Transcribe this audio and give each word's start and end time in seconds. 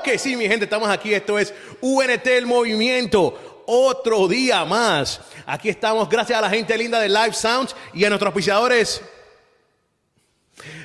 Que 0.00 0.18
sí, 0.18 0.36
mi 0.36 0.48
gente, 0.48 0.64
estamos 0.64 0.88
aquí. 0.88 1.12
Esto 1.12 1.38
es 1.38 1.52
UNT 1.80 2.26
El 2.26 2.46
Movimiento. 2.46 3.62
Otro 3.66 4.26
día 4.26 4.64
más. 4.64 5.20
Aquí 5.44 5.68
estamos, 5.68 6.08
gracias 6.08 6.38
a 6.38 6.42
la 6.42 6.48
gente 6.48 6.76
linda 6.78 6.98
de 6.98 7.08
Live 7.08 7.34
Sounds 7.34 7.76
y 7.92 8.04
a 8.04 8.08
nuestros 8.08 8.28
auspiciadores. 8.28 9.02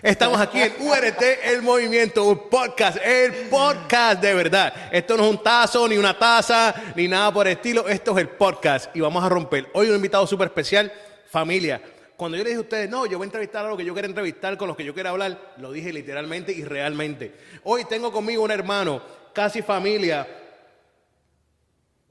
Estamos 0.02 0.39
aquí 0.41 0.62
en 0.62 0.73
URT 0.80 1.21
El 1.43 1.62
Movimiento, 1.62 2.25
un 2.25 2.50
podcast, 2.50 2.98
el 3.04 3.32
podcast 3.50 4.21
de 4.21 4.34
verdad. 4.34 4.73
Esto 4.91 5.16
no 5.16 5.24
es 5.24 5.30
un 5.32 5.44
tazo, 5.44 5.88
ni 5.88 5.98
una 5.98 6.18
taza, 6.18 6.76
ni 6.96 7.08
nada 7.08 7.32
por 7.32 7.48
estilo. 7.48 7.88
Esto 7.88 8.12
es 8.12 8.18
el 8.18 8.30
podcast 8.30 8.94
y 8.96 9.00
vamos 9.00 9.24
a 9.24 9.30
romper. 9.30 9.70
Hoy 9.74 9.89
un 9.89 9.96
invitado 9.96 10.28
súper 10.28 10.48
especial, 10.48 10.92
familia. 11.30 11.82
Cuando 12.18 12.36
yo 12.36 12.43
le 12.43 12.49
dije 12.49 12.57
a 12.57 12.63
ustedes, 12.63 12.89
no, 12.89 13.05
yo 13.05 13.20
voy 13.20 13.25
a 13.25 13.27
entrevistar 13.27 13.63
a 13.63 13.70
los 13.70 13.77
que 13.77 13.86
yo 13.86 13.93
quiero 13.93 14.07
entrevistar, 14.07 14.57
con 14.57 14.67
los 14.67 14.75
que 14.75 14.84
yo 14.84 14.93
quiero 14.93 15.09
hablar, 15.09 15.54
lo 15.57 15.71
dije 15.71 15.93
literalmente 15.93 16.52
y 16.52 16.63
realmente. 16.63 17.31
Hoy 17.63 17.85
tengo 17.85 18.12
conmigo 18.12 18.44
un 18.44 18.49
hermano, 18.49 18.99
casi 19.34 19.62
familia. 19.62 20.27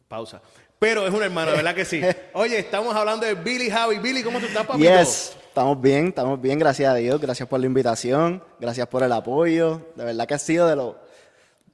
Pausa. 0.07 0.41
Pero 0.79 1.07
es 1.09 1.13
un 1.13 1.25
hermano, 1.25 1.51
¿verdad 1.51 1.75
que 1.75 1.85
sí? 1.85 2.01
Oye, 2.35 2.61
estamos 2.61 2.95
hablando 2.95 3.27
de 3.27 3.35
Billy 3.35 3.69
Javi. 3.69 3.99
Billy, 3.99 4.23
¿cómo 4.23 4.39
tú 4.39 4.47
estás, 4.47 4.65
papito? 4.65 4.89
Yes, 4.89 5.37
estamos 5.49 5.81
bien, 5.81 6.09
estamos 6.09 6.41
bien, 6.41 6.59
gracias 6.59 6.89
a 6.89 6.95
Dios. 6.95 7.21
Gracias 7.21 7.49
por 7.49 7.59
la 7.59 7.67
invitación, 7.67 8.45
gracias 8.61 8.87
por 8.87 9.03
el 9.03 9.11
apoyo. 9.11 9.89
De 9.97 10.05
verdad 10.05 10.29
que 10.29 10.35
ha 10.35 10.39
sido 10.39 10.69
de 10.69 10.77
los 10.77 10.95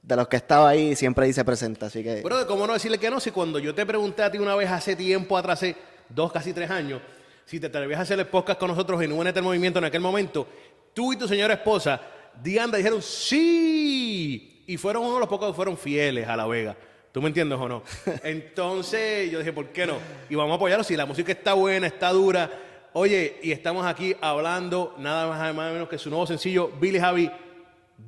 de 0.01 0.15
los 0.15 0.27
que 0.27 0.37
estaba 0.37 0.69
ahí 0.69 0.89
y 0.89 0.95
siempre 0.95 1.25
dice 1.25 1.45
presente, 1.45 1.85
así 1.85 2.03
que... 2.03 2.19
Pero, 2.21 2.45
¿cómo 2.45 2.67
no 2.67 2.73
decirle 2.73 2.97
que 2.97 3.09
no? 3.09 3.21
Si 3.21 3.31
cuando 3.31 3.57
yo 3.57 3.73
te 3.73 3.85
pregunté 3.85 4.21
a 4.21 4.29
ti 4.29 4.37
una 4.37 4.53
vez 4.53 4.69
hace 4.69 4.97
tiempo 4.97 5.37
atrás, 5.37 5.59
hace 5.59 5.77
dos, 6.09 6.29
casi 6.29 6.51
tres 6.51 6.69
años, 6.69 7.01
si 7.45 7.59
te 7.59 7.67
atrevías 7.67 7.99
a 7.99 8.03
hacer 8.03 8.19
el 8.19 8.27
podcast 8.27 8.59
con 8.59 8.69
nosotros 8.69 9.01
en 9.01 9.11
Únete 9.11 9.39
el 9.39 9.45
Movimiento 9.45 9.79
en 9.79 9.85
aquel 9.85 10.01
momento, 10.01 10.47
tú 10.93 11.13
y 11.13 11.17
tu 11.17 11.27
señora 11.27 11.53
esposa, 11.53 12.01
Dianda, 12.41 12.77
dijeron 12.77 13.01
sí. 13.01 14.63
Y 14.65 14.77
fueron 14.77 15.03
uno 15.03 15.15
de 15.15 15.19
los 15.19 15.29
pocos 15.29 15.49
que 15.49 15.53
fueron 15.53 15.77
fieles 15.77 16.27
a 16.27 16.37
La 16.37 16.47
Vega. 16.47 16.75
¿Tú 17.11 17.21
me 17.21 17.27
entiendes 17.27 17.59
o 17.59 17.67
no? 17.67 17.83
Entonces 18.23 19.29
yo 19.29 19.39
dije, 19.39 19.53
¿por 19.53 19.67
qué 19.67 19.85
no? 19.85 19.97
Y 20.29 20.35
vamos 20.35 20.53
a 20.53 20.55
apoyarlo. 20.55 20.83
Si 20.83 20.95
la 20.95 21.05
música 21.05 21.31
está 21.31 21.53
buena, 21.53 21.87
está 21.87 22.11
dura. 22.11 22.49
Oye, 22.93 23.39
y 23.43 23.51
estamos 23.51 23.85
aquí 23.85 24.15
hablando 24.21 24.95
nada 24.97 25.27
más 25.27 25.39
nada 25.39 25.71
menos 25.71 25.89
que 25.89 25.97
su 25.97 26.09
nuevo 26.09 26.25
sencillo, 26.25 26.71
Billy 26.79 26.99
Javi 26.99 27.29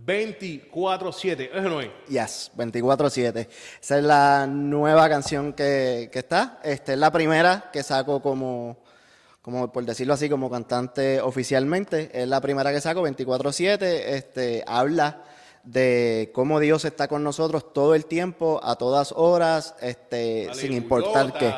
24-7. 0.05 1.49
¿Eso 1.53 1.69
no 1.69 1.81
es? 1.81 1.89
Yes, 2.07 2.51
24-7. 2.55 3.47
Esa 3.81 3.97
es 3.97 4.03
la 4.03 4.47
nueva 4.47 5.07
canción 5.09 5.53
que, 5.53 6.09
que 6.11 6.19
está. 6.19 6.59
Esta 6.63 6.93
es 6.93 6.99
la 6.99 7.11
primera 7.11 7.69
que 7.71 7.83
saco 7.83 8.21
como, 8.21 8.77
como, 9.45 9.71
por 9.71 9.85
decirlo 9.85 10.15
así, 10.15 10.27
como 10.27 10.49
cantante 10.49 11.21
oficialmente. 11.21 12.09
Es 12.11 12.27
la 12.27 12.41
primera 12.41 12.73
que 12.73 12.81
saco, 12.81 13.07
24-7. 13.07 13.79
Este, 13.83 14.63
habla 14.65 15.21
de 15.63 16.31
cómo 16.33 16.59
Dios 16.59 16.83
está 16.83 17.07
con 17.07 17.23
nosotros 17.23 17.71
todo 17.71 17.93
el 17.93 18.07
tiempo, 18.07 18.59
a 18.63 18.75
todas 18.75 19.11
horas, 19.15 19.75
este, 19.81 20.51
sin 20.55 20.73
importar 20.73 21.31
qué. 21.37 21.53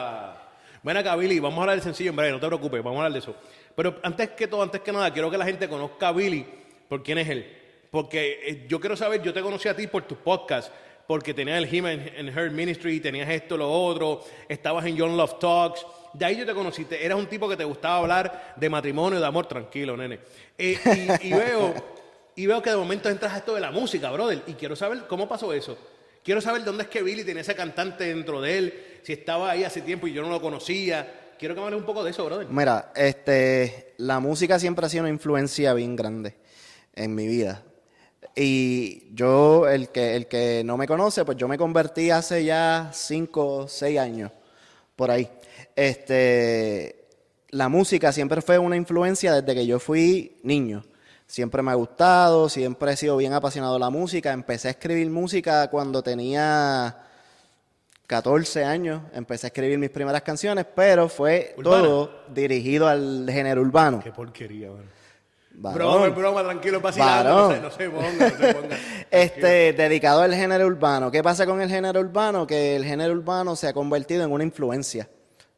Bueno, 0.84 1.00
acá, 1.00 1.16
Billy, 1.16 1.40
vamos 1.40 1.60
a 1.60 1.62
hablar 1.62 1.78
del 1.78 1.84
sencillo 1.84 2.10
en 2.10 2.18
breve, 2.18 2.34
no 2.34 2.42
te 2.42 2.48
preocupes, 2.48 2.84
vamos 2.84 2.98
a 2.98 3.06
hablar 3.06 3.14
de 3.14 3.20
eso. 3.20 3.34
Pero 3.74 3.96
antes 4.04 4.32
que 4.32 4.50
todo, 4.50 4.64
antes 4.64 4.82
que 4.82 4.92
nada, 4.92 5.14
quiero 5.14 5.32
que 5.32 5.38
la 5.38 5.46
gente 5.46 5.70
conozca 5.70 6.10
a 6.10 6.12
Billy 6.12 6.46
por 6.90 7.02
quién 7.02 7.20
es 7.20 7.30
él. 7.30 7.58
Porque 7.90 8.42
eh, 8.46 8.66
yo 8.68 8.82
quiero 8.82 8.98
saber, 8.98 9.22
yo 9.22 9.34
te 9.34 9.42
conocí 9.42 9.70
a 9.70 9.76
ti 9.78 9.88
por 9.88 10.04
tus 10.04 10.18
podcasts, 10.18 10.74
porque 11.08 11.34
tenías 11.34 11.58
el 11.58 11.74
Him 11.74 11.86
and 11.86 12.38
Her 12.38 12.52
Ministry, 12.52 13.00
tenías 13.00 13.30
esto, 13.30 13.56
lo 13.56 13.72
otro, 13.72 14.26
estabas 14.50 14.86
en 14.86 15.00
John 15.00 15.16
Love 15.16 15.40
Talks. 15.40 15.86
De 16.14 16.26
ahí 16.26 16.38
yo 16.38 16.46
te 16.46 16.54
conociste. 16.54 17.06
Eras 17.06 17.18
un 17.18 17.28
tipo 17.28 17.48
que 17.48 17.58
te 17.58 17.64
gustaba 17.64 17.98
hablar 17.98 18.54
de 18.56 18.70
matrimonio, 18.70 19.20
de 19.20 19.26
amor, 19.26 19.48
tranquilo, 19.48 19.96
nene. 19.96 20.20
Eh, 20.58 20.78
y, 21.22 21.32
veo 21.32 21.74
y 22.36 22.46
veo 22.46 22.62
que 22.62 22.70
de 22.70 22.78
momento 22.78 23.10
entras 23.10 23.34
a 23.34 23.38
esto 23.38 23.56
de 23.56 23.62
la 23.62 23.72
música, 23.72 24.12
brother. 24.12 24.44
Y 24.48 24.54
quiero 24.54 24.76
saber 24.76 25.06
cómo 25.08 25.28
pasó 25.28 25.54
eso. 25.54 25.78
Quiero 26.24 26.42
saber 26.42 26.64
dónde 26.64 26.84
es 26.84 26.90
que 26.90 27.02
Billy 27.02 27.24
tenía 27.24 27.42
ese 27.42 27.56
cantante 27.56 28.04
dentro 28.06 28.42
de 28.42 28.58
él, 28.58 28.74
si 29.04 29.14
estaba 29.14 29.52
ahí 29.52 29.64
hace 29.64 29.82
tiempo 29.82 30.08
y 30.08 30.14
yo 30.14 30.22
no 30.22 30.30
lo 30.30 30.42
conocía. 30.42 31.34
Quiero 31.40 31.56
que 31.56 31.62
me 31.62 31.68
hables 31.68 31.80
un 31.80 31.86
poco 31.86 32.04
de 32.04 32.12
eso, 32.12 32.26
brother. 32.26 32.48
Mira, 32.50 32.92
este, 32.96 33.94
la 33.98 34.20
música 34.20 34.60
siempre 34.60 34.86
ha 34.86 34.90
sido 34.90 35.04
una 35.04 35.10
influencia 35.10 35.74
bien 35.74 35.96
grande 35.96 36.36
en 36.96 37.16
mi 37.16 37.28
vida. 37.28 37.64
Y 38.36 39.16
yo, 39.16 39.68
el 39.68 39.90
que, 39.90 40.16
el 40.16 40.28
que 40.28 40.64
no 40.66 40.78
me 40.78 40.86
conoce, 40.86 41.24
pues 41.26 41.38
yo 41.38 41.48
me 41.48 41.58
convertí 41.58 42.12
hace 42.12 42.44
ya 42.44 42.92
cinco, 42.94 43.68
seis 43.68 43.98
años, 43.98 44.32
por 44.98 45.12
ahí. 45.12 45.30
Este, 45.78 47.08
la 47.52 47.70
música 47.70 48.12
siempre 48.12 48.42
fue 48.42 48.58
una 48.58 48.76
influencia 48.76 49.34
desde 49.34 49.56
que 49.56 49.66
yo 49.66 49.80
fui 49.80 50.42
niño 50.44 50.84
siempre 51.28 51.62
me 51.62 51.72
ha 51.72 51.76
gustado, 51.76 52.50
siempre 52.50 52.94
he 52.94 52.98
sido 52.98 53.18
bien 53.18 53.34
apasionado 53.34 53.74
de 53.74 53.80
la 53.82 53.90
música. 53.90 54.32
Empecé 54.32 54.70
a 54.70 54.72
escribir 54.72 55.10
música 55.10 55.70
cuando 55.70 56.02
tenía 56.02 56.98
14 58.08 58.64
años, 58.64 59.02
empecé 59.14 59.48
a 59.48 59.50
escribir 59.50 59.78
mis 59.78 59.90
primeras 59.90 60.22
canciones, 60.22 60.66
pero 60.74 61.10
fue 61.10 61.56
todo 61.62 62.24
dirigido 62.34 62.88
al 62.88 63.30
género 63.30 63.62
urbano. 63.62 64.00
Qué 64.00 64.12
porquería, 64.12 64.70
bueno. 64.70 64.98
Broma, 65.60 66.10
broma, 66.10 66.44
tranquilo, 66.44 66.80
vacilando, 66.80 67.50
no, 67.50 67.62
no 67.62 67.72
se 67.72 67.90
ponga, 67.90 68.30
no 68.30 68.38
se 68.38 68.54
ponga. 68.54 68.78
este, 69.12 69.74
dedicado 69.74 70.22
al 70.22 70.36
género 70.36 70.68
urbano. 70.68 71.10
¿Qué 71.10 71.24
pasa 71.24 71.48
con 71.48 71.62
el 71.62 71.70
género 71.70 72.00
urbano? 72.00 72.46
Que 72.46 72.76
el 72.76 72.86
género 72.86 73.14
urbano 73.14 73.56
se 73.56 73.68
ha 73.68 73.74
convertido 73.74 74.24
en 74.24 74.32
una 74.32 74.44
influencia 74.44 75.10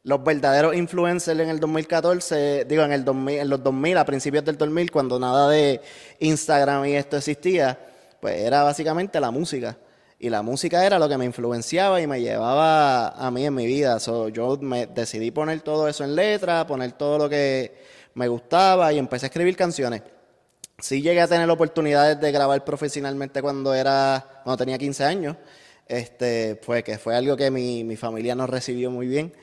los 0.04 0.24
verdaderos 0.24 0.76
influencers 0.76 1.40
en 1.40 1.50
el 1.50 1.60
2014, 1.60 2.66
digo, 2.66 2.84
en, 2.84 2.94
el 2.94 3.04
2000, 3.04 3.40
en 3.40 3.50
los 3.50 3.62
2000, 3.62 3.98
a 3.98 4.06
principios 4.06 4.46
del 4.46 4.58
2000, 4.58 4.92
cuando 4.92 5.20
nada 5.20 5.50
de 5.50 5.82
Instagram 6.20 6.86
y 6.86 6.96
esto 6.96 7.18
existía, 7.18 7.78
pues 8.22 8.42
era 8.42 8.64
básicamente 8.64 9.20
la 9.20 9.32
música. 9.32 9.78
Y 10.22 10.30
la 10.30 10.42
música 10.42 10.86
era 10.86 11.00
lo 11.00 11.08
que 11.08 11.18
me 11.18 11.26
influenciaba 11.26 12.02
y 12.02 12.08
me 12.08 12.20
llevaba 12.20 13.10
a 13.10 13.32
mí 13.32 13.46
en 13.46 13.54
mi 13.54 13.66
vida. 13.66 13.98
yo 14.34 14.58
me 14.60 14.88
decidí 14.88 15.32
poner 15.32 15.62
todo 15.62 15.88
eso 15.88 16.04
en 16.04 16.16
letra, 16.16 16.68
poner 16.68 16.92
todo 16.94 17.18
lo 17.18 17.30
que 17.30 17.99
me 18.14 18.28
gustaba 18.28 18.92
y 18.94 18.98
empecé 18.98 19.26
a 19.26 19.28
escribir 19.28 19.56
canciones. 19.56 20.02
Sí 20.80 21.02
llegué 21.02 21.22
a 21.22 21.28
tener 21.28 21.50
oportunidades 21.50 22.20
de 22.20 22.32
grabar 22.32 22.64
profesionalmente 22.64 23.42
cuando 23.42 23.74
era 23.74 24.42
cuando 24.44 24.58
tenía 24.58 24.78
15 24.78 25.04
años, 25.04 25.36
este, 25.88 26.56
pues 26.56 26.84
que 26.84 26.98
fue 26.98 27.16
algo 27.16 27.36
que 27.36 27.52
mi, 27.52 27.84
mi 27.84 27.96
familia 27.96 28.36
no 28.36 28.48
recibió 28.48 28.90
muy 28.90 29.08
bien. 29.08 29.34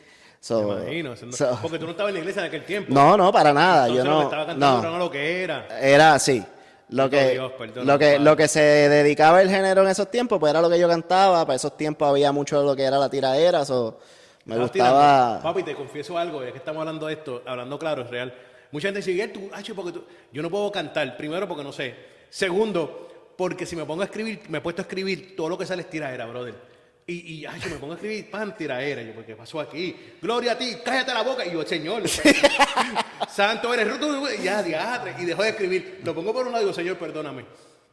So, 0.41 0.79
imagino, 0.81 1.15
porque 1.61 1.79
tú 1.79 1.87
no 1.87 1.91
estabas 1.91 2.11
en 2.11 2.15
la 2.15 2.21
iglesia 2.21 2.43
en 2.43 2.49
aquel 2.49 2.65
tiempo. 2.65 2.95
No, 2.95 3.17
no, 3.17 3.33
para 3.33 3.53
nada. 3.53 3.89
yo 3.89 4.05
no. 4.05 4.23
Estaba 4.23 4.47
cantando 4.47 4.91
no, 4.91 4.99
lo 4.99 5.11
que 5.11 5.43
era. 5.43 5.67
Era 5.81 6.15
así. 6.15 6.43
Lo 6.89 7.11
que, 7.11 7.37
lo, 7.83 7.99
que, 7.99 8.21
lo 8.21 8.37
que 8.37 8.47
se 8.47 8.61
dedicaba 8.61 9.43
el 9.43 9.51
género 9.51 9.83
en 9.83 9.89
esos 9.89 10.09
tiempos, 10.09 10.39
pues 10.39 10.51
era 10.51 10.61
lo 10.61 10.71
que 10.71 10.79
yo 10.79 10.87
cantaba. 10.87 11.45
Para 11.45 11.57
esos 11.57 11.77
tiempos 11.77 12.09
había 12.09 12.31
mucho 12.31 12.61
de 12.61 12.65
lo 12.65 12.77
que 12.77 12.85
era 12.85 12.97
la 12.97 13.11
tiradera. 13.11 13.65
So, 13.65 13.99
me 14.45 14.57
gustaba. 14.57 15.41
Papi, 15.43 15.65
te 15.65 15.75
confieso 15.75 16.17
algo, 16.17 16.45
es 16.45 16.53
que 16.53 16.59
estamos 16.59 16.81
hablando 16.81 17.09
de 17.09 17.15
esto, 17.15 17.43
hablando 17.45 17.77
claro, 17.77 18.03
es 18.03 18.11
real. 18.11 18.33
Mucha 18.77 18.89
gente 18.89 19.01
dice, 19.01 19.29
tú, 19.29 19.49
porque 19.75 19.91
tú... 19.91 20.05
yo 20.31 20.43
no 20.43 20.51
puedo 20.51 20.71
cantar. 20.71 21.17
Primero, 21.17 21.49
porque 21.49 21.65
no 21.65 21.73
sé. 21.73 21.95
Segundo, 22.29 23.33
porque 23.35 23.65
si 23.65 23.75
me 23.75 23.87
pongo 23.87 24.03
a 24.03 24.05
escribir, 24.05 24.43
me 24.51 24.59
he 24.59 24.61
puesto 24.61 24.83
a 24.83 24.85
escribir, 24.85 25.35
todo 25.35 25.49
lo 25.49 25.57
que 25.57 25.65
sale 25.65 25.81
es 25.81 25.89
tiradera, 25.89 26.27
brother. 26.27 26.55
Y, 27.07 27.37
y 27.37 27.47
ay, 27.47 27.59
yo 27.59 27.71
me 27.71 27.77
pongo 27.77 27.95
a 27.95 27.97
escribir 27.97 28.31
pan 28.31 28.55
tiraera. 28.55 29.01
Yo, 29.01 29.25
¿qué 29.25 29.35
pasó 29.35 29.61
aquí? 29.61 29.97
Gloria 30.21 30.53
a 30.53 30.59
ti, 30.59 30.77
cállate 30.85 31.15
la 31.15 31.23
boca. 31.23 31.47
Y 31.47 31.53
yo, 31.53 31.63
Señor, 31.63 32.03
santo 33.31 33.73
eres. 33.73 33.89
Ya, 34.43 34.63
diadre. 34.63 35.15
Y 35.21 35.25
dejó 35.25 35.43
de 35.43 35.49
escribir. 35.49 36.03
Lo 36.05 36.15
pongo 36.15 36.35
por 36.35 36.45
un 36.45 36.53
lado 36.53 36.63
y 36.63 36.67
digo, 36.67 36.75
Señor, 36.75 36.99
perdóname. 36.99 37.47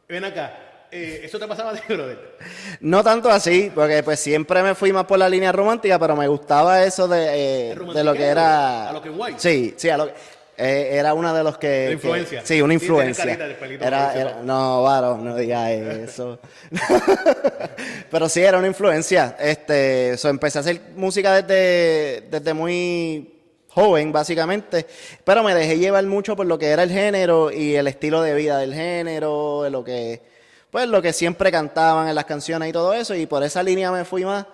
Ven 0.06 0.22
acá. 0.26 0.88
Eh, 0.90 1.22
¿Eso 1.24 1.38
te 1.38 1.48
pasaba 1.48 1.70
a 1.70 1.74
ti, 1.74 1.94
brother? 1.94 2.36
No 2.80 3.02
tanto 3.02 3.30
así, 3.30 3.72
porque 3.74 4.02
pues 4.02 4.20
siempre 4.20 4.62
me 4.62 4.74
fui 4.74 4.92
más 4.92 5.06
por 5.06 5.18
la 5.18 5.28
línea 5.28 5.50
romántica, 5.50 5.98
pero 5.98 6.14
me 6.14 6.28
gustaba 6.28 6.84
eso 6.84 7.08
de, 7.08 7.70
eh, 7.72 7.74
de 7.74 8.04
lo 8.04 8.12
que 8.12 8.24
era... 8.24 8.90
A 8.90 8.92
lo 8.92 9.02
que 9.02 9.08
en 9.08 9.18
white. 9.18 9.38
Sí, 9.38 9.74
sí, 9.76 9.88
a 9.88 9.96
lo 9.96 10.06
que... 10.06 10.14
Eh, 10.56 10.90
era 10.92 11.14
una 11.14 11.34
de 11.34 11.42
los 11.42 11.58
que. 11.58 11.90
influencia. 11.92 12.42
sí, 12.44 12.62
una 12.62 12.74
influencia. 12.74 13.24
era, 13.80 14.40
no, 14.44 14.82
varón, 14.82 15.24
no 15.24 15.36
digas 15.36 15.70
eso. 15.70 16.38
Pero 18.10 18.28
sí, 18.28 18.40
era 18.40 18.58
una 18.58 18.68
influencia. 18.68 19.36
Este, 19.40 20.14
empecé 20.28 20.58
a 20.58 20.60
hacer 20.60 20.80
música 20.94 21.42
desde, 21.42 22.28
desde 22.30 22.54
muy 22.54 23.34
joven, 23.68 24.12
básicamente. 24.12 24.86
Pero 25.24 25.42
me 25.42 25.54
dejé 25.54 25.78
llevar 25.78 26.04
mucho 26.06 26.36
por 26.36 26.46
lo 26.46 26.56
que 26.58 26.68
era 26.68 26.84
el 26.84 26.90
género 26.90 27.50
y 27.50 27.74
el 27.74 27.88
estilo 27.88 28.22
de 28.22 28.34
vida 28.34 28.58
del 28.58 28.74
género, 28.74 29.68
lo 29.68 29.82
que, 29.82 30.22
pues, 30.70 30.88
lo 30.88 31.02
que 31.02 31.12
siempre 31.12 31.50
cantaban 31.50 32.06
en 32.06 32.14
las 32.14 32.26
canciones 32.26 32.68
y 32.68 32.72
todo 32.72 32.94
eso. 32.94 33.16
Y 33.16 33.26
por 33.26 33.42
esa 33.42 33.62
línea 33.62 33.90
me 33.90 34.04
fui 34.04 34.24
más 34.24 34.46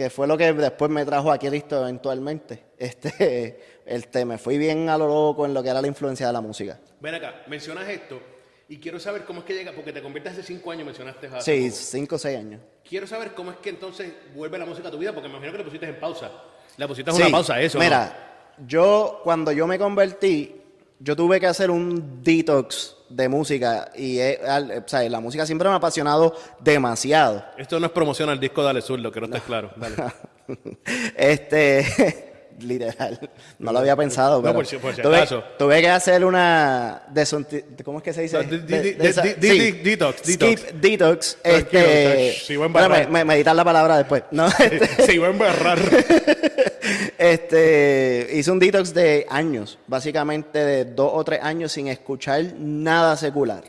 que 0.00 0.08
fue 0.08 0.26
lo 0.26 0.38
que 0.38 0.50
después 0.54 0.90
me 0.90 1.04
trajo 1.04 1.30
a 1.30 1.38
Cristo 1.38 1.82
eventualmente. 1.82 2.70
Este, 2.80 3.60
este, 3.84 4.24
me 4.24 4.38
fui 4.38 4.56
bien 4.56 4.88
a 4.88 4.96
lo 4.96 5.06
loco 5.06 5.44
en 5.44 5.52
lo 5.52 5.62
que 5.62 5.68
era 5.68 5.82
la 5.82 5.86
influencia 5.86 6.26
de 6.26 6.32
la 6.32 6.40
música. 6.40 6.80
Ven 6.98 7.14
acá, 7.16 7.42
mencionas 7.48 7.86
esto 7.86 8.18
y 8.66 8.78
quiero 8.78 8.98
saber 8.98 9.26
cómo 9.26 9.40
es 9.40 9.44
que 9.44 9.52
llega, 9.52 9.72
porque 9.72 9.92
te 9.92 10.00
conviertes 10.00 10.32
hace 10.32 10.42
cinco 10.42 10.70
años, 10.70 10.86
mencionaste 10.86 11.28
Sí, 11.40 11.70
cinco 11.70 12.14
o 12.14 12.18
seis 12.18 12.38
años. 12.38 12.62
Quiero 12.88 13.06
saber 13.06 13.34
cómo 13.34 13.50
es 13.50 13.58
que 13.58 13.68
entonces 13.68 14.10
vuelve 14.34 14.56
la 14.56 14.64
música 14.64 14.88
a 14.88 14.90
tu 14.90 14.96
vida, 14.96 15.12
porque 15.12 15.28
me 15.28 15.34
imagino 15.34 15.52
que 15.52 15.58
la 15.58 15.64
pusiste 15.64 15.86
en 15.86 16.00
pausa. 16.00 16.32
La 16.78 16.88
pusiste 16.88 17.10
en 17.10 17.16
una 17.18 17.28
pausa, 17.30 17.60
eso. 17.60 17.78
Mira, 17.78 18.54
yo 18.66 19.20
cuando 19.22 19.52
yo 19.52 19.66
me 19.66 19.78
convertí, 19.78 20.59
yo 21.00 21.16
tuve 21.16 21.40
que 21.40 21.46
hacer 21.46 21.70
un 21.70 22.22
detox 22.22 22.94
de 23.08 23.28
música 23.28 23.90
y 23.96 24.20
al- 24.20 24.84
o 24.84 24.88
sea, 24.88 25.02
la 25.08 25.18
música 25.20 25.44
siempre 25.46 25.66
me 25.68 25.72
ha 25.74 25.78
apasionado 25.78 26.36
demasiado. 26.60 27.44
Esto 27.58 27.80
no 27.80 27.86
es 27.86 27.92
promoción 27.92 28.28
al 28.28 28.38
disco 28.38 28.62
Dale 28.62 28.82
Sur, 28.82 29.00
lo 29.00 29.10
que 29.10 29.20
no 29.20 29.26
está 29.26 29.40
claro. 29.40 29.70
Dale. 29.76 29.96
Este, 31.16 32.26
literal, 32.60 33.30
no 33.60 33.72
lo 33.72 33.78
había 33.78 33.94
pensado, 33.96 34.36
No, 34.36 34.42
pero 34.42 34.54
por 34.54 34.66
si- 34.66 34.76
por 34.76 34.94
si 34.94 35.00
tuve, 35.02 35.16
acaso. 35.16 35.42
tuve 35.58 35.80
que 35.80 35.88
hacer 35.88 36.24
una 36.24 37.02
¿cómo 37.84 37.98
es 37.98 38.04
que 38.04 38.12
se 38.12 38.22
dice? 38.22 38.38
De- 38.42 38.58
de 38.94 39.08
esa- 39.08 39.22
sí. 39.22 39.34
detox, 39.38 40.20
Skip 40.24 40.58
detox. 40.74 41.36
Tranquilo, 41.42 41.82
Este, 41.84 42.32
si 42.44 42.56
voy 42.56 42.64
a 42.64 42.66
embarrar. 42.66 43.08
me, 43.08 43.18
me- 43.20 43.24
meditar 43.24 43.54
la 43.56 43.64
palabra 43.64 43.96
después. 43.96 44.24
No, 44.32 44.46
este, 44.58 44.86
Se 45.06 45.14
iba 45.14 45.28
a 45.28 45.30
embarrar. 45.30 45.78
Este, 47.18 48.28
hice 48.32 48.50
un 48.50 48.58
detox 48.58 48.94
de 48.94 49.26
años, 49.28 49.78
básicamente 49.86 50.58
de 50.58 50.84
dos 50.84 51.10
o 51.14 51.24
tres 51.24 51.40
años 51.42 51.72
sin 51.72 51.88
escuchar 51.88 52.54
nada 52.58 53.16
secular. 53.16 53.64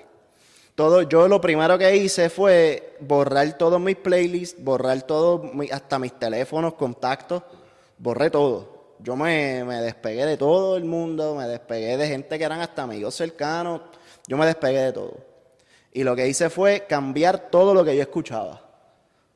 Todo, 0.76 1.02
yo 1.04 1.28
lo 1.28 1.42
primero 1.42 1.78
que 1.78 1.96
hice 1.96 2.30
fue 2.30 2.96
borrar 3.02 3.58
todos 3.58 3.80
mis 3.80 3.98
playlists, 3.98 4.64
borrar 4.64 5.02
todo, 5.04 5.52
hasta 5.72 6.00
mis 6.00 6.18
teléfonos, 6.18 6.74
contactos, 6.76 7.44
borré 7.98 8.30
todo. 8.30 8.96
Yo 9.00 9.16
me, 9.16 9.64
me 9.64 9.82
despegué 9.82 10.26
de 10.26 10.38
todo 10.38 10.78
el 10.78 10.86
mundo, 10.86 11.36
me 11.36 11.48
despegué 11.48 11.98
de 11.98 12.08
gente 12.08 12.38
que 12.38 12.44
eran 12.44 12.62
hasta 12.62 12.84
amigos 12.84 13.16
cercanos, 13.16 13.82
yo 14.28 14.38
me 14.38 14.46
despegué 14.46 14.80
de 14.80 14.94
todo. 14.94 15.18
Y 15.92 16.04
lo 16.04 16.16
que 16.16 16.28
hice 16.28 16.50
fue 16.50 16.86
cambiar 16.88 17.50
todo 17.50 17.74
lo 17.74 17.84
que 17.84 17.96
yo 17.96 18.02
escuchaba. 18.02 18.61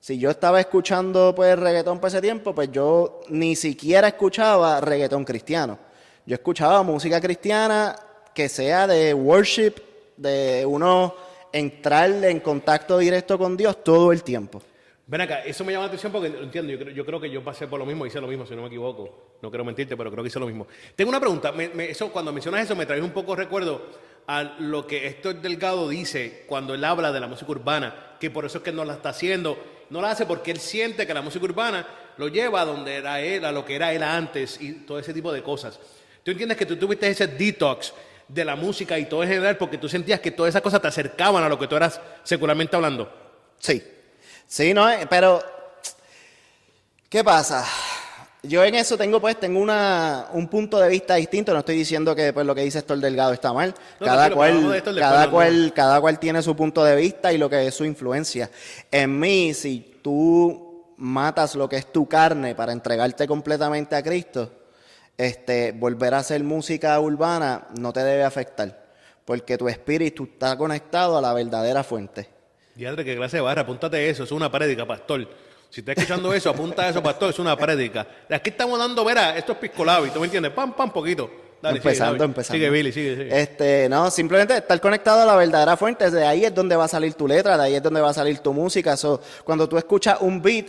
Si 0.06 0.20
yo 0.20 0.30
estaba 0.30 0.60
escuchando 0.60 1.34
pues 1.36 1.58
reggaetón 1.58 2.00
por 2.00 2.10
ese 2.10 2.22
tiempo, 2.22 2.54
pues 2.54 2.72
yo 2.72 3.22
ni 3.30 3.56
siquiera 3.56 4.10
escuchaba 4.10 4.80
reggaetón 4.80 5.26
cristiano. 5.26 5.80
Yo 6.28 6.36
escuchaba 6.36 6.84
música 6.84 7.20
cristiana 7.20 7.96
que 8.32 8.48
sea 8.48 8.86
de 8.86 9.16
worship, 9.16 9.74
de 10.16 10.64
uno 10.64 11.16
entrar 11.52 12.12
en 12.24 12.40
contacto 12.40 13.00
directo 13.00 13.40
con 13.40 13.58
Dios 13.58 13.84
todo 13.84 14.12
el 14.12 14.22
tiempo. 14.22 14.62
Ven 15.08 15.22
acá, 15.22 15.40
eso 15.44 15.66
me 15.66 15.72
llama 15.72 15.86
la 15.86 15.88
atención 15.88 16.12
porque 16.12 16.28
entiendo. 16.28 16.72
Yo 16.72 16.78
creo, 16.78 16.94
yo 16.94 17.04
creo 17.04 17.20
que 17.20 17.32
yo 17.32 17.44
pasé 17.44 17.66
por 17.66 17.80
lo 17.80 17.86
mismo, 17.88 18.06
hice 18.06 18.22
lo 18.22 18.28
mismo, 18.28 18.46
si 18.46 18.56
no 18.56 18.62
me 18.62 18.68
equivoco. 18.68 19.38
No 19.42 19.50
quiero 19.50 19.66
mentirte, 19.66 19.98
pero 19.98 20.12
creo 20.12 20.24
que 20.24 20.28
hice 20.28 20.40
lo 20.40 20.46
mismo. 20.46 20.68
Tengo 20.96 21.10
una 21.10 21.20
pregunta. 21.20 21.52
Me- 21.52 21.90
eso, 21.90 22.12
cuando 22.12 22.32
mencionas 22.32 22.64
eso, 22.64 22.76
me 22.76 22.86
trae 22.86 23.02
un 23.02 23.10
poco 23.10 23.36
recuerdo 23.36 23.82
a 24.28 24.44
lo 24.60 24.86
que 24.86 25.08
Héctor 25.08 25.42
Delgado 25.42 25.90
dice 25.90 26.44
cuando 26.48 26.76
él 26.76 26.84
habla 26.84 27.12
de 27.12 27.20
la 27.20 27.26
música 27.26 27.52
urbana, 27.52 28.18
que 28.20 28.30
por 28.30 28.46
eso 28.46 28.60
es 28.60 28.64
que 28.64 28.72
no 28.72 28.86
la 28.86 28.94
está 28.94 29.10
haciendo. 29.10 29.58
No 29.90 30.02
la 30.02 30.12
hace 30.12 30.26
porque 30.26 30.52
él 30.52 30.60
siente 30.60 31.06
que 31.06 31.14
la 31.14 31.22
música 31.22 31.46
urbana 31.46 31.88
lo 32.18 32.28
lleva 32.28 32.62
a 32.62 32.66
donde 32.66 32.96
era 32.96 33.22
él, 33.22 33.46
a 33.46 33.52
lo 33.52 33.66
que 33.66 33.76
era 33.76 33.94
él 33.94 34.04
antes 34.04 34.60
y 34.62 34.74
todo 34.74 35.00
ese 35.00 35.14
tipo 35.14 35.32
de 35.32 35.44
cosas. 35.44 35.80
¿Tú 36.24 36.32
entiendes 36.32 36.58
que 36.58 36.66
tú 36.66 36.78
tuviste 36.78 37.08
ese 37.08 37.28
detox 37.28 37.94
de 38.28 38.44
la 38.44 38.56
música 38.56 38.98
y 38.98 39.06
todo 39.06 39.24
en 39.24 39.30
general 39.30 39.58
porque 39.58 39.78
tú 39.78 39.88
sentías 39.88 40.20
que 40.20 40.32
todas 40.32 40.50
esas 40.50 40.62
cosas 40.62 40.82
te 40.82 40.88
acercaban 40.88 41.44
a 41.44 41.50
lo 41.50 41.60
que 41.60 41.68
tú 41.68 41.76
eras 41.76 42.00
secularmente 42.24 42.76
hablando? 42.76 43.12
Sí. 43.60 43.84
Sí, 44.48 44.74
no, 44.74 44.90
eh, 44.90 45.06
pero 45.10 45.44
¿qué 47.10 47.24
pasa? 47.24 47.66
Yo 48.48 48.64
en 48.64 48.76
eso 48.76 48.98
tengo 48.98 49.20
pues 49.20 49.40
tengo 49.40 49.60
una, 49.60 50.28
un 50.34 50.48
punto 50.48 50.80
de 50.80 50.90
vista 50.90 51.16
distinto, 51.16 51.54
no 51.54 51.60
estoy 51.60 51.78
diciendo 51.78 52.16
que 52.16 52.34
pues 52.34 52.46
lo 52.46 52.54
que 52.54 52.62
dice 52.62 52.80
Héctor 52.80 53.00
Delgado 53.00 53.34
está 53.34 53.54
mal. 53.54 53.74
No, 54.00 54.06
cada 54.06 54.32
cual 54.32 54.72
de 54.72 54.82
cada 54.82 55.26
no, 55.26 55.32
cual 55.32 55.74
cada 55.74 56.02
cual 56.02 56.20
tiene 56.20 56.42
su 56.42 56.56
punto 56.56 56.84
de 56.84 56.96
vista 56.96 57.32
y 57.34 57.38
lo 57.38 57.50
que 57.50 57.68
es 57.68 57.76
su 57.76 57.86
influencia. 57.86 58.50
En 58.92 59.20
mí 59.20 59.54
si 59.54 60.00
tú 60.02 60.94
matas 60.98 61.56
lo 61.56 61.68
que 61.68 61.78
es 61.78 61.92
tu 61.92 62.08
carne 62.08 62.56
para 62.56 62.72
entregarte 62.72 63.28
completamente 63.28 63.96
a 63.96 64.04
Cristo, 64.04 64.52
este 65.18 65.72
volver 65.72 66.14
a 66.14 66.20
hacer 66.20 66.44
música 66.44 67.00
urbana 67.00 67.68
no 67.80 67.94
te 67.94 68.04
debe 68.04 68.24
afectar, 68.24 68.86
porque 69.26 69.58
tu 69.58 69.68
espíritu 69.68 70.24
está 70.24 70.58
conectado 70.58 71.18
a 71.18 71.22
la 71.22 71.34
verdadera 71.34 71.84
fuente. 71.84 72.30
Diadre, 72.76 73.06
qué 73.06 73.16
clase 73.16 73.38
de 73.38 73.42
barra, 73.42 73.62
apúntate 73.62 74.10
eso, 74.10 74.24
es 74.26 74.32
una 74.32 74.52
prédica, 74.52 74.86
pastor. 74.86 75.28
Si 75.70 75.82
estás 75.82 75.98
escuchando 75.98 76.34
eso, 76.34 76.50
apunta 76.50 76.88
eso, 76.88 77.04
pastor, 77.04 77.32
es 77.32 77.40
una 77.40 77.56
prédica. 77.58 78.08
Aquí 78.30 78.50
estamos 78.50 78.80
dando, 78.80 79.04
verá, 79.04 79.38
esto 79.38 79.52
es 79.54 79.58
piscolabi, 79.58 80.10
¿tú 80.10 80.20
me 80.20 80.26
entiendes? 80.26 80.54
Pam, 80.54 80.74
pam, 80.74 80.92
poquito. 80.92 81.30
Dale, 81.62 81.78
empezando, 81.78 82.24
empezando. 82.24 82.58
Sigue, 82.58 82.70
Billy, 82.70 82.92
sigue, 82.92 83.16
sigue. 83.16 83.42
Este, 83.42 83.90
no, 83.90 84.12
simplemente 84.12 84.56
estar 84.56 84.80
conectado 84.80 85.24
a 85.24 85.26
la 85.26 85.36
verdadera 85.36 85.76
fuente. 85.76 86.12
De 86.12 86.26
ahí 86.26 86.46
es 86.46 86.54
donde 86.54 86.76
va 86.76 86.86
a 86.86 86.88
salir 86.88 87.16
tu 87.16 87.28
letra, 87.28 87.58
de 87.58 87.64
ahí 87.64 87.76
es 87.76 87.82
donde 87.82 88.02
va 88.02 88.10
a 88.10 88.14
salir 88.14 88.40
tu 88.40 88.54
música. 88.54 88.96
So, 88.96 89.20
cuando 89.44 89.68
tú 89.68 89.78
escuchas 89.78 90.18
un 90.22 90.42
beat, 90.42 90.68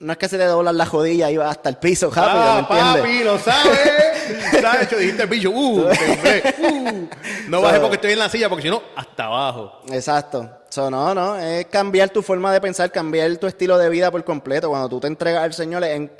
no 0.00 0.12
es 0.12 0.18
que 0.18 0.28
se 0.28 0.36
te 0.36 0.44
doblan 0.44 0.76
las 0.76 0.90
rodillas 0.90 1.30
y 1.30 1.36
va 1.36 1.48
hasta 1.48 1.70
el 1.70 1.76
piso 1.76 2.10
rápido, 2.10 2.42
¿me 2.42 2.50
ah, 2.50 2.58
entiendes? 2.58 3.02
papi, 3.02 3.24
lo 3.24 3.38
sabes. 3.38 4.60
¿Sabes? 4.60 4.90
Yo 4.90 4.98
dijiste 4.98 5.22
el 5.22 5.28
bicho, 5.28 5.50
uh, 5.50 5.88
temblé, 5.88 6.54
uh. 6.58 7.08
No 7.48 7.58
So- 7.58 7.62
bajes 7.62 7.80
porque 7.80 7.94
estoy 7.96 8.12
en 8.12 8.18
la 8.18 8.28
silla, 8.28 8.48
porque 8.48 8.62
si 8.62 8.70
no, 8.70 8.82
hasta 8.96 9.24
abajo. 9.24 9.82
Exacto. 9.90 10.50
So, 10.74 10.90
no, 10.90 11.14
no, 11.14 11.36
es 11.38 11.66
cambiar 11.66 12.10
tu 12.10 12.20
forma 12.20 12.52
de 12.52 12.60
pensar, 12.60 12.90
cambiar 12.90 13.36
tu 13.36 13.46
estilo 13.46 13.78
de 13.78 13.88
vida 13.88 14.10
por 14.10 14.24
completo. 14.24 14.70
Cuando 14.70 14.88
tú 14.88 14.98
te 14.98 15.06
entregas 15.06 15.44
al 15.44 15.52
Señor, 15.54 15.84
es 15.84 15.90
en- 15.90 16.10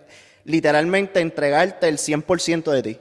literalmente 0.44 1.18
entregarte 1.18 1.88
el 1.88 1.98
100% 1.98 2.70
de 2.70 2.80
ti. 2.80 3.00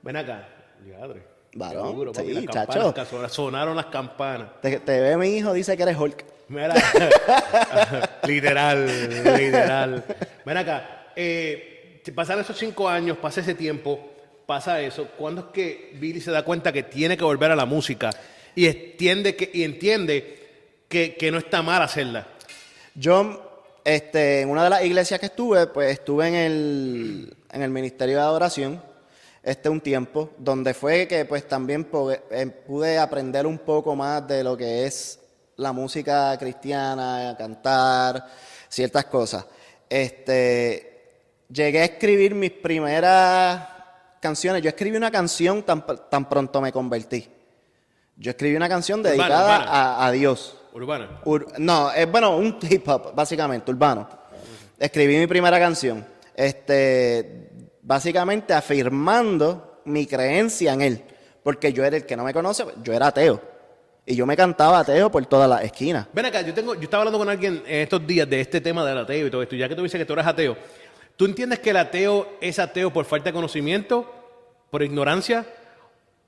Ven 0.00 0.16
acá. 0.16 0.48
Diadre. 0.84 1.24
Varón, 1.56 1.96
duro, 1.96 2.14
sí, 2.14 2.32
las 2.34 2.44
chacho. 2.44 2.94
sonaron 3.28 3.74
las 3.74 3.86
campanas. 3.86 4.60
Te, 4.62 4.78
te 4.78 5.00
ve 5.00 5.16
mi 5.16 5.30
hijo, 5.38 5.52
dice 5.52 5.76
que 5.76 5.82
eres 5.82 5.96
Hulk. 5.98 6.24
Mira, 6.46 6.72
literal, 8.28 8.86
literal. 9.24 10.04
Ven 10.46 10.56
acá, 10.56 11.08
eh, 11.16 12.00
pasan 12.14 12.38
esos 12.38 12.56
cinco 12.56 12.88
años, 12.88 13.18
pasa 13.18 13.40
ese 13.40 13.56
tiempo, 13.56 14.08
pasa 14.46 14.80
eso. 14.80 15.08
¿Cuándo 15.18 15.40
es 15.40 15.46
que 15.52 15.96
Billy 15.98 16.20
se 16.20 16.30
da 16.30 16.44
cuenta 16.44 16.72
que 16.72 16.84
tiene 16.84 17.16
que 17.16 17.24
volver 17.24 17.50
a 17.50 17.56
la 17.56 17.64
música 17.64 18.10
y 18.54 18.66
entiende 18.66 19.34
que, 19.34 19.50
y 19.52 19.64
entiende 19.64 20.39
que, 20.90 21.14
que 21.16 21.30
no 21.30 21.38
está 21.38 21.62
mal 21.62 21.80
hacerla? 21.80 22.26
Yo, 22.94 23.62
este, 23.84 24.42
en 24.42 24.50
una 24.50 24.64
de 24.64 24.70
las 24.70 24.84
iglesias 24.84 25.20
que 25.20 25.26
estuve, 25.26 25.68
pues 25.68 25.92
estuve 25.92 26.26
en 26.28 26.34
el, 26.34 27.36
en 27.52 27.62
el 27.62 27.70
Ministerio 27.70 28.16
de 28.16 28.22
Adoración, 28.22 28.82
este 29.42 29.68
un 29.68 29.80
tiempo, 29.80 30.30
donde 30.36 30.74
fue 30.74 31.06
que 31.06 31.24
pues 31.24 31.46
también 31.48 31.88
eh, 32.30 32.46
pude 32.66 32.98
aprender 32.98 33.46
un 33.46 33.58
poco 33.58 33.94
más 33.94 34.26
de 34.26 34.44
lo 34.44 34.56
que 34.56 34.84
es 34.84 35.20
la 35.56 35.72
música 35.72 36.36
cristiana, 36.38 37.36
cantar, 37.38 38.26
ciertas 38.68 39.04
cosas. 39.04 39.46
Este, 39.88 41.20
llegué 41.48 41.80
a 41.80 41.84
escribir 41.84 42.34
mis 42.34 42.50
primeras 42.50 43.66
canciones. 44.20 44.60
Yo 44.60 44.68
escribí 44.68 44.96
una 44.96 45.10
canción 45.10 45.62
tan, 45.62 45.84
tan 46.10 46.28
pronto 46.28 46.60
me 46.60 46.72
convertí. 46.72 47.28
Yo 48.16 48.32
escribí 48.32 48.56
una 48.56 48.68
canción 48.68 49.02
dedicada 49.02 50.04
a 50.04 50.10
Dios. 50.10 50.59
Urbana. 50.72 51.20
Ur- 51.24 51.46
no, 51.58 51.90
es 51.92 52.10
bueno, 52.10 52.36
un 52.36 52.58
hip 52.62 52.88
hop, 52.88 53.14
básicamente, 53.14 53.70
urbano. 53.70 54.08
Escribí 54.78 55.16
mi 55.18 55.26
primera 55.26 55.58
canción. 55.58 56.04
Este, 56.34 57.50
básicamente 57.82 58.54
afirmando 58.54 59.82
mi 59.84 60.06
creencia 60.06 60.72
en 60.72 60.82
él. 60.82 61.04
Porque 61.42 61.72
yo 61.72 61.84
era 61.84 61.96
el 61.96 62.06
que 62.06 62.16
no 62.16 62.24
me 62.24 62.32
conoce, 62.34 62.64
yo 62.82 62.92
era 62.92 63.08
ateo. 63.08 63.40
Y 64.06 64.14
yo 64.14 64.26
me 64.26 64.36
cantaba 64.36 64.80
ateo 64.80 65.10
por 65.10 65.24
todas 65.26 65.48
las 65.48 65.62
esquinas. 65.64 66.06
Ven 66.12 66.26
acá, 66.26 66.40
yo 66.42 66.52
tengo, 66.54 66.74
yo 66.74 66.82
estaba 66.82 67.02
hablando 67.02 67.18
con 67.18 67.28
alguien 67.28 67.62
en 67.66 67.80
estos 67.82 68.06
días 68.06 68.28
de 68.28 68.40
este 68.40 68.60
tema 68.60 68.84
del 68.84 68.98
ateo 68.98 69.26
y 69.26 69.30
todo 69.30 69.42
esto, 69.42 69.56
ya 69.56 69.68
que 69.68 69.74
tú 69.76 69.82
dices 69.82 69.98
que 69.98 70.04
tú 70.04 70.14
eres 70.14 70.26
ateo, 70.26 70.56
¿tú 71.16 71.26
entiendes 71.26 71.58
que 71.60 71.70
el 71.70 71.76
ateo 71.76 72.26
es 72.40 72.58
ateo 72.58 72.92
por 72.92 73.04
falta 73.04 73.26
de 73.30 73.34
conocimiento, 73.34 74.10
por 74.70 74.82
ignorancia, 74.82 75.46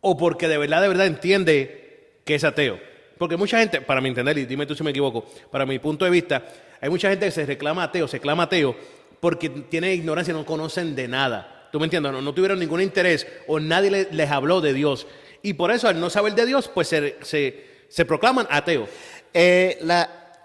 o 0.01 0.17
porque 0.17 0.49
de 0.49 0.59
verdad, 0.59 0.83
de 0.83 0.89
verdad 0.89 1.07
entiende 1.07 2.21
que 2.25 2.35
es 2.37 2.45
ateo? 2.45 2.79
Porque 3.23 3.37
mucha 3.37 3.57
gente, 3.61 3.81
para 3.81 4.01
mi 4.01 4.09
entender, 4.09 4.37
y 4.37 4.47
dime 4.47 4.67
tú 4.67 4.75
si 4.75 4.83
me 4.83 4.91
equivoco, 4.91 5.25
para 5.49 5.65
mi 5.65 5.79
punto 5.79 6.05
de 6.05 6.11
vista, 6.11 6.43
hay 6.81 6.91
mucha 6.91 7.09
gente 7.09 7.27
que 7.27 7.31
se 7.31 7.47
reclama 7.47 7.85
ateo, 7.85 8.09
se 8.09 8.19
clama 8.19 8.43
ateo, 8.43 8.75
porque 9.21 9.49
tiene 9.49 9.95
ignorancia 9.95 10.35
no 10.35 10.45
conocen 10.45 10.97
de 10.97 11.07
nada. 11.07 11.69
¿Tú 11.71 11.79
me 11.79 11.87
entiendes? 11.87 12.11
No, 12.21 12.35
tuvieron 12.35 12.59
ningún 12.59 12.81
interés 12.81 13.25
o 13.47 13.61
nadie 13.61 13.93
le- 13.93 14.09
les 14.11 14.29
habló 14.29 14.61
de 14.61 14.73
Dios. 14.73 15.07
Y 15.41 15.53
por 15.53 15.71
eso, 15.71 15.87
al 15.87 16.01
no 16.01 16.11
saber 16.11 16.35
de 16.35 16.47
Dios, 16.47 16.67
pues 16.67 16.89
se, 16.89 18.05
proclaman 18.09 18.49
ateos. 18.51 18.89
Eh, 19.33 19.79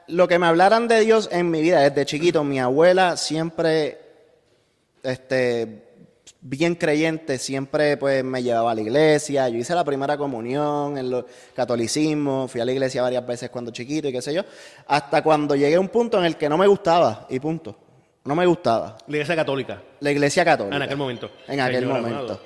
lo 0.06 0.28
que 0.28 0.38
me 0.38 0.46
hablaran 0.46 0.88
de 0.88 1.00
Dios 1.00 1.30
en 1.32 1.50
mi 1.50 1.64
vida 1.64 1.82
desde 1.90 2.06
chiquito, 2.06 2.44
mi 2.44 2.60
abuela 2.60 3.18
siempre, 3.18 3.98
este, 5.02 5.82
bien 6.50 6.76
creyente, 6.76 7.38
siempre 7.38 7.98
pues 7.98 8.24
me 8.24 8.42
llevaba 8.42 8.72
a 8.72 8.76
la 8.76 8.82
iglesia. 8.82 9.50
Yo 9.50 9.58
hice 9.58 9.76
la 9.76 9.84
primera 9.84 10.18
comunión 10.18 10.98
en 10.98 11.06
el 11.06 11.26
catolicismo, 11.54 12.48
fui 12.48 12.62
a 12.62 12.66
la 12.66 12.72
iglesia 12.72 13.02
varias 13.02 13.26
veces 13.26 13.50
cuando 13.50 13.72
chiquito 13.72 14.08
y 14.08 14.14
qué 14.14 14.22
sé 14.22 14.34
yo, 14.34 14.44
hasta 14.88 15.22
cuando 15.22 15.56
llegué 15.56 15.76
a 15.76 15.80
un 15.80 15.90
punto 15.90 16.18
en 16.18 16.26
el 16.26 16.38
que 16.38 16.48
no 16.48 16.58
me 16.58 16.68
gustaba 16.68 17.28
y 17.30 17.40
punto. 17.40 17.76
No 18.24 18.36
me 18.36 18.46
gustaba. 18.46 18.98
La 19.08 19.18
iglesia 19.18 19.36
católica. 19.36 19.82
La 20.02 20.12
iglesia 20.12 20.44
católica. 20.44 20.76
Ah, 20.76 20.78
en 20.78 20.84
aquel 20.84 20.98
momento. 20.98 21.32
En 21.48 21.60
aquel 21.60 21.82
Señor 21.82 22.02
momento. 22.02 22.20
amado. 22.20 22.42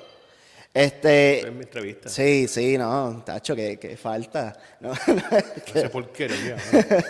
Este, 0.74 1.40
Es 1.40 1.52
mi 1.52 1.62
entrevista. 1.62 2.08
sí, 2.08 2.48
sí, 2.48 2.78
no, 2.78 3.22
tacho, 3.26 3.54
que, 3.54 3.78
que 3.78 3.96
falta. 3.96 4.56
No, 4.80 4.92
porquería. 5.92 6.56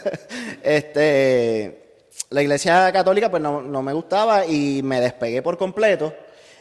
este, 0.62 2.00
la 2.30 2.42
iglesia 2.42 2.90
católica 2.92 3.30
pues 3.30 3.42
no, 3.42 3.62
no 3.62 3.82
me 3.82 3.92
gustaba 3.92 4.46
y 4.46 4.82
me 4.82 5.00
despegué 5.00 5.42
por 5.42 5.56
completo 5.56 6.12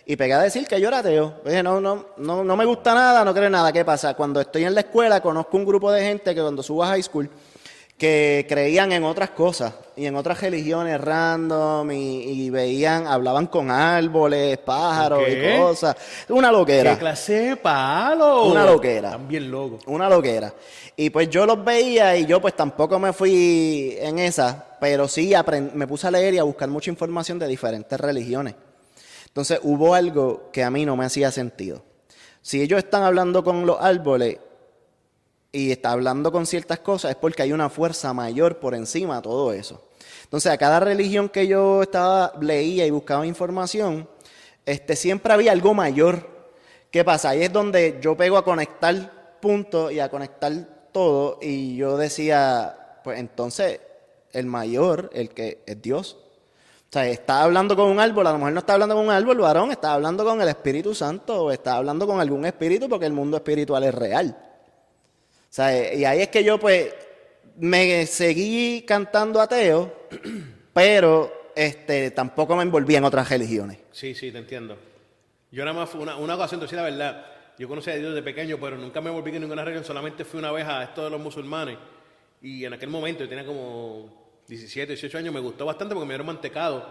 Y 0.06 0.16
pegué 0.16 0.34
a 0.34 0.42
decir 0.42 0.68
que 0.68 0.80
yo 0.82 0.88
era 0.88 1.00
ateo. 1.00 1.42
Dije, 1.46 1.62
no, 1.62 1.80
no, 1.80 2.08
no, 2.18 2.44
no 2.44 2.58
me 2.58 2.66
gusta 2.66 2.94
nada, 2.94 3.24
no 3.24 3.34
creo 3.34 3.50
nada. 3.50 3.72
¿Qué 3.72 3.86
pasa? 3.86 4.14
Cuando 4.16 4.42
estoy 4.42 4.64
en 4.64 4.74
la 4.74 4.82
escuela, 4.82 5.22
conozco 5.22 5.58
un 5.58 5.66
grupo 5.66 5.92
de 5.92 6.04
gente 6.04 6.34
que 6.34 6.42
cuando 6.42 6.64
subo 6.64 6.84
a 6.84 6.88
high 6.88 7.04
school, 7.04 7.30
que 8.02 8.48
creían 8.50 8.92
en 8.94 9.04
otras 9.04 9.30
cosas 9.30 9.76
y 9.96 10.08
en 10.08 10.16
otras 10.16 10.42
religiones 10.42 11.00
random 11.00 11.92
y, 11.92 12.24
y 12.24 12.50
veían, 12.50 13.06
hablaban 13.06 13.46
con 13.46 13.70
árboles, 13.70 14.58
pájaros 14.58 15.22
¿Qué? 15.24 15.56
y 15.56 15.60
cosas. 15.60 15.96
Una 16.30 16.52
loquera. 16.52 16.94
¿Qué 16.94 16.98
clase 16.98 17.34
de 17.34 17.56
palo? 17.58 18.46
Una 18.46 18.66
loquera. 18.66 19.10
Están 19.10 19.28
bien 19.28 19.52
locos. 19.52 19.84
Una 19.86 20.10
loquera. 20.10 20.52
Y 20.96 21.12
pues 21.12 21.30
yo 21.30 21.46
los 21.46 21.64
veía 21.64 22.18
y 22.18 22.26
yo 22.26 22.42
pues 22.42 22.56
tampoco 22.56 22.98
me 22.98 23.14
fui 23.14 23.96
en 24.00 24.18
esa, 24.18 24.66
pero 24.80 25.08
sí 25.08 25.32
me 25.76 25.86
puse 25.86 26.08
a 26.08 26.12
leer 26.12 26.34
y 26.34 26.40
a 26.40 26.44
buscar 26.44 26.70
mucha 26.70 26.90
información 26.90 27.38
de 27.38 27.48
diferentes 27.48 28.00
religiones. 28.00 28.56
Entonces 29.32 29.62
hubo 29.64 29.96
algo 29.96 30.50
que 30.52 30.62
a 30.62 30.70
mí 30.70 30.86
no 30.86 30.98
me 30.98 31.06
hacía 31.06 31.32
sentido. 31.32 31.82
Si 32.42 32.62
ellos 32.62 32.80
están 32.80 33.04
hablando 33.04 33.46
con 33.46 33.66
los 33.66 33.78
árboles 33.80 34.40
y 35.54 35.72
está 35.72 35.92
hablando 35.92 36.34
con 36.34 36.46
ciertas 36.46 36.80
cosas 36.80 37.12
es 37.12 37.18
porque 37.18 37.44
hay 37.44 37.54
una 37.54 37.70
fuerza 37.70 38.14
mayor 38.14 38.60
por 38.60 38.76
encima 38.76 39.16
de 39.18 39.22
todo 39.22 39.54
eso. 39.54 39.88
Entonces 40.26 40.52
a 40.52 40.58
cada 40.58 40.82
religión 40.82 41.30
que 41.30 41.48
yo 41.48 41.82
estaba 41.82 42.34
leía 42.42 42.86
y 42.86 42.92
buscaba 42.92 43.26
información, 43.26 44.10
este 44.66 44.98
siempre 44.98 45.32
había 45.32 45.54
algo 45.54 45.74
mayor. 45.74 46.30
¿Qué 46.92 47.06
pasa? 47.06 47.30
Ahí 47.30 47.44
es 47.44 47.54
donde 47.54 48.00
yo 48.02 48.18
pego 48.18 48.36
a 48.38 48.44
conectar 48.44 49.40
puntos 49.40 49.94
y 49.94 50.02
a 50.02 50.10
conectar 50.10 50.90
todo 50.92 51.40
y 51.42 51.78
yo 51.78 51.96
decía, 51.96 53.00
pues 53.02 53.18
entonces 53.18 53.80
el 54.34 54.46
mayor, 54.46 55.10
el 55.14 55.30
que 55.30 55.64
es 55.66 55.82
Dios. 55.82 56.18
O 56.92 56.94
sea, 56.94 57.08
está 57.08 57.44
hablando 57.44 57.74
con 57.74 57.90
un 57.90 58.02
árbol, 58.02 58.28
a 58.28 58.34
lo 58.34 58.38
mejor 58.38 58.52
no 58.52 58.60
está 58.60 58.74
hablando 58.74 58.96
con 58.96 59.06
un 59.06 59.12
árbol, 59.12 59.38
varón, 59.38 59.72
está 59.72 59.94
hablando 59.94 60.26
con 60.26 60.42
el 60.42 60.50
Espíritu 60.50 60.94
Santo 60.94 61.46
o 61.46 61.50
está 61.50 61.78
hablando 61.78 62.06
con 62.06 62.20
algún 62.20 62.46
espíritu 62.46 62.90
porque 62.90 63.06
el 63.06 63.14
mundo 63.14 63.38
espiritual 63.38 63.86
es 63.86 63.96
real. 63.96 64.38
O 64.38 65.48
sea, 65.48 65.96
y 65.96 66.04
ahí 66.04 66.20
es 66.20 66.28
que 66.28 66.44
yo 66.44 66.60
pues 66.60 66.94
me 67.56 68.06
seguí 68.06 68.82
cantando 68.82 69.40
ateo, 69.40 70.10
pero 70.74 71.32
este 71.56 72.12
tampoco 72.12 72.58
me 72.58 72.64
envolví 72.64 72.94
en 72.94 73.06
otras 73.06 73.30
religiones. 73.30 73.78
Sí, 73.94 74.14
sí, 74.14 74.30
te 74.30 74.40
entiendo. 74.40 74.76
Yo 75.50 75.64
nada 75.64 75.80
más 75.80 75.96
una, 75.96 76.18
una 76.18 76.36
ocasión, 76.36 76.60
te 76.60 76.76
la 76.76 76.84
verdad, 76.84 77.26
yo 77.58 77.70
conocí 77.70 77.90
a 77.90 77.96
Dios 77.96 78.14
de 78.14 78.22
pequeño, 78.22 78.58
pero 78.60 78.78
nunca 78.78 79.00
me 79.00 79.10
volví 79.10 79.34
en 79.34 79.44
ninguna 79.44 79.64
religión, 79.64 79.86
solamente 79.86 80.26
fui 80.26 80.40
una 80.40 80.52
vez 80.52 80.68
a 80.68 80.84
esto 80.84 81.06
de 81.06 81.10
los 81.10 81.22
musulmanes. 81.22 81.78
Y 82.42 82.66
en 82.66 82.74
aquel 82.74 82.90
momento, 82.90 83.24
yo 83.24 83.30
tenía 83.30 83.46
como 83.46 84.21
17, 84.52 84.88
18 84.94 85.18
años, 85.18 85.34
me 85.34 85.40
gustó 85.40 85.66
bastante 85.66 85.94
porque 85.96 86.06
me 86.08 86.14
dieron 86.14 86.28
mantecado 86.28 86.86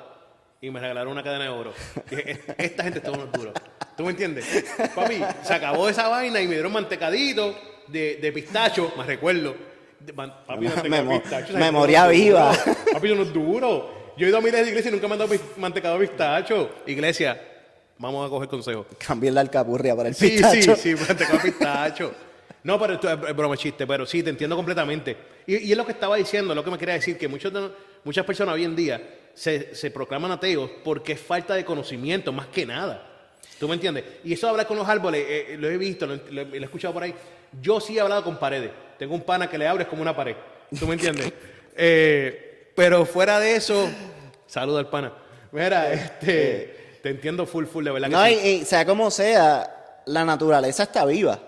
y 0.63 0.71
me 0.71 0.81
regalaron 0.81 1.13
una 1.13 1.23
cadena 1.23 1.45
de 1.45 1.51
oro. 1.51 1.73
Y 2.11 2.17
dije, 2.17 2.31
"Es- 2.33 2.41
esta 2.57 2.85
gente 2.85 2.99
está 3.01 3.11
unos 3.13 3.31
duros. 3.33 3.53
¿Tú 3.97 4.03
me 4.05 4.11
entiendes? 4.13 4.47
Papi, 4.95 5.21
se 5.43 5.53
acabó 5.55 5.89
esa 5.89 6.09
vaina 6.09 6.41
y 6.41 6.47
me 6.49 6.55
dieron 6.55 6.73
mantecadito 6.73 7.55
de, 7.89 8.17
de 8.17 8.33
pistacho, 8.33 8.93
me 8.97 9.05
recuerdo. 9.05 9.55
Papi, 10.17 10.67
Memo- 10.89 11.21
pistacho, 11.21 11.53
memoria 11.53 12.07
viva. 12.09 12.57
duros. 12.57 12.77
Papi, 12.95 13.09
son 13.09 13.19
unos 13.21 13.33
duros. 13.35 13.85
Yo 14.17 14.27
he 14.27 14.29
ido 14.31 14.39
a 14.39 14.41
miles 14.41 14.63
de 14.63 14.69
iglesias 14.69 14.87
y 14.93 14.97
nunca 14.97 15.07
me 15.09 15.13
han 15.15 15.19
dado 15.21 15.35
mantecado 15.59 15.99
de 15.99 16.07
pistacho. 16.09 16.71
Iglesia, 16.87 17.39
vamos 17.99 18.27
a 18.27 18.31
coger 18.31 18.49
consejo. 18.49 18.87
Cambié 19.07 19.31
la 19.31 19.43
alcapurria 19.43 19.95
para 19.95 20.09
el 20.09 20.15
Sí, 20.15 20.29
pistacho. 20.31 20.77
sí, 20.77 20.97
sí, 20.97 21.05
mantecado 21.07 21.37
de 21.37 21.45
pistacho. 21.45 22.15
No, 22.63 22.79
pero 22.79 22.95
esto 22.95 23.11
es 23.11 23.37
broma 23.37 23.57
chiste, 23.57 23.87
pero 23.87 24.05
sí, 24.07 24.23
te 24.23 24.31
entiendo 24.31 24.55
completamente. 24.57 25.17
Y, 25.47 25.57
y 25.69 25.73
es 25.73 25.77
lo 25.79 25.87
que 25.87 25.93
estaba 25.93 26.17
diciendo, 26.17 26.55
lo 26.55 26.63
que 26.65 26.71
me 26.71 26.79
quería 26.79 26.95
decir, 26.95 27.17
que 27.17 27.27
muchos 27.29 27.53
de- 27.53 27.71
muchas 28.05 28.25
personas 28.27 28.55
hoy 28.55 28.65
en 28.65 28.77
día 28.77 29.01
se, 29.35 29.75
se 29.75 29.91
proclaman 29.91 30.31
ateos 30.31 30.71
porque 30.85 31.13
es 31.13 31.21
falta 31.21 31.55
de 31.55 31.65
conocimiento, 31.65 32.33
más 32.33 32.49
que 32.49 32.67
nada. 32.67 33.07
¿Tú 33.59 33.67
me 33.69 33.75
entiendes? 33.75 34.05
Y 34.25 34.33
eso 34.35 34.47
de 34.47 34.51
hablar 34.53 34.67
con 34.67 34.77
los 34.77 34.89
árboles, 34.89 35.23
eh, 35.27 35.47
eh, 35.51 35.57
lo 35.59 35.69
he 35.71 35.77
visto, 35.79 36.07
lo, 36.07 36.17
lo- 36.17 36.45
lo 36.45 36.55
he 36.57 36.63
escuchado 36.65 36.93
por 36.95 37.03
ahí. 37.03 37.15
Yo 37.61 37.81
sí 37.81 37.97
he 37.97 38.01
hablado 38.01 38.23
con 38.25 38.39
paredes. 38.39 38.71
Tengo 38.99 39.15
un 39.15 39.23
pana 39.23 39.49
que 39.49 39.57
le 39.59 39.67
abres 39.67 39.87
como 39.89 40.03
una 40.03 40.15
pared. 40.15 40.37
¿Tú 40.79 40.87
me 40.87 40.95
entiendes? 40.95 41.33
Eh, 41.83 42.73
pero 42.75 43.07
fuera 43.07 43.39
de 43.41 43.55
eso, 43.57 43.89
saluda 44.47 44.81
al 44.81 44.91
pana. 44.91 45.13
Mira, 45.53 45.91
este, 45.93 46.99
te 47.03 47.09
entiendo 47.11 47.47
full, 47.47 47.65
full, 47.65 47.85
de 47.85 47.91
verdad 47.93 48.09
que 48.09 48.13
No, 48.15 48.25
sí. 48.27 48.49
y 48.61 48.65
sea 48.67 48.85
como 48.85 49.11
sea, 49.11 50.03
la 50.07 50.25
naturaleza 50.25 50.83
está 50.83 51.07
viva. 51.07 51.39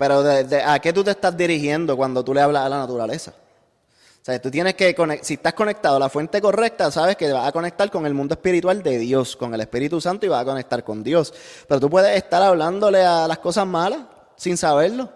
Pero 0.00 0.24
¿a 0.64 0.78
qué 0.78 0.94
tú 0.94 1.04
te 1.04 1.10
estás 1.10 1.36
dirigiendo 1.36 1.94
cuando 1.94 2.24
tú 2.24 2.32
le 2.32 2.40
hablas 2.40 2.64
a 2.64 2.70
la 2.70 2.78
naturaleza? 2.78 3.32
O 3.32 4.24
sea, 4.24 4.40
tú 4.40 4.50
tienes 4.50 4.72
que, 4.72 4.96
si 5.20 5.34
estás 5.34 5.52
conectado 5.52 5.96
a 5.96 5.98
la 5.98 6.08
fuente 6.08 6.40
correcta, 6.40 6.90
sabes 6.90 7.16
que 7.16 7.30
vas 7.30 7.46
a 7.46 7.52
conectar 7.52 7.90
con 7.90 8.06
el 8.06 8.14
mundo 8.14 8.32
espiritual 8.32 8.82
de 8.82 8.96
Dios, 8.98 9.36
con 9.36 9.52
el 9.52 9.60
Espíritu 9.60 10.00
Santo 10.00 10.24
y 10.24 10.30
vas 10.30 10.40
a 10.40 10.46
conectar 10.46 10.82
con 10.84 11.04
Dios. 11.04 11.34
Pero 11.68 11.80
tú 11.80 11.90
puedes 11.90 12.16
estar 12.16 12.42
hablándole 12.42 13.02
a 13.02 13.28
las 13.28 13.40
cosas 13.40 13.66
malas 13.66 14.00
sin 14.36 14.56
saberlo 14.56 15.10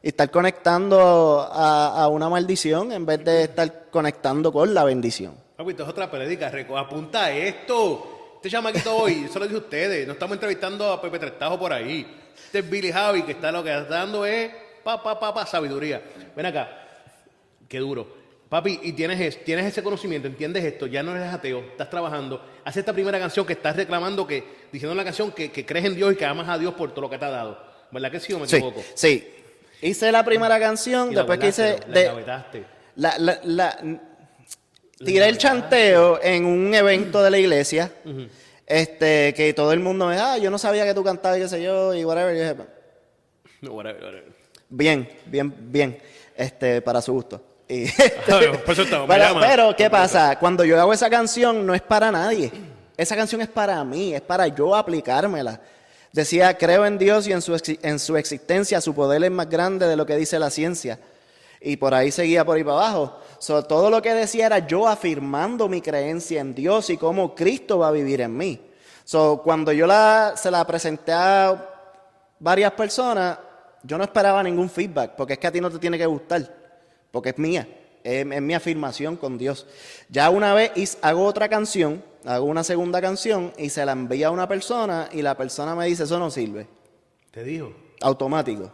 y 0.00 0.10
estar 0.10 0.30
conectando 0.30 1.40
a, 1.50 2.06
una 2.06 2.28
maldición 2.28 2.92
en 2.92 3.04
vez 3.04 3.24
de 3.24 3.42
estar 3.42 3.90
conectando 3.90 4.52
con 4.52 4.72
la 4.72 4.84
bendición. 4.84 5.34
Papi, 5.56 5.70
esto 5.70 5.82
es 5.82 5.88
otra 5.88 6.08
predica, 6.08 6.52
apunta 6.76 7.32
esto. 7.32 8.36
Este 8.36 8.50
chamaquito 8.50 8.98
hoy, 8.98 9.24
eso 9.24 9.40
lo 9.40 9.46
dije 9.46 9.56
a 9.56 9.62
ustedes, 9.62 10.06
no 10.06 10.12
estamos 10.12 10.36
entrevistando 10.36 10.92
a 10.92 11.02
Pepe 11.02 11.18
Trestajo 11.18 11.58
por 11.58 11.72
ahí. 11.72 12.27
Este 12.48 12.60
es 12.60 12.70
Billy 12.70 12.90
Javi, 12.90 13.24
que 13.24 13.32
está 13.32 13.52
lo 13.52 13.62
que 13.62 13.70
está 13.70 13.84
dando 13.96 14.24
es 14.24 14.50
pa, 14.82 15.02
pa, 15.02 15.20
pa, 15.20 15.34
pa, 15.34 15.44
sabiduría. 15.44 16.00
Ven 16.34 16.46
acá, 16.46 16.66
qué 17.68 17.78
duro. 17.78 18.16
Papi, 18.48 18.80
y 18.84 18.92
tienes, 18.94 19.20
es- 19.20 19.44
tienes 19.44 19.66
ese 19.66 19.82
conocimiento, 19.82 20.26
entiendes 20.26 20.64
esto, 20.64 20.86
ya 20.86 21.02
no 21.02 21.14
eres 21.14 21.30
ateo, 21.30 21.60
estás 21.60 21.90
trabajando, 21.90 22.42
haces 22.64 22.78
esta 22.80 22.94
primera 22.94 23.18
canción 23.18 23.44
que 23.44 23.52
estás 23.52 23.76
reclamando, 23.76 24.26
que 24.26 24.42
diciendo 24.72 24.92
en 24.92 24.96
la 24.96 25.04
canción 25.04 25.30
que, 25.32 25.52
que 25.52 25.66
crees 25.66 25.84
en 25.84 25.94
Dios 25.94 26.14
y 26.14 26.16
que 26.16 26.24
amas 26.24 26.48
a 26.48 26.56
Dios 26.56 26.72
por 26.72 26.90
todo 26.92 27.02
lo 27.02 27.10
que 27.10 27.18
te 27.18 27.26
ha 27.26 27.30
dado. 27.30 27.62
¿Verdad 27.90 28.10
que 28.10 28.18
sí 28.20 28.32
o 28.32 28.38
me 28.38 28.46
Sí, 28.48 28.56
equivoco? 28.56 28.82
sí. 28.94 29.28
Hice 29.82 30.10
la 30.10 30.24
primera 30.24 30.58
canción, 30.58 31.12
Y 31.12 31.16
después 31.16 31.38
que 31.38 31.48
hice... 31.48 31.76
de-. 31.88 32.24
La, 32.96 33.18
la, 33.18 33.38
la- 33.44 33.78
tiré 35.04 35.28
el 35.28 35.36
chanteo 35.36 36.18
en 36.22 36.46
un 36.46 36.72
evento 36.74 37.22
de 37.22 37.30
la 37.30 37.38
iglesia. 37.38 37.92
Este, 38.68 39.32
que 39.34 39.54
todo 39.54 39.72
el 39.72 39.80
mundo 39.80 40.06
me, 40.06 40.18
ah, 40.18 40.36
yo 40.36 40.50
no 40.50 40.58
sabía 40.58 40.84
que 40.84 40.92
tú 40.92 41.02
cantabas 41.02 41.38
y 41.38 41.40
qué 41.40 41.48
sé 41.48 41.62
yo, 41.62 41.94
y 41.94 42.04
whatever. 42.04 42.34
Y 42.34 42.38
yo 42.38 42.44
dije, 42.44 42.56
No, 43.62 43.72
whatever, 43.72 44.02
whatever. 44.04 44.24
bien, 44.68 45.08
bien, 45.24 45.54
bien. 45.58 45.98
Este, 46.36 46.82
para 46.82 47.00
su 47.00 47.12
gusto. 47.14 47.42
Y- 47.66 47.86
Por 48.64 48.72
eso 48.72 48.82
estamos, 48.82 49.08
me 49.08 49.14
pero, 49.18 49.40
pero, 49.40 49.76
¿qué 49.76 49.88
pasa? 49.88 50.38
Cuando 50.38 50.64
yo 50.64 50.78
hago 50.78 50.92
esa 50.92 51.08
canción, 51.08 51.66
no 51.66 51.74
es 51.74 51.80
para 51.82 52.12
nadie. 52.12 52.52
Esa 52.96 53.16
canción 53.16 53.40
es 53.40 53.48
para 53.48 53.82
mí, 53.84 54.14
es 54.14 54.20
para 54.20 54.46
yo 54.48 54.74
aplicármela. 54.76 55.60
Decía, 56.12 56.56
creo 56.58 56.84
en 56.84 56.98
Dios 56.98 57.26
y 57.26 57.32
en 57.32 57.40
su, 57.42 57.56
en 57.82 57.98
su 57.98 58.16
existencia, 58.16 58.80
su 58.80 58.94
poder 58.94 59.22
es 59.24 59.30
más 59.30 59.48
grande 59.48 59.86
de 59.86 59.96
lo 59.96 60.04
que 60.04 60.16
dice 60.16 60.38
la 60.38 60.50
ciencia. 60.50 60.98
Y 61.60 61.76
por 61.76 61.94
ahí 61.94 62.10
seguía 62.10 62.44
por 62.44 62.56
ahí 62.56 62.64
para 62.64 62.76
abajo. 62.76 63.18
So, 63.38 63.64
todo 63.64 63.90
lo 63.90 64.00
que 64.00 64.14
decía 64.14 64.46
era 64.46 64.66
yo 64.66 64.86
afirmando 64.86 65.68
mi 65.68 65.80
creencia 65.80 66.40
en 66.40 66.54
Dios 66.54 66.90
y 66.90 66.96
cómo 66.96 67.34
Cristo 67.34 67.78
va 67.78 67.88
a 67.88 67.92
vivir 67.92 68.20
en 68.20 68.36
mí. 68.36 68.60
So, 69.04 69.40
cuando 69.42 69.72
yo 69.72 69.86
la, 69.86 70.34
se 70.36 70.50
la 70.50 70.66
presenté 70.66 71.12
a 71.12 71.66
varias 72.38 72.72
personas, 72.72 73.38
yo 73.82 73.98
no 73.98 74.04
esperaba 74.04 74.42
ningún 74.42 74.70
feedback, 74.70 75.16
porque 75.16 75.34
es 75.34 75.38
que 75.38 75.46
a 75.46 75.52
ti 75.52 75.60
no 75.60 75.70
te 75.70 75.78
tiene 75.78 75.98
que 75.98 76.06
gustar, 76.06 76.54
porque 77.10 77.30
es 77.30 77.38
mía, 77.38 77.66
es, 78.04 78.26
es 78.30 78.42
mi 78.42 78.54
afirmación 78.54 79.16
con 79.16 79.38
Dios. 79.38 79.66
Ya 80.08 80.30
una 80.30 80.54
vez 80.54 80.98
hago 81.02 81.24
otra 81.24 81.48
canción, 81.48 82.04
hago 82.24 82.44
una 82.44 82.62
segunda 82.62 83.00
canción 83.00 83.52
y 83.56 83.70
se 83.70 83.84
la 83.84 83.92
envía 83.92 84.28
a 84.28 84.30
una 84.30 84.46
persona 84.46 85.08
y 85.12 85.22
la 85.22 85.36
persona 85.36 85.74
me 85.74 85.86
dice, 85.86 86.04
eso 86.04 86.18
no 86.18 86.30
sirve. 86.30 86.66
Te 87.30 87.42
dijo, 87.44 87.72
Automático. 88.00 88.72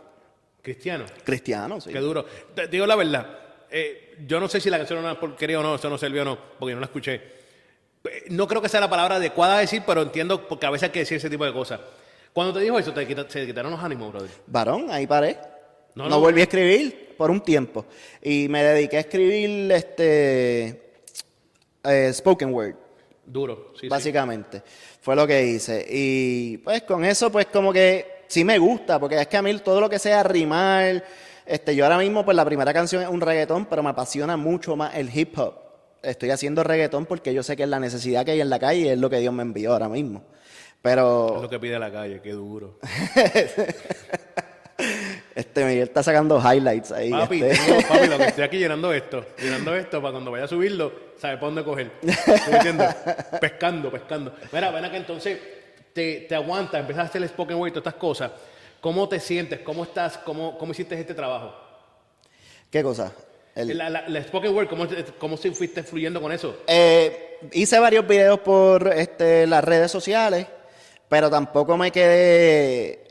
Cristiano. 0.64 1.04
Cristiano, 1.22 1.80
sí. 1.80 1.90
Qué 1.92 2.00
duro. 2.00 2.24
Te 2.54 2.66
digo 2.66 2.86
la 2.86 2.96
verdad. 2.96 3.38
eh, 3.70 4.14
yo 4.26 4.40
no 4.40 4.48
sé 4.48 4.60
si 4.60 4.70
la 4.70 4.78
canción 4.78 4.98
era 5.00 5.10
una 5.10 5.20
porquería 5.20 5.60
o 5.60 5.62
no, 5.62 5.74
eso 5.76 5.88
no 5.90 5.98
sirvió 5.98 6.22
o 6.22 6.24
no, 6.24 6.38
porque 6.58 6.74
no 6.74 6.80
la 6.80 6.86
escuché. 6.86 7.14
Eh, 8.04 8.24
No 8.30 8.46
creo 8.48 8.60
que 8.62 8.68
sea 8.68 8.80
la 8.80 8.88
palabra 8.90 9.16
adecuada 9.16 9.56
a 9.58 9.60
decir, 9.60 9.82
pero 9.86 10.02
entiendo 10.02 10.48
porque 10.48 10.66
a 10.66 10.70
veces 10.70 10.84
hay 10.88 10.90
que 10.92 10.98
decir 11.00 11.16
ese 11.18 11.28
tipo 11.30 11.44
de 11.44 11.52
cosas. 11.52 11.80
Cuando 12.32 12.52
te 12.54 12.60
dijo 12.64 12.78
eso, 12.78 12.92
te 12.92 13.06
quita- 13.06 13.28
se 13.28 13.40
te 13.40 13.46
quitaron 13.46 13.70
los 13.72 13.80
ánimos, 13.80 14.10
brother. 14.12 14.30
Varón, 14.46 14.86
ahí 14.90 15.06
paré. 15.06 15.36
No, 15.94 16.04
No, 16.04 16.10
no. 16.10 16.20
volví 16.20 16.40
a 16.40 16.44
escribir 16.44 17.14
por 17.16 17.30
un 17.30 17.40
tiempo. 17.40 17.86
Y 18.22 18.48
me 18.48 18.62
dediqué 18.64 18.96
a 18.96 19.00
escribir 19.00 19.70
este 19.72 20.92
eh, 21.84 22.12
spoken 22.12 22.52
word. 22.52 22.74
Duro, 23.26 23.70
sí, 23.74 23.80
sí. 23.82 23.88
básicamente. 23.88 24.62
Fue 25.00 25.14
lo 25.16 25.26
que 25.26 25.44
hice. 25.46 25.84
Y 25.88 26.58
pues 26.58 26.82
con 26.82 27.04
eso, 27.04 27.30
pues 27.30 27.46
como 27.46 27.72
que 27.72 28.13
sí 28.26 28.44
me 28.44 28.58
gusta, 28.58 28.98
porque 28.98 29.20
es 29.20 29.26
que 29.26 29.36
a 29.36 29.42
mí 29.42 29.56
todo 29.58 29.80
lo 29.80 29.88
que 29.88 29.98
sea 29.98 30.22
rimar, 30.22 31.04
este, 31.46 31.74
yo 31.76 31.84
ahora 31.84 31.98
mismo, 31.98 32.24
pues 32.24 32.36
la 32.36 32.44
primera 32.44 32.72
canción 32.72 33.02
es 33.02 33.08
un 33.08 33.20
reggaetón, 33.20 33.66
pero 33.66 33.82
me 33.82 33.90
apasiona 33.90 34.36
mucho 34.36 34.76
más 34.76 34.94
el 34.96 35.16
hip 35.16 35.38
hop. 35.38 35.54
Estoy 36.02 36.30
haciendo 36.30 36.62
reggaetón 36.64 37.06
porque 37.06 37.32
yo 37.32 37.42
sé 37.42 37.56
que 37.56 37.62
es 37.62 37.68
la 37.68 37.80
necesidad 37.80 38.24
que 38.24 38.32
hay 38.32 38.40
en 38.40 38.50
la 38.50 38.58
calle 38.58 38.80
y 38.80 38.88
es 38.88 38.98
lo 38.98 39.08
que 39.08 39.18
Dios 39.18 39.32
me 39.32 39.42
envió 39.42 39.72
ahora 39.72 39.88
mismo. 39.88 40.18
Es 40.18 40.74
Pero 40.82 41.40
lo 41.40 41.48
que 41.48 41.58
pide 41.58 41.78
la 41.78 41.90
calle, 41.90 42.20
qué 42.20 42.32
duro. 42.32 42.78
este 45.34 45.64
Miguel 45.64 45.84
está 45.84 46.02
sacando 46.02 46.38
highlights 46.40 46.92
ahí. 46.92 47.10
Papi, 47.10 47.42
este. 47.42 47.64
tengo- 47.72 47.88
papi, 47.88 48.06
lo 48.06 48.18
que 48.18 48.24
estoy 48.24 48.44
aquí 48.44 48.58
llenando 48.58 48.92
esto, 48.92 49.24
llenando 49.40 49.74
esto 49.74 50.00
para 50.02 50.12
cuando 50.12 50.30
vaya 50.30 50.44
a 50.44 50.48
subirlo, 50.48 50.92
sabe 51.16 51.36
para 51.36 51.46
dónde 51.46 51.64
coger. 51.64 51.92
¿Tú 52.00 52.50
entiendes? 52.52 52.94
pescando, 53.40 53.90
pescando. 53.90 54.34
Mira, 54.52 54.70
ven 54.70 54.84
acá 54.84 54.96
entonces, 54.96 55.38
te, 55.94 56.20
te 56.28 56.34
aguantas, 56.34 56.84
a 56.98 57.02
hacer 57.02 57.22
el 57.22 57.28
spoken 57.28 57.56
word 57.56 57.68
y 57.68 57.72
todas 57.72 57.86
estas 57.86 58.00
cosas, 58.00 58.30
¿cómo 58.80 59.08
te 59.08 59.18
sientes? 59.20 59.60
¿Cómo 59.60 59.84
estás? 59.84 60.18
¿Cómo, 60.18 60.58
cómo 60.58 60.72
hiciste 60.72 60.98
este 60.98 61.14
trabajo? 61.14 61.54
¿Qué 62.70 62.82
cosa? 62.82 63.12
El- 63.54 63.78
La, 63.78 63.88
la- 63.88 64.08
la 64.08 64.22
spoken 64.22 64.54
word, 64.54 64.68
¿cómo, 64.68 64.86
¿cómo 65.18 65.36
se 65.36 65.52
fuiste 65.52 65.82
fluyendo 65.84 66.20
con 66.20 66.32
eso? 66.32 66.58
Eh, 66.66 67.38
hice 67.52 67.78
varios 67.78 68.06
videos 68.06 68.40
por 68.40 68.88
este, 68.92 69.46
las 69.46 69.62
redes 69.62 69.90
sociales, 69.92 70.46
pero 71.08 71.30
tampoco 71.30 71.76
me 71.76 71.92
quedé 71.92 73.06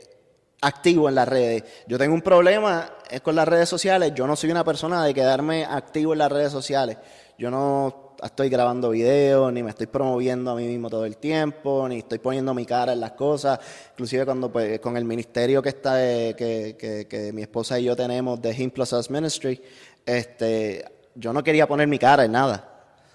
activo 0.60 1.08
en 1.08 1.14
las 1.14 1.28
redes. 1.28 1.64
Yo 1.86 1.96
tengo 1.98 2.14
un 2.14 2.22
problema 2.22 2.90
es 3.10 3.20
con 3.22 3.34
las 3.36 3.46
redes 3.48 3.68
sociales. 3.68 4.12
Yo 4.14 4.26
no 4.26 4.34
soy 4.36 4.50
una 4.50 4.64
persona 4.64 5.04
de 5.04 5.14
quedarme 5.14 5.64
activo 5.64 6.12
en 6.12 6.18
las 6.18 6.32
redes 6.32 6.52
sociales. 6.52 6.96
Yo 7.38 7.50
no 7.50 8.03
estoy 8.24 8.48
grabando 8.48 8.90
videos, 8.90 9.52
ni 9.52 9.62
me 9.62 9.70
estoy 9.70 9.86
promoviendo 9.86 10.50
a 10.50 10.54
mí 10.54 10.66
mismo 10.66 10.88
todo 10.88 11.04
el 11.04 11.18
tiempo, 11.18 11.86
ni 11.88 11.98
estoy 11.98 12.18
poniendo 12.18 12.54
mi 12.54 12.64
cara 12.64 12.92
en 12.92 13.00
las 13.00 13.12
cosas. 13.12 13.58
Inclusive 13.92 14.24
cuando 14.24 14.50
pues, 14.50 14.80
con 14.80 14.96
el 14.96 15.04
ministerio 15.04 15.62
que 15.62 15.68
está 15.70 16.02
eh, 16.02 16.34
que, 16.34 17.30
mi 17.34 17.42
esposa 17.42 17.78
y 17.78 17.84
yo 17.84 17.96
tenemos 17.96 18.40
de 18.40 18.54
Him 18.54 18.70
Plus 18.70 18.92
Us 18.92 19.10
Ministry, 19.10 19.60
este, 20.06 20.84
yo 21.14 21.32
no 21.32 21.42
quería 21.42 21.66
poner 21.66 21.86
mi 21.86 21.98
cara 21.98 22.24
en 22.24 22.32
nada. 22.32 22.70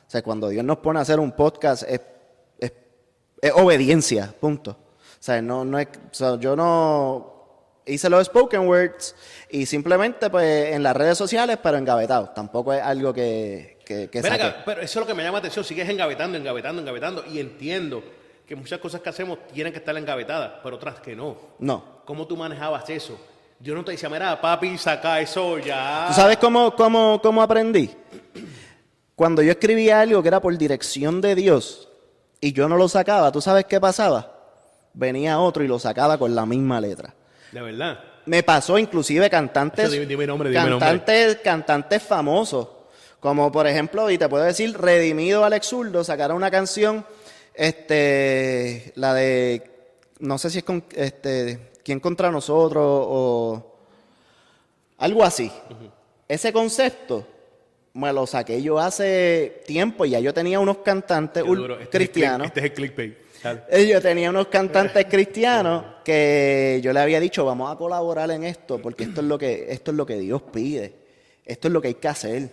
O 0.08 0.10
sea, 0.10 0.22
cuando 0.22 0.50
Dios 0.50 0.64
nos 0.64 0.78
pone 0.78 1.00
a 1.00 1.02
hacer 1.02 1.20
un 1.20 1.32
podcast 1.32 1.84
es, 1.88 2.02
obediencia, 3.54 4.34
punto. 4.40 4.72
O 4.72 5.22
sea, 5.22 5.42
no, 5.42 5.66
no 5.66 5.80
es, 5.80 5.88
yo 6.40 6.56
no 6.56 7.40
hice 7.86 8.10
los 8.10 8.28
spoken 8.28 8.68
words 8.68 9.16
y 9.50 9.66
simplemente 9.66 10.30
pues 10.30 10.74
en 10.74 10.84
las 10.84 10.96
redes 10.96 11.18
sociales, 11.18 11.58
pero 11.62 11.78
engavetado. 11.78 12.30
Tampoco 12.30 12.74
es 12.74 12.82
algo 12.82 13.14
que, 13.14 13.79
que, 13.90 14.08
que 14.10 14.22
Ven 14.22 14.32
saque. 14.32 14.44
acá, 14.44 14.62
pero 14.64 14.82
eso 14.82 15.00
es 15.00 15.04
lo 15.04 15.08
que 15.08 15.16
me 15.16 15.24
llama 15.24 15.38
la 15.38 15.40
atención. 15.40 15.66
Sigues 15.66 15.90
engavetando, 15.90 16.38
engavetando, 16.38 16.80
engavetando. 16.82 17.26
Y 17.26 17.40
entiendo 17.40 18.04
que 18.48 18.56
muchas 18.56 18.78
cosas 18.80 19.02
que 19.02 19.10
hacemos 19.10 19.40
tienen 19.52 19.74
que 19.74 19.80
estar 19.80 19.98
engavetadas, 19.98 20.52
pero 20.64 20.76
otras 20.76 21.00
que 21.00 21.16
no. 21.16 21.36
No. 21.58 22.04
¿Cómo 22.06 22.28
tú 22.28 22.38
manejabas 22.38 22.88
eso? 22.92 23.20
Yo 23.60 23.74
no 23.74 23.84
te 23.84 23.92
decía, 23.94 24.08
mira, 24.08 24.40
papi, 24.40 24.78
saca 24.78 25.20
eso 25.20 25.58
ya. 25.58 26.06
¿Tú 26.08 26.14
sabes 26.14 26.38
cómo, 26.38 26.76
cómo, 26.76 27.20
cómo 27.22 27.42
aprendí? 27.42 27.90
Cuando 29.16 29.42
yo 29.42 29.52
escribía 29.52 30.00
algo 30.02 30.22
que 30.22 30.28
era 30.28 30.40
por 30.40 30.56
dirección 30.58 31.20
de 31.20 31.36
Dios 31.36 31.90
y 32.40 32.54
yo 32.54 32.70
no 32.70 32.78
lo 32.78 32.88
sacaba, 32.88 33.32
¿tú 33.32 33.42
sabes 33.42 33.66
qué 33.66 33.80
pasaba? 33.82 34.36
Venía 34.94 35.40
otro 35.40 35.64
y 35.64 35.68
lo 35.68 35.78
sacaba 35.80 36.18
con 36.18 36.34
la 36.36 36.46
misma 36.46 36.80
letra. 36.80 37.14
De 37.52 37.62
verdad. 37.62 38.00
Me 38.26 38.44
pasó 38.44 38.78
inclusive 38.78 39.30
cantantes, 39.30 39.92
dime- 39.92 40.06
dime 40.06 40.28
nombre, 40.28 40.50
dime 40.50 40.62
cantantes, 40.70 41.38
cantantes 41.38 42.04
famosos, 42.04 42.68
como 43.20 43.52
por 43.52 43.68
ejemplo, 43.68 44.10
y 44.10 44.18
te 44.18 44.30
puedo 44.30 44.44
decir, 44.44 44.78
Redimido 44.78 45.44
Alex 45.44 45.68
Zurdo 45.68 46.04
sacaron 46.04 46.38
una 46.38 46.52
canción, 46.52 47.06
este, 47.54 48.94
la 48.96 49.14
de, 49.14 49.70
no 50.20 50.38
sé 50.38 50.50
si 50.50 50.60
es 50.60 50.64
con, 50.64 50.84
este, 50.96 51.72
quién 51.84 52.00
contra 52.00 52.32
nosotros 52.32 52.84
o 52.86 53.76
algo 54.98 55.24
así. 55.24 55.52
Ese 56.28 56.54
concepto 56.54 57.26
me 57.94 58.14
lo 58.14 58.28
saqué 58.28 58.62
yo 58.62 58.80
hace 58.80 59.64
tiempo 59.66 60.06
y 60.06 60.12
ya 60.12 60.20
yo 60.20 60.34
tenía 60.34 60.60
unos 60.60 60.78
cantantes. 60.80 61.44
Este 61.44 61.74
es 61.74 61.80
el 61.82 61.90
cristianos. 61.90 62.48
Este 62.48 62.60
es 62.60 62.66
el 62.68 62.74
clickbait. 62.74 63.18
Dale. 63.44 63.62
Eh, 63.72 63.88
Yo 63.88 64.02
tenía 64.02 64.30
unos 64.30 64.48
cantantes 64.48 65.06
cristianos 65.06 65.86
que 66.04 66.82
yo 66.84 66.92
le 66.92 67.00
había 67.00 67.22
dicho, 67.22 67.46
vamos 67.46 67.72
a 67.72 67.78
colaborar 67.78 68.30
en 68.32 68.44
esto, 68.44 68.80
porque 68.80 69.06
esto 69.06 69.22
es 69.22 69.28
lo 69.28 69.38
que, 69.38 69.68
esto 69.70 69.92
es 69.92 69.98
lo 69.98 70.06
que 70.06 70.18
Dios 70.18 70.42
pide. 70.42 70.94
Esto 71.46 71.70
es 71.70 71.74
lo 71.74 71.82
que 71.82 71.88
hay 71.88 71.94
que 71.96 72.08
hacer. 72.10 72.50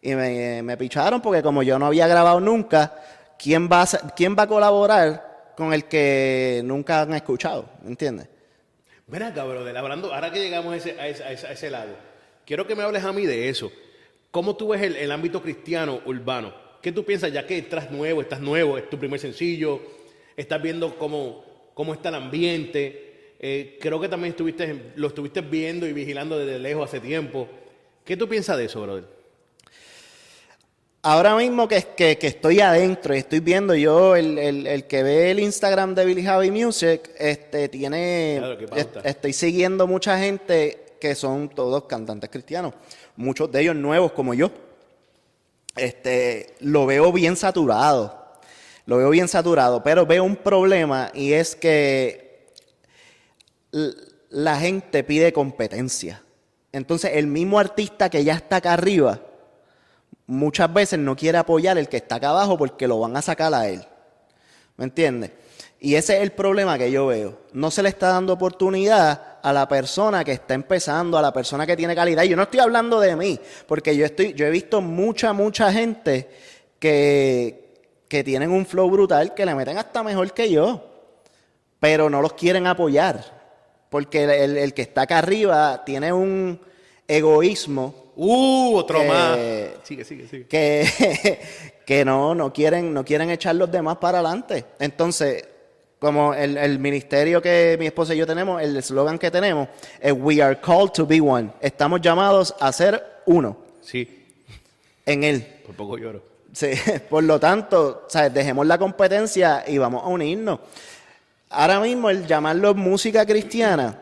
Y 0.00 0.14
me, 0.14 0.62
me 0.62 0.76
picharon 0.76 1.20
porque 1.20 1.42
como 1.42 1.62
yo 1.62 1.78
no 1.78 1.86
había 1.86 2.06
grabado 2.06 2.40
nunca, 2.40 2.94
¿quién 3.38 3.68
va 3.70 3.82
a, 3.82 3.86
quién 4.14 4.36
va 4.38 4.44
a 4.44 4.46
colaborar 4.46 5.52
con 5.56 5.72
el 5.72 5.84
que 5.86 6.62
nunca 6.64 7.02
han 7.02 7.14
escuchado? 7.14 7.68
¿Me 7.82 7.90
entiendes? 7.90 8.28
Ven 9.06 9.22
acá, 9.22 9.44
brother, 9.44 9.76
hablando, 9.76 10.12
ahora 10.14 10.30
que 10.30 10.38
llegamos 10.40 10.72
a 10.72 10.76
ese, 10.76 11.00
a 11.00 11.08
ese- 11.08 11.46
a 11.46 11.52
ese 11.52 11.70
lado, 11.70 11.96
quiero 12.44 12.66
que 12.66 12.76
me 12.76 12.82
hables 12.82 13.04
a 13.04 13.12
mí 13.12 13.24
de 13.26 13.48
eso. 13.48 13.72
¿Cómo 14.30 14.54
tú 14.56 14.68
ves 14.68 14.82
el, 14.82 14.96
el 14.96 15.10
ámbito 15.10 15.42
cristiano 15.42 16.00
urbano? 16.04 16.52
¿Qué 16.82 16.92
tú 16.92 17.04
piensas 17.04 17.32
ya 17.32 17.46
que 17.46 17.58
estás 17.58 17.90
nuevo, 17.90 18.20
estás 18.20 18.40
nuevo, 18.40 18.76
es 18.78 18.88
tu 18.90 18.98
primer 18.98 19.18
sencillo, 19.18 19.80
estás 20.36 20.60
viendo 20.62 20.96
cómo, 20.98 21.44
cómo 21.74 21.94
está 21.94 22.10
el 22.10 22.16
ambiente? 22.16 23.34
Eh, 23.40 23.78
creo 23.80 23.98
que 24.00 24.08
también 24.08 24.30
estuviste, 24.32 24.92
lo 24.96 25.08
estuviste 25.08 25.40
viendo 25.40 25.86
y 25.86 25.92
vigilando 25.92 26.38
desde 26.38 26.58
lejos 26.58 26.84
hace 26.84 27.00
tiempo. 27.00 27.48
¿Qué 28.04 28.16
tú 28.16 28.28
piensas 28.28 28.58
de 28.58 28.66
eso, 28.66 28.82
brother? 28.82 29.17
Ahora 31.02 31.36
mismo 31.36 31.68
que, 31.68 31.82
que, 31.96 32.18
que 32.18 32.26
estoy 32.26 32.60
adentro 32.60 33.14
y 33.14 33.18
estoy 33.18 33.40
viendo 33.40 33.74
yo, 33.74 34.16
el, 34.16 34.36
el- 34.38 34.66
el 34.66 34.84
que 34.86 35.02
ve 35.04 35.30
el 35.30 35.38
Instagram 35.40 35.94
de 35.94 36.04
Billy 36.04 36.24
Javi 36.24 36.50
Music, 36.50 37.10
este, 37.18 37.68
tiene, 37.68 38.36
Claro, 38.38 38.76
est- 38.76 38.96
estoy 39.04 39.32
siguiendo 39.32 39.86
mucha 39.86 40.18
gente 40.18 40.84
que 41.00 41.14
son 41.14 41.48
todos 41.50 41.84
cantantes 41.84 42.28
cristianos, 42.30 42.74
muchos 43.16 43.50
de 43.52 43.60
ellos 43.60 43.76
nuevos 43.76 44.12
como 44.12 44.34
yo. 44.34 44.50
Este, 45.76 46.54
lo 46.60 46.84
veo 46.86 47.12
bien 47.12 47.36
saturado, 47.36 48.34
lo 48.86 48.96
veo 48.98 49.10
bien 49.10 49.28
saturado, 49.28 49.82
pero 49.84 50.04
veo 50.04 50.24
un 50.24 50.34
problema 50.34 51.12
y 51.14 51.32
es 51.34 51.54
que 51.54 52.48
la 54.30 54.58
gente 54.58 55.04
pide 55.04 55.32
competencia. 55.32 56.22
Entonces, 56.72 57.12
el 57.14 57.28
mismo 57.28 57.60
artista 57.60 58.10
que 58.10 58.24
ya 58.24 58.34
está 58.34 58.56
acá 58.56 58.72
arriba, 58.72 59.20
muchas 60.28 60.72
veces 60.72 60.98
no 61.00 61.16
quiere 61.16 61.38
apoyar 61.38 61.76
el 61.78 61.88
que 61.88 61.96
está 61.96 62.14
acá 62.16 62.30
abajo 62.30 62.56
porque 62.56 62.86
lo 62.86 63.00
van 63.00 63.16
a 63.16 63.22
sacar 63.22 63.52
a 63.52 63.66
él. 63.68 63.84
¿Me 64.76 64.84
entiendes? 64.84 65.32
Y 65.80 65.94
ese 65.96 66.16
es 66.18 66.22
el 66.22 66.32
problema 66.32 66.78
que 66.78 66.90
yo 66.90 67.06
veo. 67.08 67.38
No 67.52 67.70
se 67.72 67.82
le 67.82 67.88
está 67.88 68.08
dando 68.08 68.32
oportunidad 68.34 69.38
a 69.42 69.52
la 69.52 69.66
persona 69.68 70.24
que 70.24 70.32
está 70.32 70.54
empezando, 70.54 71.18
a 71.18 71.22
la 71.22 71.32
persona 71.32 71.66
que 71.66 71.76
tiene 71.76 71.94
calidad. 71.94 72.22
Y 72.24 72.28
yo 72.28 72.36
no 72.36 72.42
estoy 72.44 72.60
hablando 72.60 73.00
de 73.00 73.16
mí, 73.16 73.40
porque 73.66 73.96
yo 73.96 74.04
estoy, 74.04 74.34
yo 74.34 74.46
he 74.46 74.50
visto 74.50 74.80
mucha, 74.80 75.32
mucha 75.32 75.72
gente 75.72 76.28
que, 76.78 77.74
que 78.08 78.22
tienen 78.24 78.50
un 78.50 78.66
flow 78.66 78.90
brutal, 78.90 79.34
que 79.34 79.46
le 79.46 79.54
meten 79.54 79.78
hasta 79.78 80.02
mejor 80.02 80.32
que 80.32 80.50
yo, 80.50 80.84
pero 81.80 82.10
no 82.10 82.20
los 82.22 82.32
quieren 82.34 82.66
apoyar. 82.66 83.38
Porque 83.88 84.24
el, 84.24 84.30
el- 84.30 84.56
el 84.58 84.74
que 84.74 84.82
está 84.82 85.02
acá 85.02 85.18
arriba 85.18 85.84
tiene 85.84 86.12
un 86.12 86.60
egoísmo 87.06 88.07
¡Uh! 88.20 88.74
Otro 88.74 89.04
más. 89.04 89.38
Sigue, 89.84 90.04
sigue, 90.04 90.26
sigue. 90.26 90.46
que, 90.48 91.38
que 91.86 92.04
no, 92.04 92.34
no 92.34 92.52
quieren, 92.52 92.92
no 92.92 93.04
quieren 93.04 93.30
echar 93.30 93.54
los 93.54 93.70
demás 93.70 93.98
para 93.98 94.18
adelante. 94.18 94.64
Entonces, 94.80 95.46
como 96.00 96.34
el, 96.34 96.56
el 96.56 96.80
ministerio 96.80 97.40
que 97.40 97.76
mi 97.78 97.86
esposa 97.86 98.14
y 98.14 98.18
yo 98.18 98.26
tenemos, 98.26 98.60
el 98.60 98.76
eslogan 98.76 99.20
que 99.20 99.30
tenemos 99.30 99.68
es 100.00 100.12
We 100.12 100.42
are 100.42 100.60
called 100.60 100.90
to 100.94 101.06
be 101.06 101.20
one. 101.20 101.50
Estamos 101.60 102.00
llamados 102.00 102.54
a 102.58 102.72
ser 102.72 103.00
uno 103.26 103.56
Sí, 103.82 104.26
en 105.06 105.22
él. 105.22 105.46
por 105.64 105.76
poco 105.76 105.96
lloro. 105.96 106.20
Sí, 106.52 106.70
por 107.08 107.22
lo 107.22 107.38
tanto, 107.38 108.06
¿sabes? 108.08 108.34
dejemos 108.34 108.66
la 108.66 108.78
competencia 108.78 109.62
y 109.66 109.78
vamos 109.78 110.02
a 110.02 110.08
unirnos. 110.08 110.58
Ahora 111.50 111.78
mismo 111.78 112.10
el 112.10 112.26
llamarlo 112.26 112.74
música 112.74 113.24
cristiana 113.24 113.96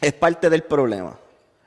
es 0.00 0.12
parte 0.12 0.48
del 0.48 0.62
problema. 0.62 1.18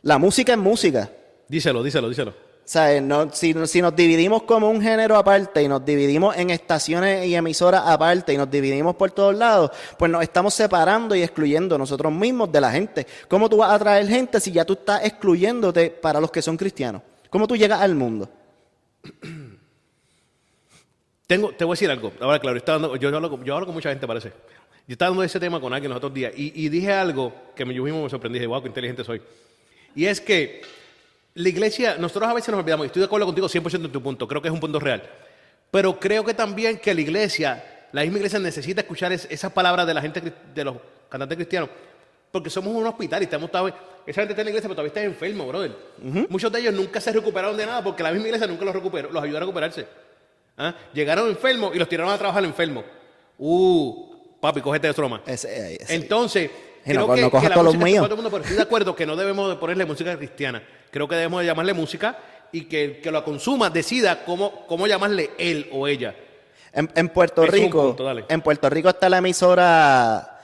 La 0.04 0.18
música 0.18 0.54
es 0.54 0.58
música. 0.58 1.10
Díselo, 1.48 1.82
díselo, 1.84 2.10
díselo. 2.10 2.34
¿Sabes? 2.66 3.02
No, 3.02 3.32
si, 3.32 3.54
si 3.66 3.82
nos 3.82 3.96
dividimos 3.96 4.44
como 4.44 4.70
un 4.70 4.82
género 4.82 5.16
aparte 5.16 5.64
y 5.64 5.70
nos 5.70 5.86
dividimos 5.86 6.36
en 6.36 6.50
estaciones 6.50 7.26
y 7.26 7.34
emisoras 7.34 7.84
aparte 7.86 8.34
y 8.34 8.38
nos 8.38 8.52
dividimos 8.52 8.94
por 8.98 9.12
todos 9.12 9.34
lados, 9.36 9.72
pues 9.98 10.12
nos 10.12 10.22
estamos 10.22 10.54
separando 10.54 11.16
y 11.16 11.24
excluyendo 11.24 11.78
nosotros 11.78 12.12
mismos 12.12 12.52
de 12.52 12.60
la 12.60 12.70
gente. 12.72 13.08
¿Cómo 13.30 13.48
tú 13.50 13.58
vas 13.58 13.70
a 13.72 13.76
atraer 13.76 14.06
gente 14.08 14.42
si 14.42 14.52
ya 14.52 14.66
tú 14.66 14.74
estás 14.74 15.06
excluyéndote 15.06 15.92
para 15.92 16.20
los 16.20 16.30
que 16.30 16.42
son 16.42 16.58
cristianos? 16.58 17.02
¿Cómo 17.30 17.48
tú 17.48 17.56
llegas 17.56 17.80
al 17.80 17.96
mundo? 17.96 18.30
Tengo, 21.28 21.52
te 21.52 21.64
voy 21.66 21.74
a 21.74 21.76
decir 21.76 21.90
algo. 21.90 22.12
Ahora, 22.22 22.40
claro, 22.40 22.60
dando- 22.66 22.96
yo, 22.96 23.14
hablo, 23.16 23.30
con- 23.30 23.44
yo 23.44 23.54
hablo 23.54 23.66
con 23.66 23.76
mucha 23.76 23.90
gente, 23.90 24.08
parece. 24.08 24.30
Yo 24.88 24.94
estaba 24.94 25.08
hablando 25.08 25.22
de 25.22 25.28
ese 25.28 25.40
tema 25.40 25.60
con 25.60 25.74
alguien 25.74 25.90
los 25.90 25.98
otros 25.98 26.14
días 26.14 26.32
y, 26.36 26.54
y 26.66 26.70
dije 26.70 26.92
algo 26.94 27.34
que 27.56 27.66
me- 27.66 27.74
yo 27.74 27.84
mismo 27.84 28.04
me 28.04 28.10
sorprendí. 28.10 28.40
Dije, 28.40 28.48
wow, 28.48 28.62
qué 28.62 28.68
inteligente 28.70 29.04
soy. 29.04 29.22
Y 29.96 30.06
es 30.06 30.22
que 30.22 30.62
la 31.38 31.50
iglesia, 31.50 31.96
nosotros 32.00 32.30
a 32.30 32.34
veces 32.34 32.50
nos 32.50 32.60
olvidamos, 32.60 32.86
y 32.86 32.88
estoy 32.88 33.00
de 33.02 33.06
acuerdo 33.06 33.26
contigo 33.26 33.48
100% 33.48 33.86
en 33.86 33.92
tu 33.92 34.02
punto, 34.02 34.28
creo 34.28 34.42
que 34.42 34.48
es 34.48 34.54
un 34.54 34.60
punto 34.60 34.80
real. 34.80 35.04
Pero 35.72 36.00
creo 36.00 36.24
que 36.26 36.34
también 36.34 36.78
que 36.80 36.94
la 36.94 37.02
iglesia, 37.02 37.88
la 37.92 38.02
misma 38.02 38.18
iglesia 38.18 38.40
necesita 38.40 38.82
escuchar 38.82 39.12
es- 39.14 39.28
esas 39.30 39.52
palabras 39.52 39.86
de 39.86 39.94
la 39.94 40.02
gente, 40.02 40.22
de 40.54 40.64
los 40.64 40.76
cantantes 41.10 41.36
cristianos, 41.36 41.70
porque 42.32 42.50
somos 42.50 42.74
un 42.74 42.86
hospital 42.88 43.22
y 43.22 43.26
estamos 43.26 43.52
todavía, 43.52 43.76
esa 44.06 44.22
gente 44.22 44.34
está 44.34 44.42
en 44.42 44.46
la 44.46 44.50
iglesia, 44.52 44.68
pero 44.70 44.76
todavía 44.76 44.88
está 44.90 45.04
enfermo, 45.04 45.48
brother. 45.48 45.72
Muchos 46.30 46.52
de 46.52 46.60
ellos 46.60 46.74
nunca 46.74 47.00
se 47.02 47.12
recuperaron 47.12 47.56
de 47.58 47.66
nada 47.66 47.84
porque 47.84 48.04
la 48.04 48.12
misma 48.12 48.28
iglesia 48.28 48.48
nunca 48.48 48.66
los 48.66 48.74
recuperó, 48.76 49.12
los 49.12 49.24
ayudó 49.24 49.38
a 49.38 49.40
recuperarse. 49.42 49.88
¿Ah? 50.58 50.74
Llegaron 50.94 51.30
enfermos 51.30 51.76
y 51.76 51.80
los 51.80 51.88
tiraron 51.88 52.12
a 52.12 52.18
trabajar 52.18 52.44
enfermos. 52.44 52.84
Uh, 53.38 54.38
papi, 54.42 54.62
cógete 54.62 54.88
de 54.88 54.94
broma. 54.94 55.22
Ese- 55.26 55.76
ese- 55.76 55.94
Entonces, 55.96 56.50
Y 56.86 56.94
no- 56.94 57.06
creo 57.06 57.16
que, 57.16 57.22
no 57.22 57.42
que 57.42 57.50
la 57.50 57.54
todos 57.56 57.66
los 57.66 57.78
míos. 57.78 57.98
para 58.00 58.08
todo 58.10 58.16
el 58.16 58.24
mundo, 58.24 58.30
pero 58.32 58.42
estoy 58.44 58.58
de 58.58 58.64
acuerdo 58.64 58.96
que 58.96 59.06
no 59.06 59.16
debemos 59.16 59.50
de 59.50 59.56
ponerle 59.58 59.86
música 59.86 60.18
cristiana. 60.18 60.64
Creo 60.92 61.08
que 61.08 61.16
debemos 61.16 61.42
de 61.42 61.48
llamarle 61.48 61.74
música 61.74 62.18
y 62.52 62.66
que 62.66 62.84
el 62.84 63.02
que 63.02 63.12
lo 63.12 63.24
consuma 63.24 63.70
decida 63.70 64.24
cómo, 64.24 64.66
cómo 64.68 64.88
llamarle 64.88 65.32
él 65.38 65.70
o 65.72 65.88
ella. 65.88 66.16
En, 66.74 66.90
en 66.96 67.10
Puerto 67.10 67.46
Rico, 67.46 67.96
punto, 67.96 68.26
en 68.28 68.42
Puerto 68.42 68.70
Rico 68.70 68.90
está 68.90 69.10
la 69.10 69.18
emisora 69.18 70.38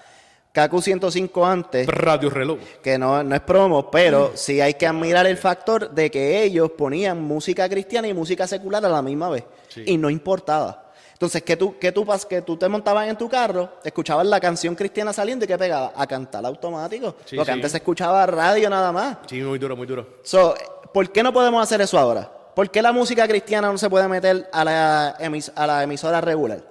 KQ 0.54 0.82
105 0.82 1.46
antes, 1.46 1.88
Radio 1.88 2.30
Reloj. 2.30 2.60
que 2.82 2.98
no, 2.98 3.24
no 3.24 3.36
es 3.36 3.42
promo, 3.42 3.90
pero 3.90 4.34
sí 4.36 4.62
hay 4.62 4.76
que 4.76 4.86
admirar 4.86 5.26
el 5.26 5.38
factor 5.38 5.90
de 5.90 6.12
que 6.12 6.44
ellos 6.44 6.72
ponían 6.78 7.22
música 7.22 7.68
cristiana 7.68 8.08
y 8.08 8.14
música 8.14 8.46
secular 8.46 8.86
a 8.86 8.90
la 8.90 9.02
misma 9.02 9.30
vez. 9.30 9.44
Sí. 9.70 9.84
Y 9.88 9.98
no 9.98 10.10
importaba. 10.10 10.83
Entonces, 11.24 11.44
que 11.44 11.56
tú, 11.56 11.80
que 11.80 11.94
tú, 11.94 12.06
que 12.28 12.42
tú 12.42 12.58
te 12.58 12.68
montabas 12.68 13.08
en 13.08 13.16
tu 13.18 13.30
carro, 13.30 13.70
escuchabas 13.82 14.28
la 14.28 14.42
canción 14.42 14.76
cristiana 14.76 15.14
saliendo 15.14 15.46
y 15.46 15.48
¿qué 15.48 15.58
pegaba? 15.58 15.94
A 15.96 16.06
cantar 16.06 16.46
automático. 16.46 17.16
Sí, 17.24 17.38
Porque 17.38 17.50
sí. 17.50 17.54
antes 17.54 17.72
se 17.72 17.78
escuchaba 17.78 18.26
radio 18.26 18.70
nada 18.70 18.92
más. 18.92 19.20
Sí, 19.28 19.40
muy 19.40 19.58
duro, 19.58 19.78
muy 19.78 19.88
duro. 19.88 20.06
So, 20.24 20.54
¿Por 20.94 21.10
qué 21.14 21.24
no 21.24 21.32
podemos 21.32 21.64
hacer 21.64 21.80
eso 21.80 21.98
ahora? 21.98 22.30
¿Por 22.54 22.70
qué 22.70 22.82
la 22.82 22.92
música 22.92 23.26
cristiana 23.26 23.72
no 23.72 23.78
se 23.78 23.90
puede 23.90 24.06
meter 24.10 24.50
a 24.52 24.66
la, 24.66 25.16
emis- 25.20 25.50
a 25.56 25.66
la 25.66 25.84
emisora 25.84 26.20
regular? 26.20 26.62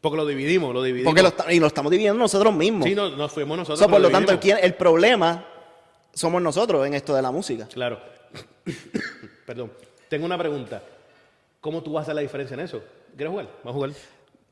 Porque 0.00 0.16
lo 0.16 0.24
dividimos, 0.24 0.72
lo 0.72 0.80
dividimos. 0.80 1.12
Porque 1.12 1.24
lo, 1.24 1.52
y 1.52 1.58
lo 1.58 1.66
estamos 1.66 1.90
dividiendo 1.90 2.20
nosotros 2.20 2.54
mismos. 2.54 2.84
Sí, 2.84 2.94
no, 2.94 3.10
nos 3.16 3.32
fuimos 3.32 3.58
nosotros. 3.58 3.80
So, 3.80 3.86
por 3.88 4.00
lo 4.00 4.06
lo 4.08 4.12
tanto, 4.12 4.30
dividimos. 4.30 4.58
¿quién- 4.60 4.64
el 4.64 4.76
problema 4.76 5.44
somos 6.14 6.40
nosotros 6.40 6.86
en 6.86 6.94
esto 6.94 7.16
de 7.16 7.22
la 7.22 7.32
música. 7.32 7.66
Claro. 7.66 7.98
Perdón. 9.44 9.72
Tengo 10.08 10.24
una 10.24 10.38
pregunta. 10.38 10.80
¿Cómo 11.60 11.82
tú 11.82 11.94
vas 11.94 12.02
a 12.02 12.04
hacer 12.04 12.14
la 12.14 12.20
diferencia 12.20 12.54
en 12.54 12.60
eso? 12.60 12.80
¿Quieres 13.16 13.30
jugar? 13.30 13.46
Vamos 13.64 13.70
a 13.70 13.72
jugar. 13.72 13.90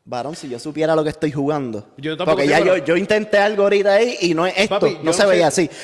Varón, 0.07 0.37
si 0.37 0.49
yo 0.49 0.59
supiera 0.59 0.95
lo 0.95 1.03
que 1.03 1.11
estoy 1.11 1.33
jugando. 1.33 1.87
Yo 1.97 2.17
tampoco 2.17 2.37
Porque 2.37 2.49
ya 2.49 2.61
yo, 2.61 2.77
yo 2.79 2.97
intenté 2.97 3.39
algo 3.39 3.63
ahorita 3.65 3.95
ahí 3.95 4.17
y 4.21 4.35
no 4.35 4.47
es 4.47 4.55
esto. 4.57 4.79
Papi, 4.81 4.93
yo 4.93 4.99
no 4.99 5.05
no 5.05 5.13
se 5.13 5.23
sé- 5.23 5.29
veía 5.29 5.47
así. 5.47 5.71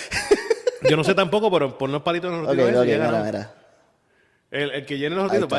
Yo 0.89 0.97
no 0.97 1.05
sé 1.05 1.15
tampoco, 1.15 1.51
pero 1.51 1.77
por 1.77 1.91
unos 1.91 2.01
palitos 2.01 2.33
en 2.33 2.41
los 2.41 2.49
ok, 2.49 2.55
tiros 2.57 2.71
ok, 2.71 2.77
ese, 2.87 2.99
ya 2.99 3.05
mira, 3.07 3.23
mira. 3.23 3.55
El, 4.51 4.71
el 4.71 4.87
que 4.87 4.97
llene 4.97 5.15
los 5.15 5.31
ojitos, 5.31 5.51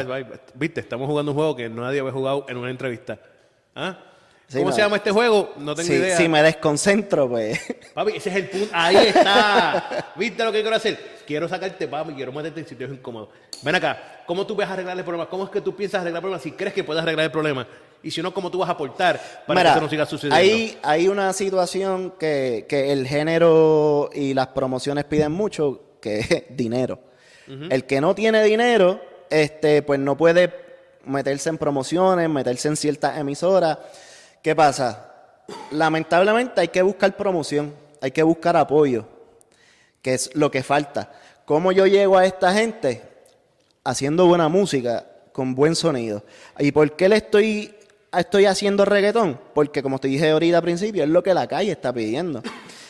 viste, 0.56 0.80
estamos 0.82 1.08
jugando 1.08 1.32
un 1.32 1.38
juego 1.38 1.56
que 1.56 1.70
nadie 1.70 2.00
había 2.00 2.12
jugado 2.12 2.48
en 2.50 2.58
una 2.58 2.72
entrevista. 2.72 3.20
¿Ah? 3.76 4.00
Sí, 4.52 4.58
¿Cómo 4.58 4.70
no. 4.72 4.76
se 4.76 4.82
llama 4.82 4.98
este 4.98 5.12
juego? 5.12 5.54
No 5.58 5.74
tengo 5.76 5.88
Si, 5.88 5.94
idea. 5.94 6.18
si 6.18 6.28
me 6.28 6.44
desconcentro, 6.44 7.30
pues. 7.30 7.58
Papi, 7.94 8.18
ese 8.18 8.30
es 8.32 8.36
el 8.36 8.50
punto. 8.50 8.68
Ahí 8.74 8.98
está. 8.98 10.12
¿Viste 10.18 10.44
lo 10.44 10.52
que 10.52 10.60
quiero 10.62 10.76
hacer? 10.76 11.00
Quiero 11.26 11.48
sacarte, 11.48 11.88
papi, 11.88 12.14
quiero 12.14 12.34
meterte 12.34 12.60
en 12.60 12.68
sitios 12.68 12.92
incómodos. 12.92 13.30
Ven 13.62 13.76
acá. 13.76 14.24
¿Cómo 14.26 14.46
tú 14.46 14.54
vas 14.56 14.70
a 14.70 14.74
arreglar 14.74 14.98
el 14.98 15.04
problema? 15.06 15.30
¿Cómo 15.30 15.46
es 15.46 15.50
que 15.52 15.62
tú 15.62 15.74
piensas 15.74 16.02
arreglar 16.02 16.20
el 16.20 16.24
problema 16.24 16.42
si 16.44 16.52
crees 16.52 16.74
que 16.74 16.84
puedes 16.84 17.02
arreglar 17.02 17.26
el 17.26 17.32
problema? 17.32 17.66
Y 18.04 18.12
si 18.12 18.22
no, 18.22 18.34
¿cómo 18.34 18.52
tú 18.52 18.58
vas 18.58 18.68
a 18.68 18.74
aportar 18.74 19.22
para 19.48 19.60
Mira, 19.62 19.70
que 19.72 19.78
eso 19.78 19.84
no 19.86 19.90
siga 19.90 20.06
sucediendo? 20.06 20.36
Hay, 20.36 20.78
hay 20.84 21.08
una 21.08 21.32
situación 21.32 22.16
que, 22.20 22.66
que 22.68 22.92
el 22.92 23.08
género 23.08 24.10
y 24.14 24.34
las 24.34 24.48
promociones 24.48 25.06
piden 25.06 25.32
mucho, 25.32 25.98
que 26.02 26.20
es 26.20 26.44
dinero. 26.50 27.00
El 27.48 27.86
que 27.86 28.00
no 28.02 28.16
tiene 28.16 28.44
dinero, 28.44 29.02
este, 29.30 29.82
pues 29.82 30.00
no 30.00 30.16
puede 30.18 30.54
meterse 31.06 31.50
en 31.50 31.58
promociones, 31.58 32.30
meterse 32.30 32.68
en 32.70 32.76
ciertas 32.78 33.18
emisoras. 33.18 33.78
¿Qué 34.42 34.56
pasa? 34.56 35.08
Lamentablemente 35.72 36.62
hay 36.62 36.68
que 36.70 36.82
buscar 36.82 37.16
promoción, 37.16 37.74
hay 38.02 38.12
que 38.12 38.24
buscar 38.24 38.56
apoyo, 38.58 39.06
que 40.02 40.14
es 40.14 40.30
lo 40.36 40.50
que 40.50 40.64
falta. 40.64 41.12
¿Cómo 41.46 41.72
yo 41.72 41.86
llego 41.88 42.18
a 42.18 42.26
esta 42.26 42.54
gente? 42.54 43.10
haciendo 43.84 44.28
buena 44.28 44.48
música, 44.48 45.04
con 45.32 45.56
buen 45.56 45.76
sonido. 45.76 46.24
¿Y 46.60 46.72
por 46.72 46.96
qué 46.96 47.10
le 47.10 47.16
estoy, 47.16 47.74
estoy 48.16 48.46
haciendo 48.46 48.86
reggaetón? 48.86 49.40
Porque 49.56 49.82
como 49.82 49.98
te 49.98 50.08
dije 50.08 50.30
ahorita 50.30 50.58
al 50.58 50.64
principio, 50.64 51.04
es 51.04 51.10
lo 51.10 51.24
que 51.24 51.34
la 51.34 51.48
calle 51.48 51.72
está 51.72 51.92
pidiendo. 51.92 52.44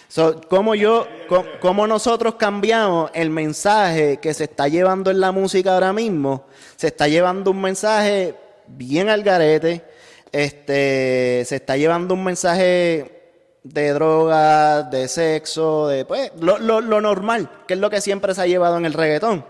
So, 0.09 0.41
¿cómo, 0.49 0.75
yo, 0.75 1.07
co- 1.29 1.45
cómo 1.61 1.87
nosotros 1.87 2.35
cambiamos 2.35 3.09
el 3.13 3.29
mensaje 3.29 4.17
que 4.17 4.33
se 4.33 4.43
está 4.43 4.67
llevando 4.67 5.09
en 5.11 5.21
la 5.21 5.31
música 5.31 5.75
ahora 5.75 5.93
mismo? 5.93 6.43
Se 6.75 6.87
está 6.87 7.07
llevando 7.07 7.51
un 7.51 7.61
mensaje 7.61 8.35
bien 8.67 9.07
al 9.07 9.23
garete, 9.23 9.85
este, 10.31 11.43
se 11.45 11.55
está 11.57 11.77
llevando 11.77 12.13
un 12.13 12.23
mensaje 12.23 13.19
de 13.63 13.89
drogas, 13.93 14.89
de 14.89 15.07
sexo, 15.07 15.87
de 15.87 16.05
pues, 16.05 16.31
lo, 16.39 16.57
lo- 16.57 16.81
lo 16.81 17.01
normal, 17.01 17.49
que 17.67 17.75
es 17.75 17.79
lo 17.79 17.89
que 17.89 18.01
siempre 18.01 18.33
se 18.33 18.41
ha 18.41 18.47
llevado 18.47 18.77
en 18.77 18.85
el 18.85 18.93
reggaetón. 18.93 19.45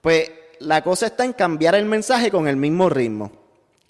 Pues 0.00 0.30
la 0.60 0.82
cosa 0.82 1.06
está 1.06 1.24
en 1.24 1.32
cambiar 1.32 1.74
el 1.74 1.84
mensaje 1.84 2.30
con 2.30 2.48
el 2.48 2.56
mismo 2.56 2.88
ritmo. 2.88 3.30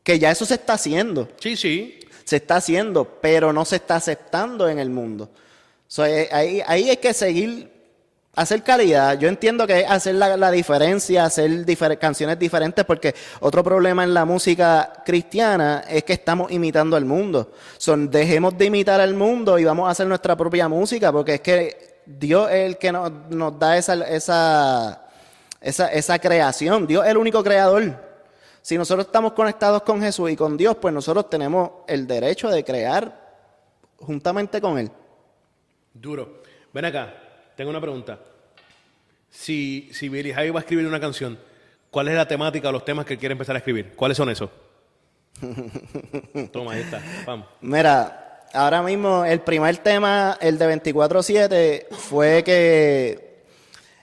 Que 0.02 0.18
ya 0.18 0.30
eso 0.30 0.44
se 0.44 0.54
está 0.54 0.74
haciendo. 0.74 1.28
Sí, 1.40 1.56
sí. 1.56 2.00
Se 2.24 2.36
está 2.36 2.56
haciendo, 2.56 3.04
pero 3.20 3.52
no 3.52 3.64
se 3.64 3.76
está 3.76 3.96
aceptando 3.96 4.68
en 4.68 4.78
el 4.78 4.90
mundo. 4.90 5.30
So, 5.88 6.04
eh, 6.04 6.28
ahí, 6.32 6.60
ahí 6.66 6.90
hay 6.90 6.96
que 6.96 7.12
seguir, 7.14 7.70
hacer 8.36 8.62
calidad. 8.62 9.18
Yo 9.18 9.28
entiendo 9.28 9.66
que 9.66 9.80
es 9.80 9.90
hacer 9.90 10.14
la, 10.14 10.36
la 10.36 10.50
diferencia, 10.50 11.24
hacer 11.24 11.66
canciones 11.98 12.38
diferentes, 12.38 12.84
porque 12.84 13.14
otro 13.40 13.64
problema 13.64 14.04
en 14.04 14.14
la 14.14 14.24
música 14.24 15.02
cristiana 15.04 15.84
es 15.88 16.04
que 16.04 16.12
estamos 16.12 16.52
imitando 16.52 16.96
al 16.96 17.06
mundo. 17.06 17.50
Son, 17.78 18.08
dejemos 18.10 18.56
de 18.56 18.66
imitar 18.66 19.00
al 19.00 19.14
mundo 19.14 19.58
y 19.58 19.64
vamos 19.64 19.88
a 19.88 19.90
hacer 19.90 20.06
nuestra 20.06 20.36
propia 20.36 20.68
música, 20.68 21.10
porque 21.10 21.34
es 21.34 21.40
que 21.40 22.02
Dios 22.04 22.48
es 22.50 22.66
el 22.66 22.78
que 22.78 22.92
nos, 22.92 23.10
nos 23.30 23.58
da 23.58 23.76
esa, 23.76 23.94
esa, 24.06 25.08
esa, 25.60 25.88
esa 25.88 26.18
creación. 26.18 26.86
Dios 26.86 27.04
es 27.04 27.10
el 27.10 27.16
único 27.16 27.42
creador. 27.42 28.04
Si 28.60 28.76
nosotros 28.76 29.06
estamos 29.06 29.32
conectados 29.32 29.82
con 29.82 30.02
Jesús 30.02 30.30
y 30.30 30.36
con 30.36 30.56
Dios, 30.56 30.76
pues 30.76 30.92
nosotros 30.92 31.30
tenemos 31.30 31.70
el 31.86 32.06
derecho 32.06 32.50
de 32.50 32.62
crear 32.64 33.26
juntamente 33.98 34.60
con 34.60 34.78
Él. 34.78 34.90
Duro. 35.94 36.42
Ven 36.74 36.84
acá, 36.84 37.25
tengo 37.56 37.70
una 37.70 37.80
pregunta. 37.80 38.18
Si, 39.30 39.88
si 39.92 40.08
Billy 40.08 40.30
va 40.32 40.58
a 40.58 40.60
escribir 40.60 40.86
una 40.86 41.00
canción, 41.00 41.38
¿cuál 41.90 42.08
es 42.08 42.14
la 42.14 42.28
temática 42.28 42.68
o 42.68 42.72
los 42.72 42.84
temas 42.84 43.04
que 43.04 43.18
quiere 43.18 43.32
empezar 43.32 43.56
a 43.56 43.58
escribir? 43.58 43.94
¿Cuáles 43.96 44.16
son 44.16 44.30
esos? 44.30 44.50
Toma, 46.52 46.72
ahí 46.72 46.82
está. 46.82 47.02
Pam. 47.24 47.44
Mira, 47.60 48.44
ahora 48.52 48.82
mismo 48.82 49.24
el 49.24 49.40
primer 49.40 49.78
tema, 49.78 50.38
el 50.40 50.58
de 50.58 50.82
24-7, 50.82 51.86
fue 51.90 52.42
que 52.44 53.42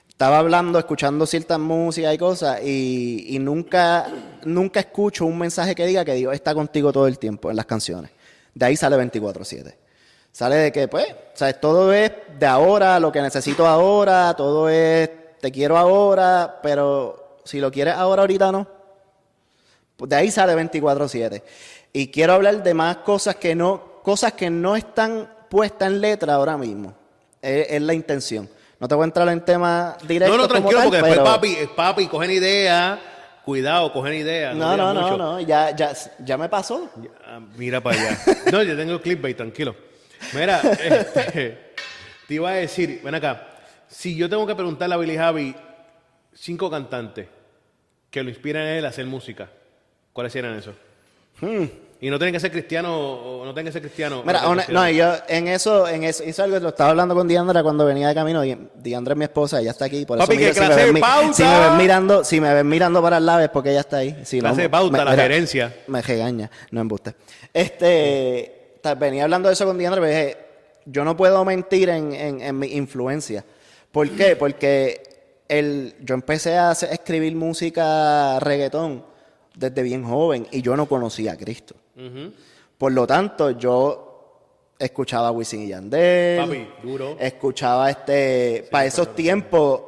estaba 0.08 0.38
hablando, 0.38 0.78
escuchando 0.78 1.26
ciertas 1.26 1.58
músicas 1.58 2.14
y 2.14 2.18
cosas, 2.18 2.60
y, 2.62 3.36
y 3.36 3.38
nunca, 3.38 4.06
nunca 4.44 4.80
escucho 4.80 5.26
un 5.26 5.38
mensaje 5.38 5.74
que 5.74 5.86
diga 5.86 6.04
que 6.04 6.14
Dios 6.14 6.34
está 6.34 6.54
contigo 6.54 6.92
todo 6.92 7.06
el 7.06 7.18
tiempo 7.18 7.50
en 7.50 7.56
las 7.56 7.66
canciones. 7.66 8.10
De 8.54 8.66
ahí 8.66 8.76
sale 8.76 8.96
24-7. 8.96 9.74
Sale 10.34 10.56
de 10.56 10.72
que, 10.72 10.88
pues, 10.88 11.06
o 11.12 11.36
sea, 11.36 11.52
todo 11.52 11.92
es 11.92 12.10
de 12.40 12.46
ahora, 12.46 12.98
lo 12.98 13.12
que 13.12 13.22
necesito 13.22 13.68
ahora, 13.68 14.34
todo 14.34 14.68
es 14.68 15.08
te 15.40 15.52
quiero 15.52 15.78
ahora, 15.78 16.58
pero 16.60 17.38
si 17.44 17.60
lo 17.60 17.70
quieres 17.70 17.94
ahora, 17.94 18.22
ahorita 18.22 18.50
no. 18.50 18.66
Pues 19.96 20.08
de 20.08 20.16
ahí 20.16 20.32
sale 20.32 20.56
24-7. 20.56 21.40
Y 21.92 22.08
quiero 22.08 22.32
hablar 22.32 22.64
de 22.64 22.74
más 22.74 22.96
cosas 22.96 23.36
que 23.36 23.54
no, 23.54 24.00
cosas 24.02 24.32
que 24.32 24.50
no 24.50 24.74
están 24.74 25.32
puestas 25.48 25.86
en 25.86 26.00
letra 26.00 26.34
ahora 26.34 26.56
mismo. 26.58 26.92
Es, 27.40 27.68
es 27.70 27.82
la 27.82 27.94
intención. 27.94 28.50
No 28.80 28.88
te 28.88 28.96
voy 28.96 29.02
a 29.02 29.04
entrar 29.04 29.28
en 29.28 29.40
temas 29.44 29.96
directos. 30.04 30.36
No, 30.36 30.42
no, 30.42 30.48
tranquilo, 30.48 30.78
tal, 30.80 30.88
porque 30.88 30.96
después 30.96 31.12
pero- 31.12 31.24
papi, 31.24 31.52
eh, 31.52 31.70
papi, 31.76 32.08
cogen 32.08 32.32
idea. 32.32 32.98
Cuidado, 33.44 33.92
cogen 33.92 34.14
idea. 34.14 34.52
No, 34.52 34.76
no, 34.76 34.92
no, 34.92 35.16
no, 35.16 35.40
ya, 35.40 35.70
ya, 35.76 35.92
ya 36.18 36.36
me 36.36 36.48
pasó. 36.48 36.90
Ah, 37.24 37.38
mira 37.56 37.80
para 37.80 38.00
allá. 38.00 38.18
No, 38.50 38.64
yo 38.64 38.76
tengo 38.76 39.00
clickbait, 39.00 39.36
tranquilo. 39.36 39.76
Mira, 40.32 40.60
este, 40.62 41.58
te 42.26 42.34
iba 42.34 42.50
a 42.50 42.54
decir, 42.54 43.00
ven 43.04 43.14
acá. 43.14 43.48
Si 43.88 44.16
yo 44.16 44.28
tengo 44.28 44.46
que 44.46 44.54
preguntarle 44.54 44.94
a 44.94 44.98
Billy 44.98 45.16
Javi 45.16 45.54
cinco 46.32 46.70
cantantes 46.70 47.28
que 48.10 48.22
lo 48.22 48.30
inspiran 48.30 48.62
a 48.62 48.78
él 48.78 48.84
a 48.86 48.88
hacer 48.88 49.06
música, 49.06 49.48
¿cuáles 50.12 50.32
serían 50.32 50.54
esos? 50.56 50.74
Y 52.00 52.10
no 52.10 52.18
tienen 52.18 52.32
que 52.34 52.40
ser 52.40 52.50
cristianos 52.50 52.92
o 52.92 53.42
no 53.44 53.54
tienen 53.54 53.66
que 53.66 53.72
ser 53.72 53.82
cristianos. 53.82 54.22
Hmm. 54.24 54.26
Mira, 54.26 54.42
no, 54.42 54.54
no, 54.68 54.90
yo 54.90 55.14
en 55.28 55.48
eso, 55.48 55.88
en 55.88 56.04
eso, 56.04 56.22
eso 56.22 56.42
algo 56.42 56.58
lo 56.58 56.68
estaba 56.68 56.90
hablando 56.90 57.14
con 57.14 57.26
Diandra 57.26 57.62
cuando 57.62 57.84
venía 57.86 58.08
de 58.08 58.14
camino. 58.14 58.42
Di- 58.42 58.58
Diandra 58.74 59.12
es 59.14 59.18
mi 59.18 59.24
esposa, 59.24 59.60
ella 59.60 59.70
está 59.70 59.86
aquí. 59.86 60.04
Por 60.04 60.18
Papi, 60.18 60.34
eso 60.34 60.38
que 60.38 60.44
mira, 60.44 60.54
si, 60.54 60.60
me 60.60 60.66
clase 60.66 60.92
de 60.92 61.00
pauta. 61.00 61.32
si 61.34 61.42
me 61.44 61.60
ven 61.60 61.76
mirando, 61.76 62.24
si 62.24 62.40
me 62.40 62.54
ven 62.54 62.68
mirando 62.68 63.00
para 63.02 63.18
el 63.18 63.26
lado 63.26 63.40
es 63.40 63.48
porque 63.48 63.70
ella 63.70 63.80
está 63.80 63.98
ahí. 63.98 64.20
Si 64.24 64.40
Clase 64.40 64.62
de 64.62 64.68
pauta, 64.70 65.04
la 65.04 65.14
gerencia. 65.14 65.74
Me 65.86 66.02
regaña, 66.02 66.50
no 66.70 66.80
embuste. 66.80 67.14
Este, 67.52 68.63
venía 68.98 69.24
hablando 69.24 69.48
de 69.48 69.54
eso 69.54 69.64
con 69.64 69.78
Diandra, 69.78 70.00
pero 70.02 70.12
dije, 70.14 70.36
yo 70.84 71.04
no 71.04 71.16
puedo 71.16 71.44
mentir 71.44 71.88
en, 71.88 72.12
en, 72.12 72.40
en 72.42 72.58
mi 72.58 72.66
influencia. 72.74 73.44
¿Por 73.90 74.10
qué? 74.10 74.36
Porque 74.36 75.02
el, 75.48 75.94
yo 76.00 76.14
empecé 76.14 76.56
a 76.56 76.70
hacer- 76.70 76.92
escribir 76.92 77.34
música 77.36 78.38
reggaetón 78.40 79.04
desde 79.56 79.82
bien 79.82 80.04
joven 80.04 80.46
y 80.50 80.60
yo 80.62 80.76
no 80.76 80.86
conocía 80.86 81.32
a 81.32 81.36
Cristo. 81.36 81.74
Por 82.76 82.92
lo 82.92 83.06
tanto, 83.06 83.52
yo 83.52 84.10
escuchaba 84.78 85.28
a 85.28 85.30
Wisin 85.30 85.62
y 85.62 85.68
Yandel. 85.68 86.44
Papi, 86.44 86.68
duro. 86.82 87.16
Escuchaba 87.20 87.88
este. 87.90 88.66
para 88.70 88.84
esos 88.84 89.14
tiempos. 89.14 89.80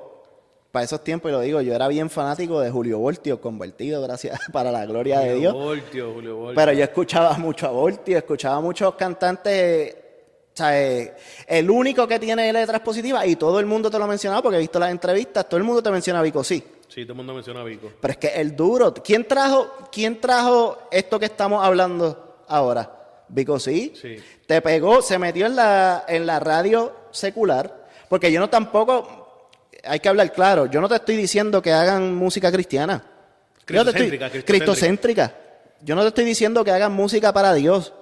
Para 0.77 0.85
esos 0.85 1.03
tiempos, 1.03 1.31
y 1.31 1.33
lo 1.33 1.41
digo, 1.41 1.63
yo 1.63 1.75
era 1.75 1.89
bien 1.89 2.11
fanático 2.11 2.61
de 2.61 2.71
Julio 2.71 2.99
Voltio, 2.99 3.41
convertido, 3.41 4.03
gracias, 4.03 4.39
para 4.53 4.71
la 4.71 4.85
gloria 4.85 5.21
de 5.21 5.29
Julio 5.29 5.41
Dios. 5.41 5.55
Voltio, 5.55 6.13
Julio 6.13 6.37
Voltio. 6.37 6.55
Pero 6.55 6.73
yo 6.75 6.85
escuchaba 6.85 7.33
mucho 7.39 7.67
a 7.67 7.71
Voltio, 7.71 8.19
escuchaba 8.19 8.61
muchos 8.61 8.95
cantantes. 8.95 9.97
O 10.53 10.53
sea, 10.53 10.79
el 11.47 11.71
único 11.71 12.07
que 12.07 12.19
tiene 12.19 12.53
letras 12.53 12.83
positivas, 12.83 13.27
y 13.27 13.37
todo 13.37 13.59
el 13.59 13.65
mundo 13.65 13.91
te 13.91 13.97
lo 13.97 14.05
ha 14.05 14.07
mencionado 14.07 14.43
porque 14.43 14.59
he 14.59 14.61
visto 14.61 14.79
las 14.79 14.91
entrevistas, 14.91 15.49
todo 15.49 15.57
el 15.57 15.65
mundo 15.65 15.83
te 15.83 15.91
menciona 15.91 16.19
a 16.19 16.23
Vico, 16.23 16.45
sí. 16.45 16.63
Sí, 16.89 17.05
todo 17.05 17.15
el 17.15 17.17
mundo 17.17 17.33
menciona 17.33 17.63
a 17.63 17.65
Vico. 17.65 17.91
Pero 17.99 18.13
es 18.13 18.19
que 18.19 18.29
el 18.39 18.55
duro, 18.55 18.93
¿quién 18.93 19.27
trajo, 19.27 19.73
quién 19.91 20.21
trajo 20.21 20.77
esto 20.91 21.19
que 21.19 21.25
estamos 21.25 21.65
hablando 21.65 22.45
ahora? 22.49 23.25
Vico 23.29 23.59
sí. 23.59 23.95
Sí. 23.99 24.17
Te 24.47 24.61
pegó, 24.61 25.01
se 25.01 25.19
metió 25.19 25.47
en 25.47 25.57
la, 25.57 26.05
en 26.07 26.27
la 26.27 26.39
radio 26.39 26.93
secular, 27.13 27.87
porque 28.11 28.31
yo 28.31 28.41
no 28.41 28.51
tampoco, 28.51 29.26
hay 29.89 30.01
que 30.01 30.09
hablar 30.09 30.33
claro, 30.33 30.67
yo 30.67 30.81
no 30.81 30.89
te 30.89 30.97
estoy 30.97 31.17
diciendo 31.17 31.61
que 31.63 31.73
hagan 31.73 32.15
música 32.15 32.51
cristiana. 32.53 33.03
Yo 33.67 33.85
te 33.85 33.91
estoy- 33.91 33.93
Cristocéntrica, 34.09 34.31
cristocéntrica. 34.31 34.65
cristocéntrica. 34.65 35.35
Yo 35.83 35.95
no 35.95 36.03
te 36.03 36.09
estoy 36.09 36.25
diciendo 36.25 36.65
que 36.65 36.71
hagan 36.71 36.93
música 36.93 37.33
para 37.33 37.53
Dios, 37.55 37.93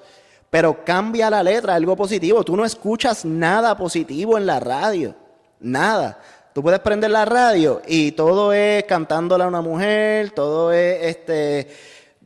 pero 0.50 0.84
cambia 0.84 1.30
la 1.30 1.42
letra, 1.42 1.74
algo 1.74 1.96
positivo. 1.96 2.44
Tú 2.44 2.56
no 2.56 2.64
escuchas 2.64 3.24
nada 3.24 3.76
positivo 3.76 4.38
en 4.38 4.46
la 4.46 4.60
radio, 4.60 5.14
nada. 5.60 6.20
Tú 6.52 6.62
puedes 6.62 6.78
prender 6.80 7.10
la 7.10 7.24
radio 7.24 7.82
y 7.86 8.12
todo 8.12 8.52
es 8.52 8.84
cantándole 8.84 9.42
a 9.44 9.48
una 9.48 9.60
mujer, 9.60 10.30
todo 10.30 10.72
es 10.72 11.02
este 11.16 11.68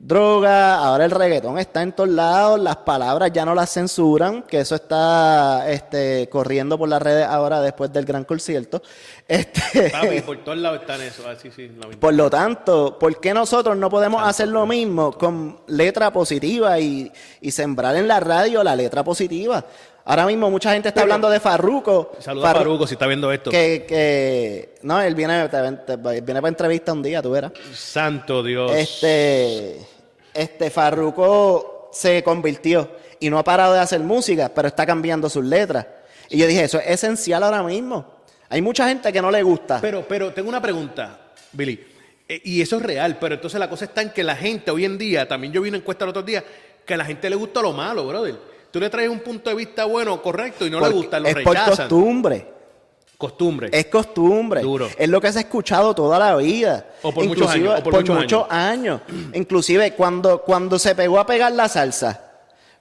droga, 0.00 0.76
ahora 0.76 1.04
el 1.04 1.10
reggaetón 1.10 1.58
está 1.58 1.82
en 1.82 1.92
todos 1.92 2.08
lados, 2.08 2.60
las 2.60 2.76
palabras 2.76 3.32
ya 3.32 3.44
no 3.44 3.54
las 3.54 3.72
censuran, 3.72 4.42
que 4.42 4.60
eso 4.60 4.76
está 4.76 5.68
este, 5.70 6.28
corriendo 6.28 6.78
por 6.78 6.88
las 6.88 7.02
redes 7.02 7.26
ahora 7.26 7.60
después 7.60 7.92
del 7.92 8.04
gran 8.04 8.24
concierto. 8.24 8.82
Este, 9.28 9.90
Papi, 9.90 10.22
por 10.22 10.38
todos 10.42 10.56
lados 10.56 10.80
están 10.80 11.02
eso. 11.02 11.22
Ah, 11.28 11.34
sí, 11.36 11.50
la 11.78 11.90
por 12.00 12.14
lo 12.14 12.30
tanto, 12.30 12.98
¿por 12.98 13.20
qué 13.20 13.34
nosotros 13.34 13.76
no 13.76 13.90
podemos 13.90 14.26
hacer 14.26 14.48
lo 14.48 14.64
mismo 14.64 15.12
con 15.12 15.60
letra 15.66 16.10
positiva 16.10 16.80
y, 16.80 17.12
y 17.42 17.50
sembrar 17.50 17.94
en 17.96 18.08
la 18.08 18.20
radio 18.20 18.64
la 18.64 18.74
letra 18.74 19.04
positiva? 19.04 19.62
Ahora 20.10 20.24
mismo 20.24 20.50
mucha 20.50 20.72
gente 20.72 20.88
está 20.88 21.02
hablando 21.02 21.28
de 21.28 21.38
Farruko. 21.38 22.12
Saluda 22.18 22.50
a 22.50 22.54
Farru- 22.54 22.58
Faruco 22.58 22.86
si 22.86 22.94
está 22.94 23.06
viendo 23.06 23.30
esto. 23.30 23.50
Que, 23.50 23.84
que, 23.86 24.76
no, 24.82 24.98
él 25.02 25.14
viene, 25.14 25.46
te- 25.50 25.72
te- 25.72 25.96
viene 25.98 26.40
para 26.40 26.48
entrevista 26.48 26.94
un 26.94 27.02
día, 27.02 27.20
tú 27.20 27.30
verás. 27.32 27.52
Santo 27.74 28.42
Dios. 28.42 28.72
Este, 28.74 29.76
este 30.32 30.70
Farruko 30.70 31.90
se 31.92 32.22
convirtió 32.22 32.90
y 33.20 33.28
no 33.28 33.38
ha 33.38 33.44
parado 33.44 33.74
de 33.74 33.80
hacer 33.80 34.00
música, 34.00 34.50
pero 34.54 34.68
está 34.68 34.86
cambiando 34.86 35.28
sus 35.28 35.44
letras. 35.44 35.86
Y 36.30 36.38
yo 36.38 36.46
dije, 36.46 36.64
eso 36.64 36.78
es 36.78 36.86
esencial 36.88 37.42
ahora 37.42 37.62
mismo. 37.62 38.06
Hay 38.48 38.62
mucha 38.62 38.88
gente 38.88 39.12
que 39.12 39.20
no 39.20 39.30
le 39.30 39.42
gusta. 39.42 39.78
Pero, 39.82 40.06
pero 40.08 40.32
tengo 40.32 40.48
una 40.48 40.62
pregunta, 40.62 41.18
Billy. 41.52 41.84
Eh, 42.26 42.40
y 42.44 42.62
eso 42.62 42.76
es 42.76 42.82
real, 42.82 43.18
pero 43.20 43.34
entonces 43.34 43.60
la 43.60 43.68
cosa 43.68 43.84
está 43.86 44.00
en 44.00 44.10
que 44.10 44.22
la 44.24 44.36
gente 44.36 44.70
hoy 44.70 44.86
en 44.86 44.96
día, 44.96 45.28
también 45.28 45.52
yo 45.52 45.60
vi 45.60 45.68
una 45.68 45.78
encuesta 45.78 46.04
el 46.04 46.10
otro 46.10 46.22
día, 46.22 46.42
que 46.86 46.94
a 46.94 46.96
la 46.96 47.04
gente 47.04 47.28
le 47.28 47.36
gusta 47.36 47.60
lo 47.60 47.72
malo, 47.74 48.06
brother. 48.06 48.47
Tú 48.70 48.80
le 48.80 48.90
traes 48.90 49.08
un 49.08 49.20
punto 49.20 49.48
de 49.50 49.56
vista 49.56 49.84
bueno, 49.86 50.20
correcto, 50.22 50.66
y 50.66 50.70
no 50.70 50.78
le 50.78 50.84
Porque 50.84 50.96
gusta, 50.96 51.20
lo 51.20 51.28
es 51.28 51.34
por 51.44 51.56
costumbre. 51.64 52.46
Costumbre. 53.16 53.68
Es 53.72 53.86
costumbre. 53.86 54.60
Duro. 54.60 54.88
Es 54.96 55.08
lo 55.08 55.20
que 55.20 55.32
se 55.32 55.38
ha 55.38 55.42
escuchado 55.42 55.92
toda 55.94 56.18
la 56.18 56.36
vida. 56.36 56.86
O 57.02 57.12
por 57.12 57.24
muchos 57.24 57.42
Inclusive 57.46 57.68
años, 57.70 57.80
o 57.80 57.90
por 57.90 58.08
muchos 58.14 58.46
años. 58.48 59.00
Inclusive 59.34 59.92
cuando, 59.94 60.42
cuando 60.42 60.78
se 60.78 60.94
pegó 60.94 61.18
a 61.18 61.26
pegar 61.26 61.50
la 61.52 61.68
salsa, 61.68 62.20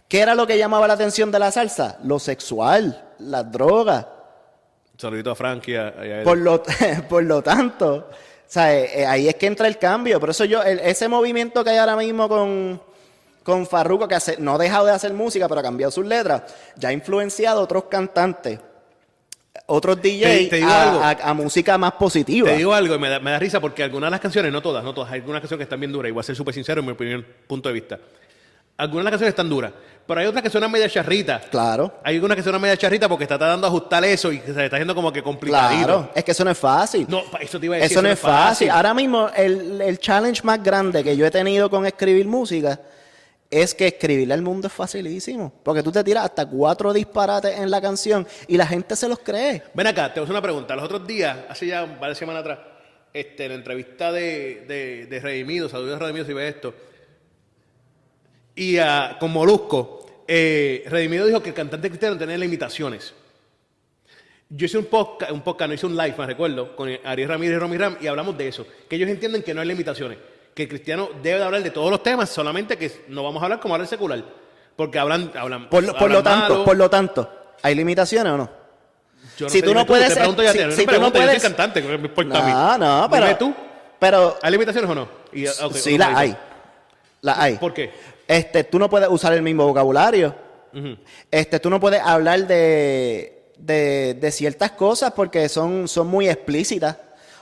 ¿qué 0.08 0.20
era 0.20 0.36
lo 0.36 0.46
que 0.46 0.58
llamaba 0.60 0.88
la 0.88 0.94
atención 0.94 1.32
de 1.32 1.40
la 1.40 1.52
salsa? 1.52 1.98
Lo 2.04 2.20
sexual, 2.20 3.04
las 3.20 3.52
drogas. 3.52 4.06
Saludito 4.98 5.32
a 5.32 5.36
Frankie. 5.36 5.76
a- 5.76 5.88
a 5.98 6.06
él. 6.06 6.24
Por 6.24 6.38
lo, 6.38 6.62
por 7.10 7.24
lo 7.24 7.42
tanto, 7.42 7.96
o 7.96 8.14
sea, 8.46 8.78
eh, 8.78 9.02
eh, 9.02 9.06
ahí 9.08 9.28
es 9.28 9.36
que 9.36 9.48
entra 9.48 9.68
el 9.68 9.80
cambio. 9.80 10.20
Por 10.20 10.30
eso 10.30 10.46
yo, 10.46 10.62
el- 10.62 10.80
ese 10.80 11.08
movimiento 11.08 11.64
que 11.64 11.72
hay 11.72 11.78
ahora 11.78 11.96
mismo 11.96 12.30
con, 12.30 12.80
con 13.48 13.66
Farruko, 13.66 14.10
que 14.10 14.16
hace- 14.16 14.36
no 14.40 14.56
ha 14.56 14.58
dejado 14.58 14.86
de 14.88 14.92
hacer 14.92 15.14
música, 15.14 15.48
pero 15.48 15.62
ha 15.62 15.64
cambiado 15.64 15.90
sus 15.90 16.06
letras, 16.06 16.44
ya 16.76 16.90
ha 16.90 16.92
influenciado 16.92 17.62
a 17.62 17.64
otros 17.64 17.86
cantantes, 17.86 18.60
otros 19.68 20.02
DJs 20.02 20.50
te 20.50 20.64
a, 20.64 20.84
algo. 20.84 21.00
a- 21.02 21.30
a 21.30 21.34
música 21.34 21.78
más 21.78 21.94
positiva. 21.94 22.50
Te 22.50 22.58
digo 22.58 22.74
algo 22.74 22.94
y 22.96 23.00
me 23.00 23.10
da, 23.10 23.20
me 23.20 23.32
da 23.32 23.40
risa 23.40 23.60
porque 23.62 23.84
algunas 23.84 24.08
de 24.08 24.12
las 24.12 24.20
canciones, 24.20 24.52
no 24.52 24.62
todas, 24.62 24.84
no 24.84 24.94
todas, 24.94 25.12
hay 25.14 25.20
algunas 25.22 25.40
canciones 25.42 25.60
que 25.60 25.64
están 25.64 25.80
bien 25.80 25.92
duras 25.94 26.10
y 26.10 26.12
voy 26.12 26.20
a 26.20 26.24
ser 26.24 26.36
súper 26.36 26.54
sincero 26.54 26.82
en 26.82 26.86
mi 26.88 26.92
opinión, 26.92 27.26
punto 27.48 27.70
de 27.70 27.74
vista. 27.74 27.98
Algunas 28.80 29.02
de 29.02 29.04
las 29.06 29.12
canciones 29.14 29.32
están 29.32 29.50
duras, 29.50 29.72
pero 30.06 30.20
hay 30.20 30.28
otras 30.28 30.44
que 30.44 30.50
suenan 30.52 30.72
media 30.72 30.88
charrita. 30.88 31.40
Claro, 31.50 31.96
Hay 32.04 32.16
algunas 32.16 32.36
que 32.38 32.44
suenan 32.44 32.62
media 32.62 32.78
charrita 32.78 33.10
porque 33.10 33.24
está 33.24 33.36
tratando 33.38 33.66
de 33.66 33.76
ajustar 33.76 34.06
eso 34.06 34.32
y 34.32 34.40
se 34.40 34.52
está 34.66 34.76
haciendo 34.76 34.94
como 34.94 35.12
que 35.12 35.24
complicadito. 35.24 35.86
claro. 35.88 36.12
Es 36.14 36.24
que 36.24 36.32
eso 36.32 36.44
no 36.44 36.52
es 36.52 36.58
fácil. 36.60 37.08
No, 37.10 37.24
eso 37.40 37.60
te 37.60 37.66
iba 37.66 37.76
a 37.76 37.80
decir. 37.80 37.94
eso 37.98 38.02
no 38.04 38.10
es 38.10 38.20
fácil. 38.20 38.70
Ahora 38.70 38.94
mismo, 38.94 39.30
el, 39.36 39.82
el 39.82 39.98
challenge 40.00 40.42
más 40.44 40.62
grande 40.62 41.04
que 41.04 41.18
yo 41.18 41.26
he 41.26 41.32
tenido 41.32 41.70
con 41.72 41.88
escribir 41.88 42.28
música 42.28 42.80
es 43.50 43.74
que 43.74 43.88
escribirle 43.88 44.34
al 44.34 44.42
mundo 44.42 44.68
es 44.68 44.74
facilísimo. 44.74 45.54
Porque 45.64 45.84
tú 45.84 45.92
te 45.92 46.04
tiras 46.04 46.26
hasta 46.26 46.46
cuatro 46.46 46.94
disparates 46.94 47.58
en 47.58 47.72
la 47.72 47.82
canción 47.82 48.28
y 48.48 48.58
la 48.58 48.68
gente 48.68 48.96
se 48.96 49.08
los 49.08 49.20
cree. 49.20 49.64
Ven 49.74 49.88
acá, 49.88 50.14
te 50.14 50.20
voy 50.20 50.22
a 50.22 50.26
hacer 50.26 50.34
una 50.34 50.42
pregunta. 50.42 50.76
Los 50.76 50.86
otros 50.86 51.08
días, 51.08 51.38
hace 51.50 51.68
ya 51.68 51.86
varias 51.86 52.18
semanas 52.18 52.42
atrás, 52.42 52.60
este, 53.14 53.48
la 53.48 53.56
entrevista 53.56 54.12
de, 54.12 54.66
de, 54.68 55.06
de 55.08 55.20
Redimido, 55.20 55.70
saludos 55.70 55.96
a 55.96 56.00
Redimido 56.00 56.26
si 56.26 56.34
ve 56.34 56.48
esto, 56.48 56.74
y 58.58 58.80
ah, 58.80 59.18
con 59.20 59.32
Molusco, 59.32 60.24
eh, 60.28 60.84
Redimido 60.88 61.28
dijo 61.28 61.42
que 61.42 61.50
el 61.50 61.56
cantante 61.56 61.90
cristiano 61.90 62.18
tenía 62.18 62.38
limitaciones. 62.38 63.14
Yo 64.50 64.66
hice 64.66 64.80
un 64.80 64.86
podcast, 64.86 65.32
un 65.32 65.42
podcast, 65.42 65.68
no 65.68 65.74
hice 65.76 65.86
un 65.86 65.96
live, 65.96 66.16
me 66.18 66.26
recuerdo, 66.26 66.76
con 66.76 66.90
Ariel 67.04 67.30
Ramírez 67.30 67.58
y 67.58 67.60
Romy 67.60 67.78
Ram, 67.78 67.98
y 68.02 68.08
hablamos 68.08 68.36
de 68.36 68.48
eso, 68.48 68.66
que 68.90 68.96
ellos 68.96 69.10
entienden 69.10 69.44
que 69.44 69.54
no 69.54 69.62
hay 69.62 69.68
limitaciones, 69.68 70.18
que 70.58 70.64
el 70.64 70.70
cristiano 70.70 71.10
debe 71.22 71.38
de 71.38 71.46
hablar 71.46 71.62
de 71.62 71.70
todos 71.70 71.92
los 71.92 72.02
temas, 72.02 72.30
solamente 72.30 72.78
que 72.78 73.06
no 73.10 73.22
vamos 73.24 73.40
a 73.42 73.46
hablar 73.46 73.60
como 73.60 73.76
habla 73.76 73.84
el 73.84 73.90
secular, 73.90 74.24
porque 74.76 74.98
hablan, 74.98 75.32
hablan 75.38 75.70
Por, 75.70 75.84
lo- 75.84 75.94
por 75.96 76.10
lo 76.10 76.18
hablan 76.18 76.24
tanto, 76.40 76.54
malo. 76.54 76.66
por 76.66 76.76
lo 76.78 76.90
tanto, 76.90 77.32
¿hay 77.62 77.76
limitaciones 77.76 78.34
o 78.34 78.38
no? 78.38 78.50
Yo 79.38 79.48
si 79.50 79.62
tú 79.62 79.72
no 79.76 79.86
puedes- 79.86 80.10
te 80.10 80.16
pregunto 80.16 80.42
ya, 80.42 80.52
si- 80.54 80.58
no 80.60 80.72
si 80.72 80.78
tú 80.78 80.82
no 80.86 80.88
preguntes, 80.88 81.22
yo 81.22 81.28
puedes- 81.28 81.42
soy 81.44 81.50
cantante, 81.52 81.82
que 81.84 81.88
me 81.88 82.08
importa 82.08 82.40
a 82.40 82.44
mí. 82.44 82.52
No, 82.52 82.78
no, 83.04 83.10
pero. 83.12 83.26
Dime 83.28 83.38
tú, 83.38 83.54
Pero 84.00 84.38
¿hay 84.42 84.52
limitaciones 84.52 84.90
o 84.90 84.96
no? 84.96 85.08
Y, 85.34 85.46
sí 85.74 85.98
las 85.98 86.16
hay. 86.18 86.36
Las 87.22 87.38
hay. 87.38 87.56
¿Por 87.58 87.74
qué? 87.74 87.92
Este, 88.28 88.64
tú 88.64 88.78
no 88.80 88.90
puedes 88.90 89.10
usar 89.10 89.34
el 89.34 89.42
mismo 89.44 89.66
vocabulario. 89.68 90.36
Este, 91.32 91.60
tú 91.60 91.70
no 91.70 91.80
puedes 91.80 92.02
hablar 92.02 92.46
de, 92.48 93.52
de, 93.58 94.14
de 94.20 94.32
ciertas 94.32 94.72
cosas 94.72 95.14
porque 95.14 95.50
son, 95.50 95.88
son 95.88 96.08
muy 96.08 96.30
explícitas. 96.30 96.98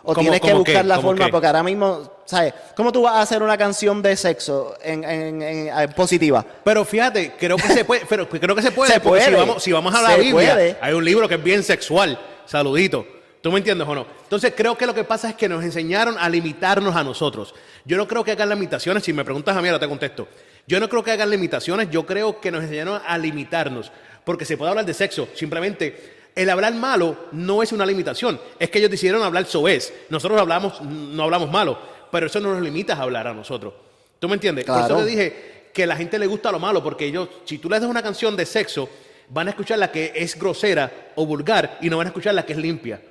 O 0.08 0.14
¿Cómo- 0.14 0.22
tienes 0.30 0.40
que 0.42 0.54
buscar 0.54 0.82
qué? 0.84 0.88
la 0.88 0.96
¿Cómo 0.98 1.08
forma, 1.10 1.26
qué? 1.26 1.32
porque 1.32 1.48
ahora 1.48 1.64
mismo, 1.64 2.12
¿sabes? 2.26 2.54
¿Cómo 2.76 2.92
tú 2.92 3.02
vas 3.02 3.16
a 3.16 3.22
hacer 3.22 3.42
una 3.42 3.58
canción 3.58 4.02
de 4.04 4.16
sexo 4.16 4.76
en, 4.84 5.04
en- 5.04 5.42
en- 5.42 5.68
eh, 5.68 5.88
positiva? 5.96 6.46
Pero 6.64 6.86
fíjate, 6.86 7.34
creo 7.40 7.58
que 7.58 7.68
se 7.70 7.84
puede, 7.86 8.06
pero 8.08 8.30
creo 8.30 8.56
que 8.56 8.62
se 8.62 8.72
puede, 8.72 8.94
Se 8.94 9.00
porque 9.00 9.22
si 9.22 9.32
puede. 9.32 9.38
vamos, 9.42 9.64
si 9.64 9.72
vamos 9.72 9.94
a 9.96 10.02
la 10.04 10.10
Se 10.12 10.20
Biblia, 10.22 10.54
puede. 10.54 10.78
hay 10.80 10.94
un 10.94 11.04
libro 11.04 11.28
que 11.28 11.36
es 11.36 11.44
bien 11.44 11.64
sexual, 11.64 12.20
saludito. 12.46 13.06
¿Tú 13.42 13.52
me 13.52 13.60
entiendes 13.60 13.88
o 13.88 13.94
no? 13.94 14.08
Entonces 14.24 14.54
creo 14.56 14.76
que 14.78 14.86
lo 14.88 14.94
que 14.96 15.04
pasa 15.04 15.30
es 15.30 15.36
que 15.36 15.48
nos 15.48 15.64
enseñaron 15.64 16.16
a 16.20 16.28
limitarnos 16.30 16.96
a 16.96 17.04
nosotros. 17.04 17.54
Yo 17.86 17.96
no 17.98 18.08
creo 18.08 18.24
que 18.24 18.32
hagan 18.32 18.50
limitaciones, 18.50 19.04
si 19.04 19.14
me 19.14 19.24
preguntas 19.24 19.56
a 19.56 19.62
mí 19.62 19.68
ahora 19.68 19.80
te 19.80 19.88
contesto. 19.88 20.28
Yo 20.68 20.80
no 20.80 20.90
creo 20.90 21.04
que 21.04 21.12
hagan 21.12 21.30
limitaciones, 21.30 21.90
yo 21.92 22.06
creo 22.08 22.40
que 22.42 22.50
nos 22.52 22.64
enseñaron 22.64 23.00
a 23.06 23.18
limitarnos, 23.20 23.92
porque 24.24 24.46
se 24.46 24.58
puede 24.58 24.70
hablar 24.72 24.86
de 24.86 24.96
sexo, 24.96 25.28
simplemente 25.36 26.15
el 26.36 26.50
hablar 26.50 26.74
malo 26.74 27.16
no 27.32 27.64
es 27.64 27.72
una 27.72 27.86
limitación, 27.86 28.40
es 28.60 28.70
que 28.70 28.80
ellos 28.80 28.92
decidieron 28.92 29.24
hablar 29.24 29.46
soez. 29.46 29.94
Nosotros 30.10 30.40
hablamos, 30.40 30.82
no 30.82 31.24
hablamos 31.24 31.50
malo, 31.50 31.78
pero 32.12 32.28
eso 32.28 32.40
no 32.40 32.54
nos 32.54 32.62
limita 32.62 32.94
a 32.94 33.02
hablar 33.02 33.28
a 33.28 33.34
nosotros. 33.34 33.74
¿Tú 34.20 34.28
me 34.28 34.36
entiendes? 34.36 34.66
Por 34.66 34.76
Claro. 34.76 34.96
eso 34.98 35.04
te 35.06 35.10
dije 35.10 35.56
que 35.74 35.84
a 35.84 35.88
la 35.88 35.96
gente 35.96 36.18
le 36.20 36.28
gusta 36.28 36.52
lo 36.52 36.60
malo, 36.60 36.84
porque 36.84 37.06
ellos, 37.06 37.28
si 37.46 37.58
tú 37.58 37.70
les 37.70 37.82
das 37.82 37.90
una 37.90 38.02
canción 38.04 38.36
de 38.36 38.46
sexo, 38.46 38.90
van 39.30 39.48
a 39.48 39.52
escuchar 39.52 39.80
la 39.80 39.92
que 39.92 40.12
es 40.16 40.38
grosera 40.38 40.92
o 41.16 41.26
vulgar 41.26 41.78
y 41.82 41.90
no 41.90 41.98
van 41.98 42.08
a 42.08 42.10
escuchar 42.10 42.34
la 42.34 42.46
que 42.46 42.54
es 42.54 42.60
limpia. 42.60 43.02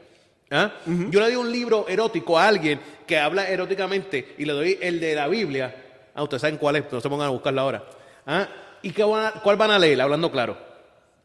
¿Ah? 0.51 0.73
Yo 0.87 1.21
le 1.21 1.27
doy 1.27 1.37
un 1.37 1.51
libro 1.51 1.87
erótico 1.89 2.39
a 2.39 2.47
alguien 2.47 2.79
que 3.07 3.19
habla 3.19 3.49
eróticamente 3.49 4.35
y 4.39 4.45
le 4.45 4.53
doy 4.53 4.79
el 4.81 5.01
de 5.01 5.15
la 5.15 5.27
Biblia. 5.29 5.75
Ah, 6.15 6.23
ustedes 6.23 6.43
saben 6.43 6.59
cuál 6.59 6.77
es, 6.77 6.85
no 6.93 7.01
se 7.01 7.09
pongan 7.09 7.27
a 7.27 7.31
buscarla 7.31 7.63
ahora. 7.63 7.85
¿Ah? 8.27 8.47
¿Y 8.83 8.91
qué 8.93 9.03
van 9.03 9.27
a- 9.27 9.33
cuál 9.41 9.57
van 9.57 9.71
a 9.73 9.79
leer? 9.79 10.01
Hablando 10.01 10.31
claro. 10.31 10.57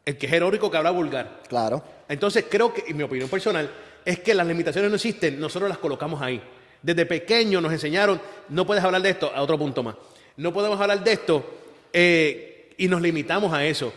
El 0.04 0.16
que 0.16 0.26
es 0.26 0.32
erótico 0.32 0.70
que 0.70 0.76
habla 0.76 0.90
vulgar. 0.90 1.40
Claro. 1.48 1.82
Entonces 2.08 2.46
creo 2.48 2.72
que, 2.72 2.84
y 2.88 2.94
mi 2.94 3.02
opinión 3.02 3.28
personal, 3.28 3.70
es 4.04 4.20
que 4.20 4.34
las 4.34 4.46
limitaciones 4.46 4.90
no 4.90 4.96
existen, 4.96 5.38
nosotros 5.38 5.68
las 5.68 5.78
colocamos 5.78 6.20
ahí. 6.22 6.40
Desde 6.82 7.04
pequeño 7.06 7.60
nos 7.60 7.72
enseñaron, 7.72 8.20
no 8.48 8.66
puedes 8.66 8.82
hablar 8.82 9.02
de 9.02 9.10
esto, 9.10 9.30
a 9.34 9.42
otro 9.42 9.58
punto 9.58 9.82
más. 9.82 9.94
No 10.36 10.52
podemos 10.52 10.80
hablar 10.80 11.04
de 11.04 11.12
esto 11.12 11.44
eh, 11.92 12.74
y 12.78 12.88
nos 12.88 13.02
limitamos 13.02 13.52
a 13.52 13.64
eso. 13.64 13.92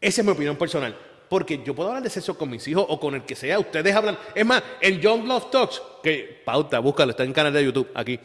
Esa 0.00 0.20
es 0.20 0.24
mi 0.24 0.32
opinión 0.32 0.56
personal. 0.56 0.96
Porque 1.28 1.62
yo 1.64 1.74
puedo 1.74 1.88
hablar 1.88 2.04
de 2.04 2.10
sexo 2.10 2.38
con 2.38 2.50
mis 2.50 2.66
hijos 2.68 2.84
o 2.88 3.00
con 3.00 3.14
el 3.14 3.24
que 3.24 3.34
sea. 3.34 3.58
Ustedes 3.58 3.94
hablan. 3.94 4.16
Es 4.34 4.46
más, 4.46 4.62
en 4.80 5.00
Young 5.00 5.26
Love 5.26 5.50
Talks, 5.50 5.82
que 6.02 6.42
pauta, 6.44 6.78
búscalo, 6.78 7.10
está 7.10 7.24
en 7.24 7.30
el 7.30 7.34
canal 7.34 7.52
de 7.52 7.64
YouTube, 7.64 7.90
aquí. 7.94 8.20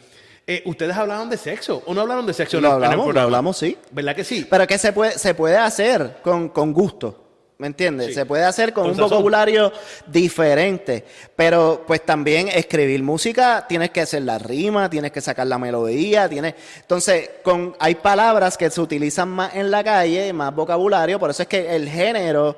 Eh, 0.54 0.62
ustedes 0.66 0.96
hablaron 0.96 1.28
de 1.30 1.36
sexo 1.36 1.82
o 1.86 1.94
no 1.94 2.00
hablaron 2.00 2.26
de 2.26 2.34
sexo 2.34 2.60
Lo 2.60 2.68
el- 2.68 2.72
en 2.74 2.78
el 2.78 2.84
hablamos, 2.90 3.14
lo 3.14 3.20
hablamos, 3.20 3.56
sí. 3.56 3.76
¿Verdad 3.90 4.16
que 4.16 4.24
sí? 4.24 4.46
Pero 4.50 4.66
que 4.66 4.78
se 4.78 4.92
puede, 4.92 5.12
se 5.18 5.34
puede 5.34 5.56
hacer 5.56 6.16
con, 6.22 6.48
con 6.48 6.72
gusto. 6.72 7.16
¿Me 7.58 7.66
entiendes? 7.66 8.06
Sí. 8.06 8.14
Se 8.14 8.24
puede 8.24 8.42
hacer 8.44 8.72
con, 8.72 8.84
Con 8.84 8.90
un 8.92 8.96
sazón. 8.96 9.10
vocabulario 9.10 9.70
diferente. 10.06 11.04
Pero 11.36 11.84
pues 11.86 12.04
también 12.06 12.48
escribir 12.48 13.02
música, 13.02 13.66
tienes 13.68 13.90
que 13.90 14.00
hacer 14.00 14.22
la 14.22 14.38
rima, 14.38 14.88
tienes 14.88 15.12
que 15.12 15.20
sacar 15.20 15.46
la 15.46 15.58
melodía, 15.58 16.26
tienes. 16.28 16.54
Entonces, 16.80 17.30
con, 17.42 17.76
hay 17.78 17.96
palabras 17.96 18.56
que 18.56 18.70
se 18.70 18.80
utilizan 18.80 19.28
más 19.28 19.54
en 19.54 19.70
la 19.70 19.84
calle, 19.84 20.32
más 20.32 20.54
vocabulario, 20.54 21.18
por 21.18 21.28
eso 21.30 21.42
es 21.42 21.48
que 21.48 21.76
el 21.76 21.88
género 21.88 22.56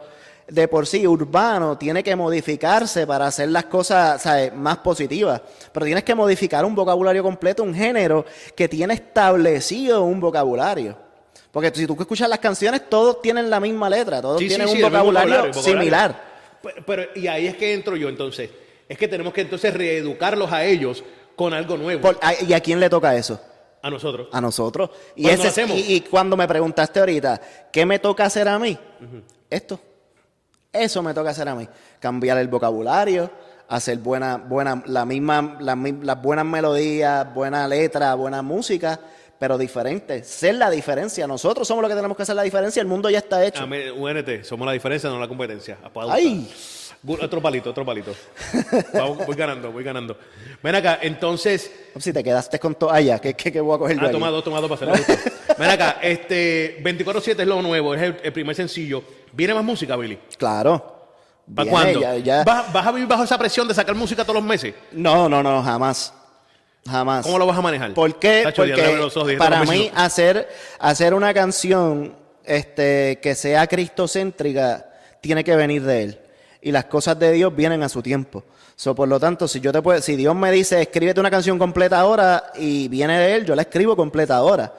de 0.52 0.68
por 0.68 0.86
sí 0.86 1.06
urbano 1.06 1.78
tiene 1.78 2.02
que 2.02 2.14
modificarse 2.14 3.06
para 3.06 3.26
hacer 3.26 3.48
las 3.48 3.64
cosas 3.64 4.20
¿sabes? 4.20 4.54
más 4.54 4.78
positivas. 4.78 5.40
Pero 5.72 5.86
tienes 5.86 6.04
que 6.04 6.14
modificar 6.14 6.64
un 6.64 6.74
vocabulario 6.74 7.22
completo, 7.22 7.62
un 7.62 7.74
género 7.74 8.24
que 8.54 8.68
tiene 8.68 8.94
establecido 8.94 10.02
un 10.02 10.20
vocabulario. 10.20 10.96
Porque 11.50 11.70
si 11.74 11.86
tú 11.86 11.96
escuchas 11.98 12.28
las 12.28 12.38
canciones, 12.38 12.88
todos 12.88 13.20
tienen 13.22 13.48
la 13.48 13.60
misma 13.60 13.88
letra, 13.88 14.20
todos 14.20 14.40
Sí, 14.40 14.48
tienen 14.48 14.68
sí, 14.68 14.76
un 14.76 14.82
vocabulario, 14.82 15.52
similar. 15.54 16.22
Pero, 16.62 16.76
pero- 16.86 17.02
y 17.14 17.26
ahí 17.26 17.46
es 17.46 17.56
que 17.56 17.72
entro 17.74 17.96
yo 17.96 18.08
entonces. 18.08 18.50
Es 18.88 18.98
que 18.98 19.08
tenemos 19.08 19.32
que 19.32 19.40
entonces 19.42 19.72
reeducarlos 19.72 20.52
a 20.52 20.64
ellos 20.64 21.02
con 21.34 21.54
algo 21.54 21.76
nuevo. 21.76 22.02
Por- 22.02 22.18
¿Y 22.46 22.52
a 22.52 22.60
quién 22.60 22.78
le 22.78 22.90
toca 22.90 23.16
eso? 23.16 23.40
a 23.84 23.90
nosotros. 23.90 24.28
A 24.30 24.40
nosotros. 24.40 24.90
Y, 25.16 25.24
Pues 25.24 25.56
no 25.68 25.74
y, 25.74 25.94
y 25.94 26.00
cuando 26.02 26.36
me 26.36 26.46
preguntaste 26.46 27.00
ahorita, 27.00 27.40
¿qué 27.72 27.84
me 27.84 27.98
toca 27.98 28.24
hacer 28.26 28.46
a 28.46 28.56
mí? 28.58 28.78
Esto. 29.50 29.80
Eso 30.72 31.02
me 31.02 31.12
toca 31.12 31.30
hacer 31.30 31.48
a 31.48 31.54
mí. 31.54 31.68
Cambiar 32.00 32.38
el 32.38 32.48
vocabulario, 32.48 33.30
hacer 33.68 33.98
buena, 33.98 34.37
buena, 34.38 34.82
la 34.87 35.04
misma, 35.04 35.58
la 35.61 35.76
mi- 35.76 36.02
las 36.02 36.20
buenas 36.22 36.46
melodías, 36.46 37.32
buena 37.35 37.68
letra, 37.68 38.14
buena 38.14 38.40
música, 38.40 38.98
pero 39.38 39.58
diferente. 39.58 40.24
Ser 40.24 40.54
la 40.54 40.70
diferencia. 40.70 41.26
Nosotros 41.26 41.68
somos 41.68 41.82
los 41.82 41.90
que 41.90 41.96
tenemos 41.96 42.16
que 42.16 42.22
hacer 42.22 42.37
la 42.37 42.42
diferencia. 42.42 42.80
El 42.80 42.88
mundo 42.88 43.11
ya 43.11 43.18
está 43.18 43.44
hecho. 43.44 43.64
UNT, 43.64 44.44
somos 44.44 44.66
la 44.66 44.72
diferencia, 44.72 45.11
no 45.11 45.20
la 45.20 45.28
competencia. 45.28 45.76
¡Ay! 46.08 46.50
Otro 47.20 47.42
palito, 47.42 47.70
otro 47.70 47.85
palito. 47.85 48.14
Vamos, 48.94 49.26
voy 49.26 49.35
ganando, 49.37 49.72
voy 49.72 49.82
ganando. 49.82 50.16
Ven 50.62 50.74
acá, 50.76 51.00
entonces. 51.02 51.70
Si 51.98 52.12
te 52.12 52.22
quedaste 52.22 52.58
con 52.61 52.76
toalla, 52.76 53.18
¿qué, 53.18 53.35
qué, 53.35 53.50
qué 53.52 53.61
voy 53.61 53.74
a 53.74 53.78
coger 53.78 53.98
Ah, 54.00 54.04
aquí? 54.04 54.12
toma 54.12 54.30
dos, 54.30 54.44
toma 54.44 54.61
dos 54.61 54.78
para 54.78 54.92
gusto. 54.96 55.12
Ven 55.58 55.68
acá, 55.70 55.98
este 56.00 56.80
24-7 56.82 57.40
es 57.40 57.46
lo 57.46 57.61
nuevo, 57.61 57.94
es 57.94 58.02
el, 58.02 58.16
el 58.22 58.32
primer 58.32 58.54
sencillo. 58.54 59.02
¿Viene 59.33 59.55
más 59.55 59.64
música, 59.64 59.97
Billy? 59.97 60.18
Claro. 60.38 61.01
¿Para 61.55 61.71
cuándo? 61.71 62.01
ya- 62.01 62.16
ya- 62.16 62.45
¿Vas, 62.45 62.73
vas 62.73 62.87
a 62.87 62.92
vivir 62.92 63.09
bajo 63.09 63.25
esa 63.25 63.37
presión 63.38 63.66
de 63.66 63.75
sacar 63.75 63.95
música 63.95 64.23
todos 64.23 64.37
los 64.37 64.45
meses? 64.45 64.75
No, 64.92 65.29
no, 65.29 65.42
no, 65.42 65.62
jamás. 65.62 66.14
Jamás. 66.88 67.25
¿Cómo 67.25 67.38
lo 67.38 67.47
vas 67.47 67.57
a 67.59 67.62
manejar? 67.62 67.95
¿Por 67.95 68.18
qué? 68.18 68.42
Tacho, 68.45 68.64
ya 68.64 68.75
Porque 68.75 68.97
los 68.97 69.16
ojos, 69.16 69.33
para 69.38 69.64
mí 69.64 69.90
hacer, 69.95 70.49
hacer 70.81 71.14
una 71.14 71.33
canción 71.33 72.14
este, 72.45 73.18
que 73.23 73.35
sea 73.35 73.66
cristocéntrica 73.68 74.88
tiene 75.21 75.45
que 75.45 75.55
venir 75.57 75.83
de 75.85 76.03
él. 76.03 76.21
Y 76.61 76.73
las 76.73 76.85
cosas 76.87 77.18
de 77.18 77.33
Dios 77.33 77.55
vienen 77.55 77.83
a 77.83 77.88
su 77.88 78.03
tiempo. 78.03 78.45
So, 78.77 78.95
por 78.95 79.09
lo 79.09 79.18
tanto, 79.21 79.47
si 79.47 79.61
yo 79.61 79.73
te 79.73 79.81
puedo, 79.83 80.01
si 80.01 80.16
Dios 80.16 80.35
me 80.35 80.51
dice 80.51 80.81
escríbete 80.83 81.21
una 81.21 81.31
canción 81.31 81.59
completa 81.59 82.01
ahora 82.01 82.51
y 82.57 82.88
viene 82.88 83.18
de 83.18 83.35
él, 83.37 83.45
yo 83.45 83.55
la 83.55 83.62
escribo 83.62 83.95
completa 83.97 84.37
ahora. 84.37 84.73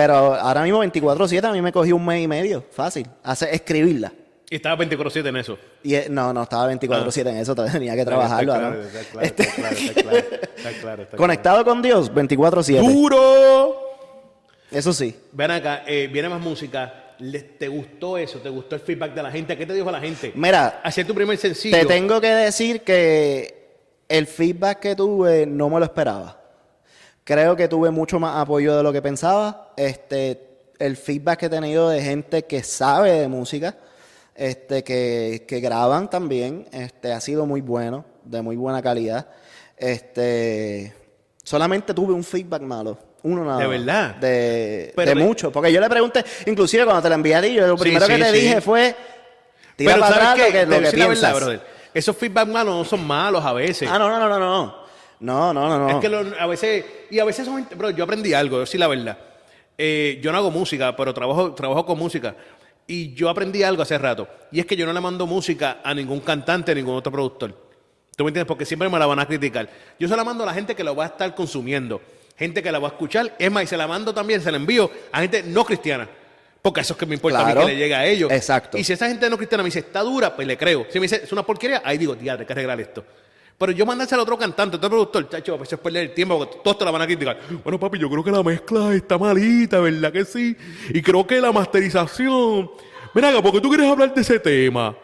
Pero 0.00 0.34
ahora 0.34 0.62
mismo 0.62 0.82
24/7 0.82 1.44
a 1.46 1.52
mí 1.52 1.60
me 1.60 1.72
cogió 1.72 1.94
un 1.94 2.06
mes 2.06 2.24
y 2.24 2.26
medio, 2.26 2.64
fácil, 2.70 3.06
hacer, 3.22 3.52
escribirla. 3.52 4.10
Y 4.48 4.56
estaba 4.56 4.82
24-7 4.82 5.28
en 5.28 5.36
eso. 5.36 5.58
Y 5.82 5.94
eh, 5.94 6.06
no, 6.08 6.32
no, 6.32 6.44
estaba 6.44 6.72
24/7 6.72 7.28
en 7.28 7.36
eso, 7.36 7.54
tenía 7.54 7.94
que 7.94 8.04
trabajarlo. 8.06 8.54
Está 8.54 8.70
claro, 8.70 8.82
está 8.82 9.04
claro, 9.04 9.26
está 9.26 9.44
claro, 9.44 9.76
está 9.76 9.92
claro, 10.02 10.18
está 10.56 10.70
claro, 10.80 11.02
está 11.02 11.16
conectado 11.18 11.64
con 11.66 11.82
Dios 11.82 12.10
24/7. 12.14 12.78
claro. 12.80 12.88
¡Duro! 12.88 13.76
Eso 14.70 14.94
sí. 14.94 15.14
Ven 15.32 15.50
acá, 15.50 15.82
eh, 15.86 16.08
viene 16.10 16.30
más 16.30 16.40
música. 16.40 17.14
¿Les- 17.18 17.58
¿Te 17.58 17.68
gustó 17.68 18.16
eso? 18.16 18.38
¿Te 18.38 18.48
gustó 18.48 18.76
el 18.76 18.80
feedback 18.80 19.12
de 19.12 19.22
la 19.22 19.30
gente? 19.30 19.54
¿Qué 19.54 19.66
te 19.66 19.74
dijo 19.74 19.90
la 19.90 20.00
gente? 20.00 20.32
Mira, 20.34 20.80
Hacer 20.82 21.06
tu 21.06 21.14
primer 21.14 21.36
sencillo. 21.36 21.76
Te 21.76 21.84
tengo 21.84 22.22
que 22.22 22.28
decir 22.28 22.80
que 22.80 23.76
el 24.08 24.26
feedback 24.26 24.78
que 24.80 24.96
tuve 24.96 25.44
no 25.44 25.68
me 25.68 25.78
lo 25.78 25.84
esperaba. 25.84 26.39
Creo 27.24 27.54
que 27.56 27.68
tuve 27.68 27.90
mucho 27.90 28.18
más 28.18 28.36
apoyo 28.36 28.76
de 28.76 28.82
lo 28.82 28.92
que 28.92 29.02
pensaba. 29.02 29.72
Este, 29.76 30.40
el 30.78 30.96
feedback 30.96 31.40
que 31.40 31.46
he 31.46 31.50
tenido 31.50 31.88
de 31.88 32.02
gente 32.02 32.44
que 32.44 32.62
sabe 32.62 33.12
de 33.12 33.28
música, 33.28 33.76
este, 34.34 34.82
que, 34.82 35.44
que 35.46 35.60
graban 35.60 36.08
también, 36.10 36.66
este, 36.72 37.12
ha 37.12 37.20
sido 37.20 37.46
muy 37.46 37.60
bueno, 37.60 38.04
de 38.24 38.42
muy 38.42 38.56
buena 38.56 38.82
calidad. 38.82 39.26
Este, 39.76 40.92
solamente 41.42 41.92
tuve 41.94 42.12
un 42.14 42.24
feedback 42.24 42.62
malo. 42.62 42.96
Uno 43.22 43.44
nada 43.44 43.60
¿De 43.60 43.66
verdad? 43.66 44.14
De, 44.16 44.94
de 44.96 45.14
mucho. 45.14 45.52
Porque 45.52 45.70
yo 45.72 45.80
le 45.80 45.90
pregunté, 45.90 46.24
inclusive 46.46 46.84
cuando 46.84 47.02
te 47.02 47.08
la 47.10 47.16
envié 47.16 47.34
a 47.34 47.42
ti, 47.42 47.52
yo 47.52 47.66
lo 47.66 47.76
Sí, 47.76 47.82
primero 47.82 48.06
que 48.06 48.16
te 48.16 48.30
sí. 48.30 48.40
dije 48.40 48.60
fue, 48.62 48.96
tira 49.76 49.92
Pero 49.92 50.00
para 50.06 50.14
¿sabes 50.14 50.28
atrás 50.28 50.46
qué? 50.46 50.46
lo 50.46 50.52
que, 50.52 50.64
lo 50.64 50.70
que 50.70 50.80
verdad, 50.80 51.06
piensas. 51.06 51.34
brother. 51.36 51.60
Esos 51.92 52.16
feedback 52.16 52.48
malos 52.48 52.74
no 52.74 52.84
son 52.84 53.06
malos 53.06 53.44
a 53.44 53.52
veces. 53.52 53.90
Ah, 53.92 53.98
no, 53.98 54.08
no, 54.08 54.18
no, 54.18 54.28
no, 54.28 54.38
no. 54.38 54.79
No, 55.20 55.52
no, 55.52 55.68
no, 55.68 55.78
no. 55.78 55.88
Es 55.90 55.96
que 55.96 56.08
lo- 56.08 56.24
a 56.38 56.46
veces, 56.46 56.84
y 57.10 57.18
a 57.18 57.24
veces 57.24 57.44
son, 57.46 57.66
bro, 57.76 57.90
yo 57.90 58.04
aprendí 58.04 58.32
algo, 58.34 58.64
sí 58.66 58.78
la 58.78 58.88
verdad. 58.88 59.18
Eh, 59.76 60.18
yo 60.22 60.32
no 60.32 60.38
hago 60.38 60.50
música, 60.50 60.94
pero 60.96 61.12
trabajo, 61.14 61.52
trabajo 61.54 61.84
con 61.86 61.98
música. 61.98 62.34
Y 62.86 63.14
yo 63.14 63.28
aprendí 63.28 63.62
algo 63.62 63.82
hace 63.82 63.96
rato. 63.98 64.26
Y 64.50 64.60
es 64.60 64.66
que 64.66 64.76
yo 64.76 64.84
no 64.86 64.92
le 64.92 65.00
mando 65.00 65.26
música 65.26 65.78
a 65.84 65.94
ningún 65.94 66.20
cantante, 66.20 66.72
a 66.72 66.74
ningún 66.74 66.96
otro 66.96 67.12
productor. 67.12 67.50
¿Tú 68.16 68.24
me 68.24 68.28
entiendes? 68.30 68.46
Porque 68.48 68.64
siempre 68.66 68.88
me 68.88 68.98
la 68.98 69.06
van 69.06 69.20
a 69.20 69.26
criticar. 69.26 69.68
Yo 69.98 70.08
se 70.08 70.16
la 70.16 70.24
mando 70.24 70.42
a 70.44 70.46
la 70.48 70.54
gente 70.54 70.74
que 70.74 70.82
lo 70.84 70.94
va 70.96 71.04
a 71.04 71.06
estar 71.08 71.34
consumiendo. 71.34 72.00
Gente 72.36 72.62
que 72.62 72.72
la 72.72 72.78
va 72.78 72.88
a 72.88 72.90
escuchar. 72.90 73.34
Es 73.38 73.50
más, 73.50 73.62
y 73.64 73.66
se 73.68 73.76
la 73.76 73.86
mando 73.86 74.12
también, 74.12 74.40
se 74.40 74.50
la 74.50 74.56
envío 74.56 74.90
a 75.12 75.20
gente 75.20 75.42
no 75.44 75.64
cristiana. 75.64 76.08
Porque 76.60 76.80
eso 76.80 76.92
es 76.94 76.98
que 76.98 77.06
me 77.06 77.14
importa 77.14 77.40
a 77.40 77.44
Claro. 77.44 77.60
mí 77.60 77.66
que 77.68 77.72
le 77.72 77.78
llegue 77.78 77.94
a 77.94 78.04
ellos. 78.06 78.30
Exacto. 78.32 78.76
Y 78.76 78.84
si 78.84 78.92
esa 78.92 79.06
gente 79.06 79.30
no 79.30 79.36
cristiana 79.36 79.62
me 79.62 79.68
dice, 79.68 79.78
está 79.78 80.00
dura, 80.00 80.34
pues 80.34 80.46
le 80.46 80.58
creo. 80.58 80.86
Si 80.90 80.98
me 80.98 81.04
dice, 81.04 81.20
es 81.24 81.32
una 81.32 81.42
porquería, 81.44 81.80
ahí 81.84 81.96
digo, 81.96 82.16
tía, 82.16 82.34
hay 82.38 82.44
que 82.44 82.52
arreglar 82.52 82.78
esto. 82.80 83.04
Pero 83.60 83.72
yo 83.72 83.84
mandárselo 83.84 84.22
a 84.22 84.24
otro 84.24 84.38
cantante, 84.38 84.78
otro 84.78 84.88
productor, 84.88 85.28
chacho, 85.28 85.58
pues 85.58 85.68
eso 85.68 85.76
es 85.76 85.82
perder 85.82 86.04
el 86.04 86.14
tiempo, 86.14 86.38
porque 86.38 86.60
todos 86.64 86.78
te 86.78 86.84
la 86.86 86.90
van 86.90 87.02
a 87.02 87.06
criticar. 87.06 87.38
Bueno, 87.62 87.78
papi, 87.78 87.98
yo 87.98 88.08
creo 88.08 88.24
que 88.24 88.30
la 88.30 88.42
mezcla 88.42 88.94
está 88.94 89.18
malita, 89.18 89.80
¿verdad 89.80 90.10
que 90.10 90.24
sí? 90.24 90.56
Y 90.88 91.02
creo 91.02 91.26
que 91.26 91.38
la 91.42 91.52
masterización. 91.52 92.70
Mira, 93.12 93.30
¿por 93.42 93.52
qué 93.52 93.60
tú 93.60 93.68
quieres 93.68 93.86
hablar 93.86 94.14
de 94.14 94.22
ese 94.22 94.40
tema? 94.40 94.96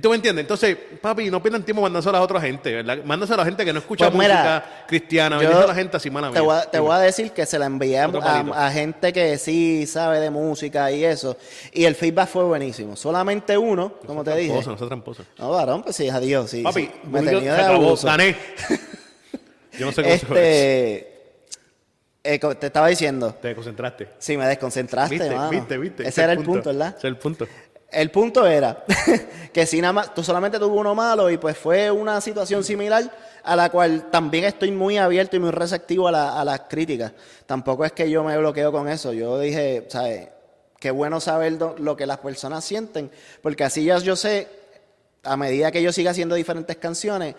¿Tú 0.00 0.08
me 0.10 0.16
entiendes? 0.16 0.42
Entonces, 0.42 0.76
papi, 1.00 1.30
no 1.30 1.42
pierdan 1.42 1.62
tiempo 1.62 1.82
mandándolo 1.82 2.16
a 2.16 2.20
la 2.20 2.24
otra 2.24 2.40
gente, 2.40 2.72
¿verdad? 2.72 2.98
Mándaselo 3.04 3.34
a 3.34 3.44
la 3.44 3.44
gente 3.44 3.64
que 3.64 3.72
no 3.72 3.80
escucha 3.80 4.10
Pues 4.10 4.18
mira, 4.18 4.36
música 4.36 4.86
cristiana, 4.86 5.38
a 5.38 5.66
la 5.66 5.74
gente 5.74 5.96
así, 5.96 6.10
mala 6.10 6.30
te 6.30 6.40
voy, 6.40 6.56
a, 6.56 6.62
te 6.62 6.78
voy 6.78 6.92
a 6.92 6.98
decir 6.98 7.32
que 7.32 7.44
se 7.44 7.58
la 7.58 7.66
envié 7.66 7.98
a, 7.98 8.70
gente 8.70 9.12
que 9.12 9.36
sí 9.38 9.86
sabe 9.86 10.20
de 10.20 10.30
música 10.30 10.90
y 10.90 11.04
eso. 11.04 11.36
Y 11.72 11.84
el 11.84 11.94
feedback 11.94 12.28
fue 12.28 12.44
buenísimo. 12.44 12.96
Solamente 12.96 13.58
uno, 13.58 13.94
como 14.06 14.24
te 14.24 14.34
dije. 14.36 14.48
Tramposo, 14.48 14.70
no 14.70 14.78
seas 14.78 14.88
tramposo. 14.88 15.24
No, 15.38 15.50
varón, 15.50 15.82
pues 15.82 15.96
sí, 15.96 16.08
adiós. 16.08 16.50
Sí, 16.50 16.62
Papi, 16.62 16.82
sí. 16.82 16.90
me 17.04 17.22
tenía 17.22 17.54
de 17.54 17.62
acabó, 17.62 17.86
abuso. 17.86 18.06
gané. 18.06 18.36
Yo 19.78 19.86
no 19.86 19.92
sé 19.92 20.02
cómo. 20.02 20.14
Este. 20.14 20.98
eh, 22.24 22.38
te 22.38 22.66
estaba 22.66 22.88
diciendo. 22.88 23.34
Te 23.40 23.54
concentraste. 23.54 24.08
Sí, 24.18 24.36
me 24.36 24.46
desconcentraste, 24.46 25.14
¿Viste? 25.14 25.34
mano. 25.34 25.50
¿Viste? 25.50 25.78
¿Viste? 25.78 26.08
Ese 26.08 26.22
era 26.22 26.32
el 26.32 26.42
punto, 26.42 26.70
¿verdad? 26.70 26.88
Ese 26.96 26.98
es 26.98 27.04
el 27.04 27.16
punto. 27.16 27.46
El 27.92 28.10
punto 28.10 28.46
era 28.46 28.84
que 29.52 29.66
si 29.66 29.80
nada 29.80 29.92
más, 29.92 30.14
tú 30.14 30.22
solamente 30.24 30.58
tuvo 30.58 30.76
uno 30.80 30.94
malo 30.94 31.30
y 31.30 31.36
pues 31.36 31.56
fue 31.58 31.90
una 31.90 32.20
situación 32.20 32.64
similar 32.64 33.04
a 33.44 33.54
la 33.56 33.70
cual 33.70 34.08
también 34.10 34.44
estoy 34.44 34.70
muy 34.72 34.96
abierto 34.98 35.36
y 35.36 35.40
muy 35.40 35.50
receptivo 35.50 36.08
a, 36.08 36.12
la- 36.12 36.44
las 36.44 36.60
críticas. 36.68 37.12
Tampoco 37.44 37.84
es 37.84 37.92
que 37.92 38.08
yo 38.08 38.24
me 38.24 38.36
bloqueo 38.38 38.72
con 38.72 38.88
eso. 38.88 39.12
Yo 39.12 39.38
dije, 39.38 39.86
¿sabes? 39.88 40.28
Qué 40.78 40.90
bueno 40.90 41.20
saber 41.20 41.52
lo 41.78 41.96
que 41.96 42.06
las 42.06 42.18
personas 42.18 42.64
sienten, 42.64 43.10
porque 43.42 43.62
así 43.64 43.84
ya 43.84 43.98
yo 43.98 44.16
sé, 44.16 44.48
a 45.22 45.36
medida 45.36 45.70
que 45.70 45.82
yo 45.82 45.92
siga 45.92 46.10
haciendo 46.10 46.34
diferentes 46.34 46.76
canciones, 46.78 47.36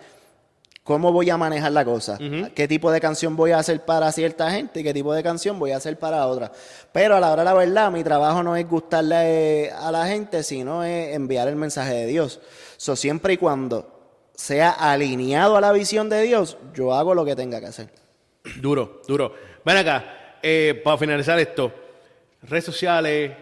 cómo 0.84 1.12
voy 1.12 1.30
a 1.30 1.38
manejar 1.38 1.72
la 1.72 1.84
cosa, 1.84 2.18
qué 2.54 2.68
tipo 2.68 2.92
de 2.92 3.00
canción 3.00 3.34
voy 3.34 3.52
a 3.52 3.58
hacer 3.58 3.84
para 3.84 4.12
cierta 4.12 4.50
gente 4.50 4.80
y 4.80 4.84
qué 4.84 4.92
tipo 4.92 5.14
de 5.14 5.22
canción 5.22 5.58
voy 5.58 5.72
a 5.72 5.78
hacer 5.78 5.98
para 5.98 6.26
otra. 6.26 6.52
Pero 6.92 7.16
a 7.16 7.20
la 7.20 7.32
hora 7.32 7.42
de 7.42 7.46
la 7.46 7.54
verdad, 7.54 7.90
mi 7.90 8.04
trabajo 8.04 8.42
no 8.42 8.54
es 8.54 8.68
gustarle 8.68 9.70
a 9.70 9.90
la 9.90 10.06
gente, 10.06 10.42
sino 10.42 10.84
es 10.84 11.14
enviar 11.14 11.48
el 11.48 11.56
mensaje 11.56 11.94
de 11.94 12.06
Dios. 12.06 12.38
So, 12.76 12.94
siempre 12.96 13.32
y 13.32 13.36
cuando 13.38 13.90
sea 14.34 14.70
alineado 14.70 15.56
a 15.56 15.60
la 15.62 15.72
visión 15.72 16.10
de 16.10 16.20
Dios, 16.22 16.58
yo 16.74 16.92
hago 16.92 17.14
lo 17.14 17.24
que 17.24 17.34
tenga 17.34 17.60
que 17.60 17.66
hacer. 17.66 17.88
Duro, 18.60 19.00
duro. 19.08 19.34
Ven 19.64 19.78
acá, 19.78 20.38
eh, 20.42 20.80
para 20.84 20.98
finalizar 20.98 21.38
esto, 21.38 21.72
redes 22.42 22.64
sociales, 22.64 23.32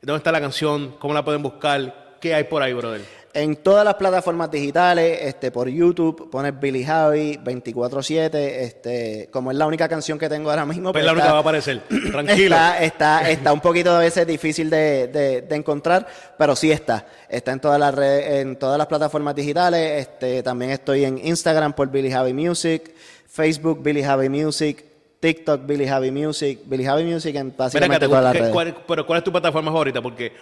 ¿dónde 0.00 0.18
está 0.18 0.32
la 0.32 0.40
canción? 0.40 0.96
¿Cómo 0.98 1.14
la 1.14 1.24
pueden 1.24 1.44
buscar? 1.44 2.16
¿Qué 2.20 2.34
hay 2.34 2.44
por 2.44 2.60
ahí, 2.60 2.72
brother? 2.72 3.21
En 3.34 3.56
todas 3.56 3.82
las 3.82 3.94
plataformas 3.94 4.50
digitales, 4.50 5.20
este, 5.22 5.50
por 5.50 5.66
YouTube, 5.66 6.28
pones 6.30 6.58
Billy 6.60 6.84
Javi 6.84 7.38
24-7, 7.42 8.34
este, 8.34 9.28
como 9.32 9.50
es 9.50 9.56
la 9.56 9.66
única 9.66 9.88
canción 9.88 10.18
que 10.18 10.28
tengo 10.28 10.50
ahora 10.50 10.66
mismo. 10.66 10.92
Pues 10.92 11.02
la 11.02 11.12
única 11.12 11.22
está- 11.24 11.30
que 11.30 11.32
va 11.32 11.38
a 11.38 11.40
aparecer. 11.40 11.80
Tranquilo. 12.12 12.54
Está, 12.56 12.82
está, 12.82 13.30
está 13.30 13.52
un 13.54 13.60
poquito 13.60 13.90
a 13.90 13.98
veces 14.00 14.26
difícil 14.26 14.68
de, 14.68 15.06
de- 15.08 15.40
de 15.42 15.56
encontrar, 15.56 16.06
pero 16.36 16.54
sí 16.54 16.70
está. 16.70 17.06
Está 17.28 17.52
en 17.52 17.60
todas 17.60 17.80
las 17.80 17.94
redes, 17.94 18.40
en 18.42 18.56
todas 18.56 18.76
las 18.76 18.86
plataformas 18.86 19.34
digitales. 19.34 20.00
Este, 20.06 20.42
también 20.42 20.70
estoy 20.72 21.04
en 21.06 21.16
Instagram 21.24 21.72
por 21.72 21.88
Billy 21.90 22.10
Javi 22.10 22.34
Music, 22.34 22.92
Facebook 23.26 23.82
Billy 23.82 24.02
Javi 24.04 24.28
Music, 24.28 24.84
TikTok 25.20 25.64
Billy 25.64 25.86
Javi 25.88 26.10
Music, 26.10 26.58
Billy 26.66 26.84
Javi 26.84 27.04
Music 27.04 27.34
en 27.36 27.54
básicamente 27.56 28.00
¿te 28.00 28.08
todas 28.08 28.24
las 28.24 28.32
redes. 28.36 28.50
cuál- 28.52 28.76
pero 28.86 29.06
¿cuál 29.06 29.18
es 29.20 29.24
tu 29.24 29.32
plataforma 29.32 29.70
favorita? 29.70 30.02
Porque 30.02 30.32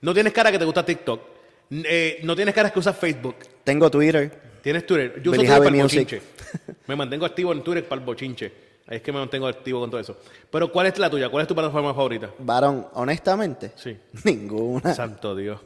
no 0.00 0.14
tienes 0.14 0.32
cara 0.32 0.52
que 0.52 0.60
te 0.60 0.64
gusta 0.64 0.84
TikTok. 0.86 1.34
Eh, 1.70 2.20
no 2.22 2.36
tienes 2.36 2.54
cara 2.54 2.70
que 2.70 2.78
usas 2.78 2.96
Facebook. 2.96 3.36
Tengo 3.64 3.90
Twitter. 3.90 4.30
Tienes 4.62 4.86
Twitter. 4.86 5.20
Yo 5.22 5.32
uso 5.32 5.40
Twitter 5.40 5.58
para 5.58 5.70
el 5.76 5.82
bochinche. 5.82 6.22
Me 6.86 6.96
mantengo 6.96 7.26
activo 7.26 7.52
en 7.52 7.62
Twitter 7.62 7.84
para 7.86 8.00
el 8.00 8.06
bochinche. 8.06 8.66
Es 8.88 9.02
que 9.02 9.10
me 9.10 9.18
mantengo 9.18 9.48
activo 9.48 9.80
con 9.80 9.90
todo 9.90 10.00
eso. 10.00 10.16
Pero 10.48 10.70
¿cuál 10.70 10.86
es 10.86 10.96
la 10.98 11.10
tuya? 11.10 11.28
¿Cuál 11.28 11.42
es 11.42 11.48
tu 11.48 11.54
plataforma 11.56 11.92
favorita? 11.92 12.30
Varón, 12.38 12.86
honestamente, 12.94 13.72
Sí. 13.74 13.96
ninguna. 14.24 14.94
Santo 14.94 15.34
Dios. 15.34 15.60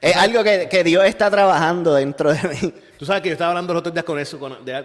Es 0.00 0.16
algo 0.16 0.42
que, 0.42 0.68
que 0.68 0.82
Dios 0.82 1.04
está 1.04 1.30
trabajando 1.30 1.94
dentro 1.94 2.32
de 2.32 2.48
mí. 2.48 2.74
Tú 2.98 3.06
sabes 3.06 3.22
que 3.22 3.28
yo 3.28 3.32
estaba 3.34 3.50
hablando 3.50 3.72
los 3.72 3.80
otros 3.80 3.94
días 3.94 4.04
con 4.04 4.18
eso, 4.18 4.38
con, 4.40 4.64
de, 4.64 4.84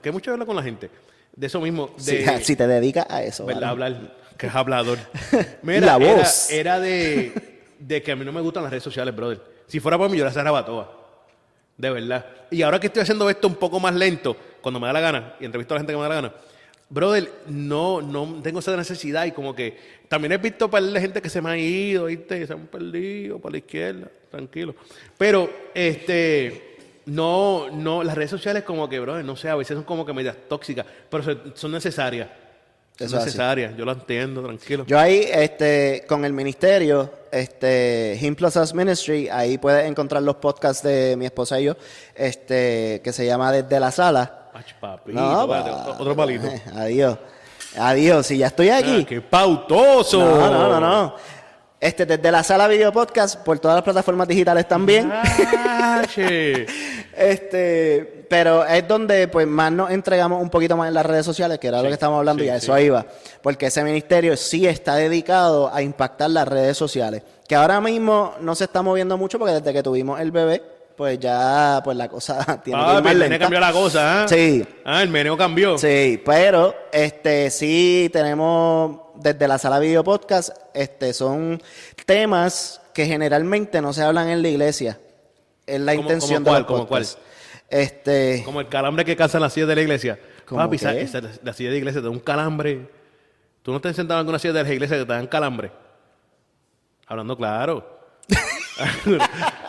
que 0.00 0.10
mucho 0.10 0.32
hablar 0.32 0.46
con 0.46 0.56
la 0.56 0.62
gente. 0.62 0.88
De 1.36 1.46
eso 1.46 1.60
mismo. 1.60 1.90
De, 1.98 2.38
Si, 2.38 2.44
si 2.44 2.56
te 2.56 2.66
dedicas 2.66 3.06
a 3.10 3.22
eso. 3.22 3.44
¿verdad? 3.44 3.60
¿vale? 3.76 3.84
Hablar, 3.84 4.16
que 4.38 4.46
es 4.46 4.54
hablador. 4.54 4.98
La 5.62 5.98
voz. 5.98 6.50
Era, 6.50 6.76
era 6.76 6.80
de, 6.80 7.32
de 7.78 8.02
que 8.02 8.12
a 8.12 8.16
mí 8.16 8.24
no 8.24 8.32
me 8.32 8.40
gustan 8.40 8.62
las 8.62 8.70
redes 8.70 8.84
sociales, 8.84 9.14
brother. 9.14 9.57
Si 9.68 9.80
fuera 9.80 9.96
por 9.96 10.10
mí, 10.10 10.18
yo 10.18 10.24
las 10.24 10.34
cerraba 10.34 10.64
todas. 10.64 10.88
De 11.76 11.90
verdad. 11.90 12.26
Y 12.50 12.62
ahora 12.62 12.80
que 12.80 12.88
estoy 12.88 13.02
haciendo 13.02 13.30
esto 13.30 13.46
un 13.46 13.54
poco 13.54 13.78
más 13.78 13.94
lento, 13.94 14.36
cuando 14.60 14.80
me 14.80 14.86
da 14.88 14.92
la 14.92 15.00
gana, 15.00 15.34
y 15.38 15.44
entrevisto 15.44 15.74
a 15.74 15.76
la 15.76 15.80
gente 15.80 15.92
que 15.92 15.96
me 15.96 16.02
da 16.02 16.08
la 16.08 16.14
gana, 16.16 16.32
brother, 16.90 17.30
no, 17.46 18.02
no 18.02 18.40
tengo 18.42 18.58
esa 18.58 18.76
necesidad. 18.76 19.26
Y 19.26 19.32
como 19.32 19.54
que 19.54 19.78
también 20.08 20.32
he 20.32 20.38
visto 20.38 20.68
par 20.68 20.82
de 20.82 21.00
gente 21.00 21.22
que 21.22 21.30
se 21.30 21.40
me 21.40 21.50
ha 21.50 21.56
ido, 21.56 22.06
¿viste? 22.06 22.46
Se 22.46 22.52
han 22.52 22.66
perdido 22.66 23.38
por 23.38 23.52
la 23.52 23.58
izquierda, 23.58 24.08
tranquilo. 24.30 24.74
Pero, 25.16 25.50
este, 25.74 26.78
no, 27.06 27.70
no, 27.70 28.02
las 28.02 28.16
redes 28.16 28.30
sociales 28.30 28.64
como 28.64 28.88
que, 28.88 28.98
brother, 28.98 29.24
no 29.24 29.36
sé, 29.36 29.48
a 29.48 29.54
veces 29.54 29.76
son 29.76 29.84
como 29.84 30.04
que 30.04 30.12
medias 30.12 30.36
tóxicas, 30.48 30.86
pero 31.08 31.54
son 31.54 31.72
necesarias. 31.72 32.28
Eso 33.06 33.16
es 33.16 33.22
así. 33.22 33.24
necesarias, 33.26 33.76
yo 33.76 33.84
lo 33.84 33.92
entiendo, 33.92 34.42
tranquilo. 34.42 34.84
Yo 34.86 34.98
ahí, 34.98 35.28
este, 35.32 36.04
con 36.08 36.24
el 36.24 36.32
ministerio, 36.32 37.10
este, 37.30 38.18
Him 38.20 38.34
Plus 38.34 38.56
Us 38.56 38.74
Ministry, 38.74 39.28
ahí 39.28 39.56
puedes 39.58 39.86
encontrar 39.86 40.22
los 40.22 40.36
podcasts 40.36 40.82
de 40.82 41.16
mi 41.16 41.26
esposa 41.26 41.60
y 41.60 41.64
yo, 41.64 41.76
este, 42.14 43.00
que 43.04 43.12
se 43.12 43.24
llama 43.26 43.52
Desde 43.52 43.78
la 43.80 43.90
Sala. 43.92 44.48
Ach, 44.52 44.74
papi, 44.80 45.12
No, 45.12 45.42
espérate, 45.42 45.70
pa- 45.70 45.96
otro 46.00 46.16
palito. 46.16 46.48
Adiós. 46.74 47.18
Adiós, 47.76 48.26
si 48.26 48.38
ya 48.38 48.48
estoy 48.48 48.70
aquí. 48.70 49.02
Ah, 49.02 49.06
¡Qué 49.08 49.20
pautoso! 49.20 50.18
No, 50.18 50.50
no, 50.50 50.68
no, 50.68 50.80
no. 50.80 51.14
Este, 51.80 52.06
desde 52.06 52.32
la 52.32 52.42
sala 52.42 52.66
video 52.66 52.92
podcast, 52.92 53.36
por 53.36 53.60
todas 53.60 53.76
las 53.76 53.84
plataformas 53.84 54.26
digitales 54.26 54.66
también. 54.66 55.10
Ah. 55.12 56.02
Este, 57.18 58.26
pero 58.28 58.64
es 58.64 58.86
donde 58.86 59.26
pues 59.26 59.44
más 59.44 59.72
nos 59.72 59.90
entregamos 59.90 60.40
un 60.40 60.50
poquito 60.50 60.76
más 60.76 60.86
en 60.86 60.94
las 60.94 61.04
redes 61.04 61.26
sociales, 61.26 61.58
que 61.58 61.66
era 61.66 61.82
lo 61.82 61.88
que 61.88 61.94
estábamos 61.94 62.20
hablando, 62.20 62.42
sí, 62.42 62.46
y 62.46 62.50
a 62.50 62.60
sí. 62.60 62.66
eso 62.66 62.78
iba. 62.78 63.04
Porque 63.42 63.66
ese 63.66 63.82
ministerio 63.82 64.36
sí 64.36 64.68
está 64.68 64.94
dedicado 64.94 65.68
a 65.74 65.82
impactar 65.82 66.30
las 66.30 66.46
redes 66.46 66.76
sociales. 66.76 67.24
Que 67.48 67.56
ahora 67.56 67.80
mismo 67.80 68.34
no 68.40 68.54
se 68.54 68.64
está 68.64 68.82
moviendo 68.82 69.16
mucho 69.16 69.38
porque 69.40 69.54
desde 69.54 69.72
que 69.72 69.82
tuvimos 69.82 70.20
el 70.20 70.30
bebé, 70.30 70.62
pues 70.98 71.18
ya 71.20 71.80
pues 71.84 71.96
la 71.96 72.08
cosa 72.08 72.60
tiene 72.64 72.78
que 72.80 72.86
ir 72.86 72.92
Papi, 72.94 73.02
más 73.04 73.12
el 73.12 73.18
lenta. 73.20 73.38
cambió 73.38 73.60
la 73.60 73.72
cosa, 73.72 74.24
¿ah? 74.24 74.28
Sí. 74.28 74.66
Ah, 74.84 75.02
el 75.02 75.08
meneo 75.08 75.36
cambió. 75.36 75.78
Sí, 75.78 76.20
pero 76.26 76.74
este 76.92 77.48
sí 77.50 78.10
tenemos 78.12 78.98
desde 79.14 79.46
la 79.48 79.56
sala 79.58 79.78
video 79.78 80.02
podcast, 80.04 80.50
este 80.74 81.12
son 81.14 81.62
temas 82.04 82.80
que 82.92 83.06
generalmente 83.06 83.80
no 83.80 83.92
se 83.92 84.02
hablan 84.02 84.28
en 84.28 84.42
la 84.42 84.48
iglesia. 84.48 84.98
Es 85.66 85.80
la 85.80 85.92
¿Cómo- 85.94 86.02
intención 86.02 86.42
de 86.42 86.50
los 86.50 86.64
cuál, 86.64 86.66
cómo 86.66 86.86
cuál? 86.88 87.06
Este, 87.70 88.42
Como 88.44 88.60
el 88.60 88.68
calambre 88.68 89.04
que 89.04 89.14
causa 89.14 89.38
la 89.38 89.50
silla 89.50 89.66
de 89.66 89.76
la 89.76 89.82
iglesia. 89.82 90.18
¿Cómo 90.46 90.60
Papi, 90.62 90.76
esa- 90.76 90.94
esa- 90.96 91.20
la 91.44 91.52
silla 91.52 91.70
de 91.70 91.76
iglesia 91.78 92.00
te 92.00 92.06
da 92.06 92.10
un 92.10 92.18
calambre. 92.20 92.88
¿Tú 93.62 93.70
no 93.70 93.80
has 93.84 93.94
sentado 93.94 94.18
en 94.18 94.22
alguna 94.24 94.38
silla 94.40 94.54
de 94.54 94.64
la 94.64 94.72
iglesia 94.72 94.96
que 94.98 95.04
te 95.04 95.12
dan 95.12 95.26
calambre? 95.28 95.70
Hablando 97.06 97.36
claro. 97.36 97.98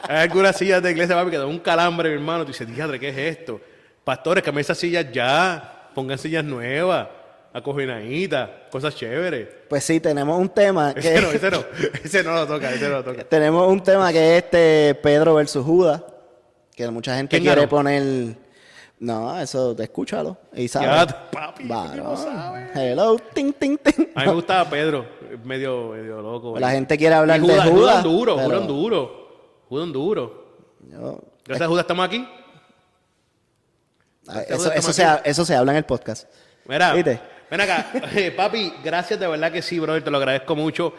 Hay 0.08 0.18
algunas 0.18 0.56
sillas 0.56 0.82
de 0.82 0.92
iglesia, 0.92 1.16
papi, 1.16 1.32
que 1.32 1.38
dan 1.38 1.48
un 1.48 1.60
calambre, 1.60 2.10
mi 2.10 2.16
hermano. 2.16 2.44
Tú 2.46 2.52
dices, 2.52 2.68
diadre, 2.74 3.00
¿qué 3.00 3.10
es 3.10 3.18
esto? 3.38 3.60
Pastores, 4.04 4.44
cambien 4.44 4.62
esas 4.62 4.78
sillas 4.78 5.06
ya. 5.12 5.90
Pongan 5.94 6.18
sillas 6.18 6.44
nuevas, 6.44 7.08
acoginaditas, 7.54 8.50
cosas 8.72 8.96
chéveres. 8.96 9.48
pues 9.68 9.84
sí, 9.84 10.00
tenemos 10.00 10.40
un 10.40 10.50
tema 10.50 10.94
que 10.94 11.00
Ese 11.00 11.22
no, 11.22 11.32
ese 11.32 11.52
no. 11.52 11.64
Ese 12.04 12.24
no 12.24 12.34
lo 12.34 12.48
toca, 12.48 12.72
ese 12.72 12.88
no 12.90 12.96
lo 12.98 13.04
toca. 13.04 13.24
tenemos 13.24 13.68
un 13.68 13.82
tema 13.84 14.12
que 14.12 14.38
es 14.38 14.44
este 14.44 14.96
Pedro 15.02 15.36
versus 15.36 15.66
Judas, 15.66 16.02
que 16.76 16.88
mucha 16.90 17.16
gente 17.16 17.32
¿Quién 17.32 17.44
quiere 17.44 17.62
ganó? 17.62 17.70
poner 17.70 18.04
no, 19.00 19.40
eso 19.40 19.76
escúchalo 19.80 20.38
y 20.54 20.68
Ya, 20.68 20.70
sabes. 20.70 21.14
papi, 21.32 21.68
Varón. 21.68 21.92
¿qué 21.96 21.98
no 22.02 22.16
sabe? 22.18 22.70
Hello, 22.76 23.18
ting 23.34 23.54
ting 23.54 23.78
ting. 23.78 24.08
A 24.16 24.22
mí 24.22 24.28
me 24.28 24.34
gustaba 24.34 24.70
Pedro, 24.70 25.06
medio, 25.44 25.90
medio 25.90 26.22
loco. 26.22 26.60
La 26.60 26.72
gente 26.72 26.98
quiere 26.98 27.16
hablar 27.16 27.38
Y 27.40 27.48
de 27.48 27.54
Judas, 27.54 27.70
Judas 27.70 28.04
duro, 28.04 28.36
pero- 28.36 28.48
Judas 28.50 28.68
duro. 28.68 29.30
Judas 29.70 29.92
duro. 29.94 30.46
Yo- 30.90 31.20
Gracias 31.46 31.66
a 31.66 31.70
Judas 31.70 31.84
estamos 31.84 32.06
aquí. 32.06 32.28
Ah, 34.28 34.42
Eso, 34.48 34.70
Judas 34.70 34.96
se, 34.96 35.04
ha- 35.04 35.22
eso 35.26 35.46
se 35.46 35.56
habla 35.56 35.72
en 35.72 35.78
el 35.80 35.86
podcast. 35.86 36.28
Mira, 36.66 36.94
¿Viste? 36.94 37.20
ven 37.50 37.62
acá. 37.62 37.92
Eh, 38.16 38.32
papi, 38.32 38.74
gracias 38.84 39.20
de 39.20 39.28
verdad 39.28 39.52
que 39.52 39.62
sí, 39.62 39.80
brother. 39.80 40.04
Te 40.04 40.12
lo 40.12 40.18
agradezco 40.18 40.56
mucho. 40.56 40.94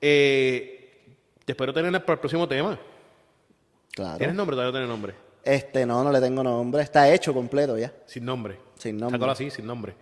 Eh, 0.00 1.14
te 1.44 1.52
espero 1.52 1.72
tener 1.72 1.92
para 2.04 2.14
el 2.14 2.18
próximo 2.20 2.48
tema. 2.48 2.78
Claro. 3.92 4.18
¿Tienes 4.18 4.34
nombre? 4.34 4.54
Todavía 4.54 4.72
no 4.72 4.72
tienes 4.72 4.88
nombre. 4.88 5.14
Este, 5.44 5.84
no, 5.84 6.02
no 6.02 6.10
le 6.10 6.20
tengo 6.20 6.42
nombre. 6.42 6.82
Está 6.82 7.08
hecho 7.12 7.34
completo 7.34 7.76
ya. 7.76 7.92
Sin 8.06 8.24
nombre. 8.24 8.58
Sin 8.78 8.96
nombre. 8.96 9.18
Sácalo 9.18 9.32
así, 9.32 9.50
sin 9.50 9.66
nombre. 9.66 9.94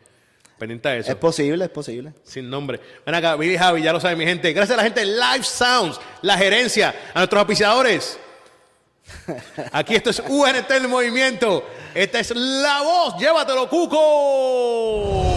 Pendiente 0.59 0.88
de 0.88 0.99
eso. 0.99 1.11
Es 1.11 1.16
posible, 1.16 1.64
es 1.64 1.70
posible. 1.70 2.12
Sin 2.22 2.49
nombre. 2.49 2.80
Ven 3.05 3.14
acá, 3.14 3.34
Billy 3.34 3.57
Javi, 3.57 3.82
ya 3.82 3.93
lo 3.93 4.01
sabe 4.01 4.14
mi 4.16 4.24
gente. 4.24 4.53
Gracias 4.53 4.78
a 4.78 4.82
la 4.82 4.84
gente 4.84 5.01
de 5.01 5.07
Live 5.07 5.43
Sounds, 5.43 6.01
la 6.22 6.38
gerencia, 6.38 6.95
a 7.12 7.18
nuestros 7.18 7.40
auspiciadores. 7.40 8.18
Aquí 9.72 9.97
esto 9.97 10.11
es 10.11 10.20
UNT 10.20 10.70
el 10.70 10.88
movimiento. 10.88 11.64
Esta 11.95 12.20
es 12.20 12.30
la 12.34 12.82
voz. 12.82 13.18
Llévatelo, 13.18 13.68
Cuco. 13.68 15.32